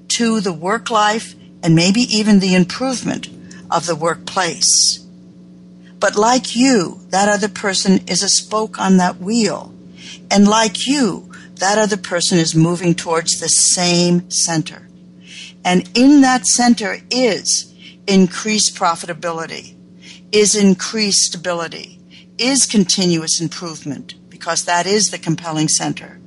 to 0.07 0.39
the 0.39 0.53
work 0.53 0.89
life 0.89 1.35
and 1.61 1.75
maybe 1.75 2.01
even 2.01 2.39
the 2.39 2.55
improvement 2.55 3.27
of 3.69 3.85
the 3.85 3.95
workplace. 3.95 4.99
But 5.99 6.15
like 6.15 6.55
you, 6.55 6.99
that 7.09 7.29
other 7.29 7.49
person 7.49 7.99
is 8.07 8.23
a 8.23 8.29
spoke 8.29 8.79
on 8.79 8.97
that 8.97 9.19
wheel. 9.19 9.73
And 10.29 10.47
like 10.47 10.87
you, 10.87 11.31
that 11.55 11.77
other 11.77 11.97
person 11.97 12.37
is 12.37 12.55
moving 12.55 12.95
towards 12.95 13.39
the 13.39 13.49
same 13.49 14.29
center. 14.29 14.87
And 15.63 15.89
in 15.95 16.21
that 16.21 16.45
center 16.45 16.97
is 17.09 17.73
increased 18.07 18.75
profitability, 18.75 19.75
is 20.31 20.55
increased 20.55 21.21
stability, 21.21 21.99
is 22.37 22.65
continuous 22.65 23.39
improvement, 23.39 24.15
because 24.29 24.65
that 24.65 24.85
is 24.85 25.05
the 25.05 25.17
compelling 25.17 25.69
center. 25.69 26.19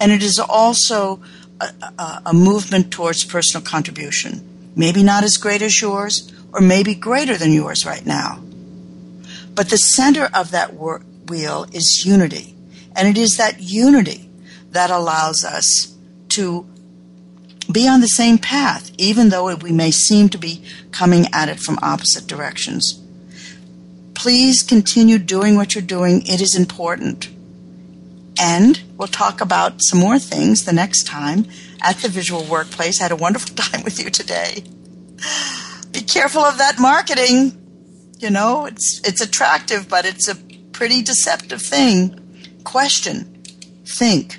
And 0.00 0.12
it 0.12 0.22
is 0.22 0.38
also 0.38 1.20
a, 1.60 1.66
a, 1.98 2.22
a 2.26 2.32
movement 2.32 2.92
towards 2.92 3.24
personal 3.24 3.66
contribution. 3.66 4.72
Maybe 4.76 5.02
not 5.02 5.24
as 5.24 5.36
great 5.36 5.62
as 5.62 5.80
yours, 5.80 6.32
or 6.52 6.60
maybe 6.60 6.94
greater 6.94 7.36
than 7.36 7.52
yours 7.52 7.84
right 7.84 8.06
now. 8.06 8.42
But 9.54 9.68
the 9.68 9.76
center 9.76 10.28
of 10.32 10.52
that 10.52 10.74
wheel 10.74 11.66
is 11.72 12.04
unity. 12.06 12.54
And 12.96 13.08
it 13.08 13.18
is 13.18 13.36
that 13.36 13.60
unity 13.60 14.23
that 14.74 14.90
allows 14.90 15.44
us 15.44 15.96
to 16.30 16.66
be 17.70 17.88
on 17.88 18.00
the 18.00 18.08
same 18.08 18.38
path, 18.38 18.90
even 18.98 19.30
though 19.30 19.54
we 19.54 19.72
may 19.72 19.90
seem 19.90 20.28
to 20.28 20.38
be 20.38 20.62
coming 20.90 21.26
at 21.32 21.48
it 21.48 21.58
from 21.58 21.78
opposite 21.82 22.26
directions. 22.26 23.00
Please 24.14 24.62
continue 24.62 25.18
doing 25.18 25.56
what 25.56 25.74
you're 25.74 25.82
doing. 25.82 26.22
It 26.26 26.40
is 26.40 26.56
important. 26.56 27.30
And 28.38 28.82
we'll 28.96 29.08
talk 29.08 29.40
about 29.40 29.74
some 29.78 29.98
more 29.98 30.18
things 30.18 30.64
the 30.64 30.72
next 30.72 31.04
time 31.04 31.46
at 31.80 31.96
the 31.98 32.08
Visual 32.08 32.44
Workplace. 32.44 33.00
I 33.00 33.04
had 33.04 33.12
a 33.12 33.16
wonderful 33.16 33.54
time 33.56 33.82
with 33.82 34.02
you 34.02 34.10
today. 34.10 34.64
Be 35.92 36.00
careful 36.00 36.42
of 36.42 36.58
that 36.58 36.78
marketing. 36.78 37.60
You 38.18 38.30
know, 38.30 38.66
it's 38.66 39.00
it's 39.04 39.20
attractive, 39.20 39.88
but 39.88 40.04
it's 40.04 40.28
a 40.28 40.34
pretty 40.72 41.02
deceptive 41.02 41.62
thing. 41.62 42.18
Question, 42.64 43.42
think, 43.84 44.38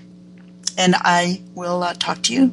and 0.77 0.95
I 0.95 1.41
will 1.53 1.83
uh, 1.83 1.93
talk 1.93 2.21
to 2.23 2.33
you 2.33 2.51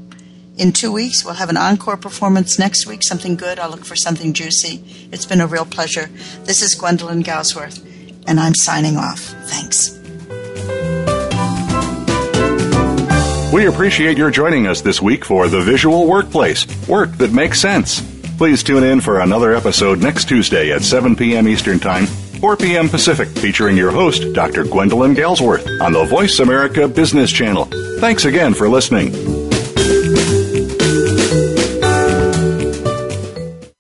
in 0.57 0.73
two 0.73 0.93
weeks. 0.93 1.25
We'll 1.25 1.35
have 1.35 1.51
an 1.51 1.57
encore 1.57 1.97
performance 1.97 2.59
next 2.59 2.87
week, 2.87 3.03
something 3.03 3.37
good. 3.37 3.59
I'll 3.59 3.71
look 3.71 3.85
for 3.85 3.97
something 3.97 4.33
juicy. 4.33 5.09
It's 5.13 5.27
been 5.27 5.41
a 5.41 5.47
real 5.47 5.65
pleasure. 5.65 6.11
This 6.45 6.63
is 6.63 6.75
Gwendolyn 6.75 7.23
Galsworth, 7.23 7.85
and 8.27 8.39
I'm 8.39 8.55
signing 8.55 8.97
off. 8.97 9.21
Thanks. 9.21 9.99
We 13.53 13.67
appreciate 13.67 14.17
your 14.17 14.31
joining 14.31 14.67
us 14.67 14.81
this 14.81 15.03
week 15.03 15.27
for 15.27 15.47
The 15.47 15.61
Visual 15.61 16.07
Workplace 16.07 16.67
work 16.89 17.13
that 17.19 17.33
makes 17.33 17.61
sense. 17.61 18.01
Please 18.39 18.63
tune 18.63 18.83
in 18.83 19.01
for 19.01 19.21
another 19.21 19.55
episode 19.55 20.01
next 20.01 20.25
Tuesday 20.25 20.73
at 20.73 20.83
7 20.83 21.15
p.m. 21.15 21.47
Eastern 21.47 21.79
Time, 21.79 22.07
4 22.43 22.57
p.m. 22.57 22.89
Pacific, 22.89 23.29
featuring 23.29 23.77
your 23.77 23.93
host, 23.93 24.33
Dr. 24.33 24.65
Gwendolyn 24.65 25.15
Galsworth, 25.15 25.65
on 25.81 25.93
the 25.93 26.05
Voice 26.07 26.41
America 26.41 26.89
Business 26.89 27.31
Channel. 27.31 27.67
Thanks 28.01 28.25
again 28.25 28.53
for 28.53 28.69
listening. 28.69 29.42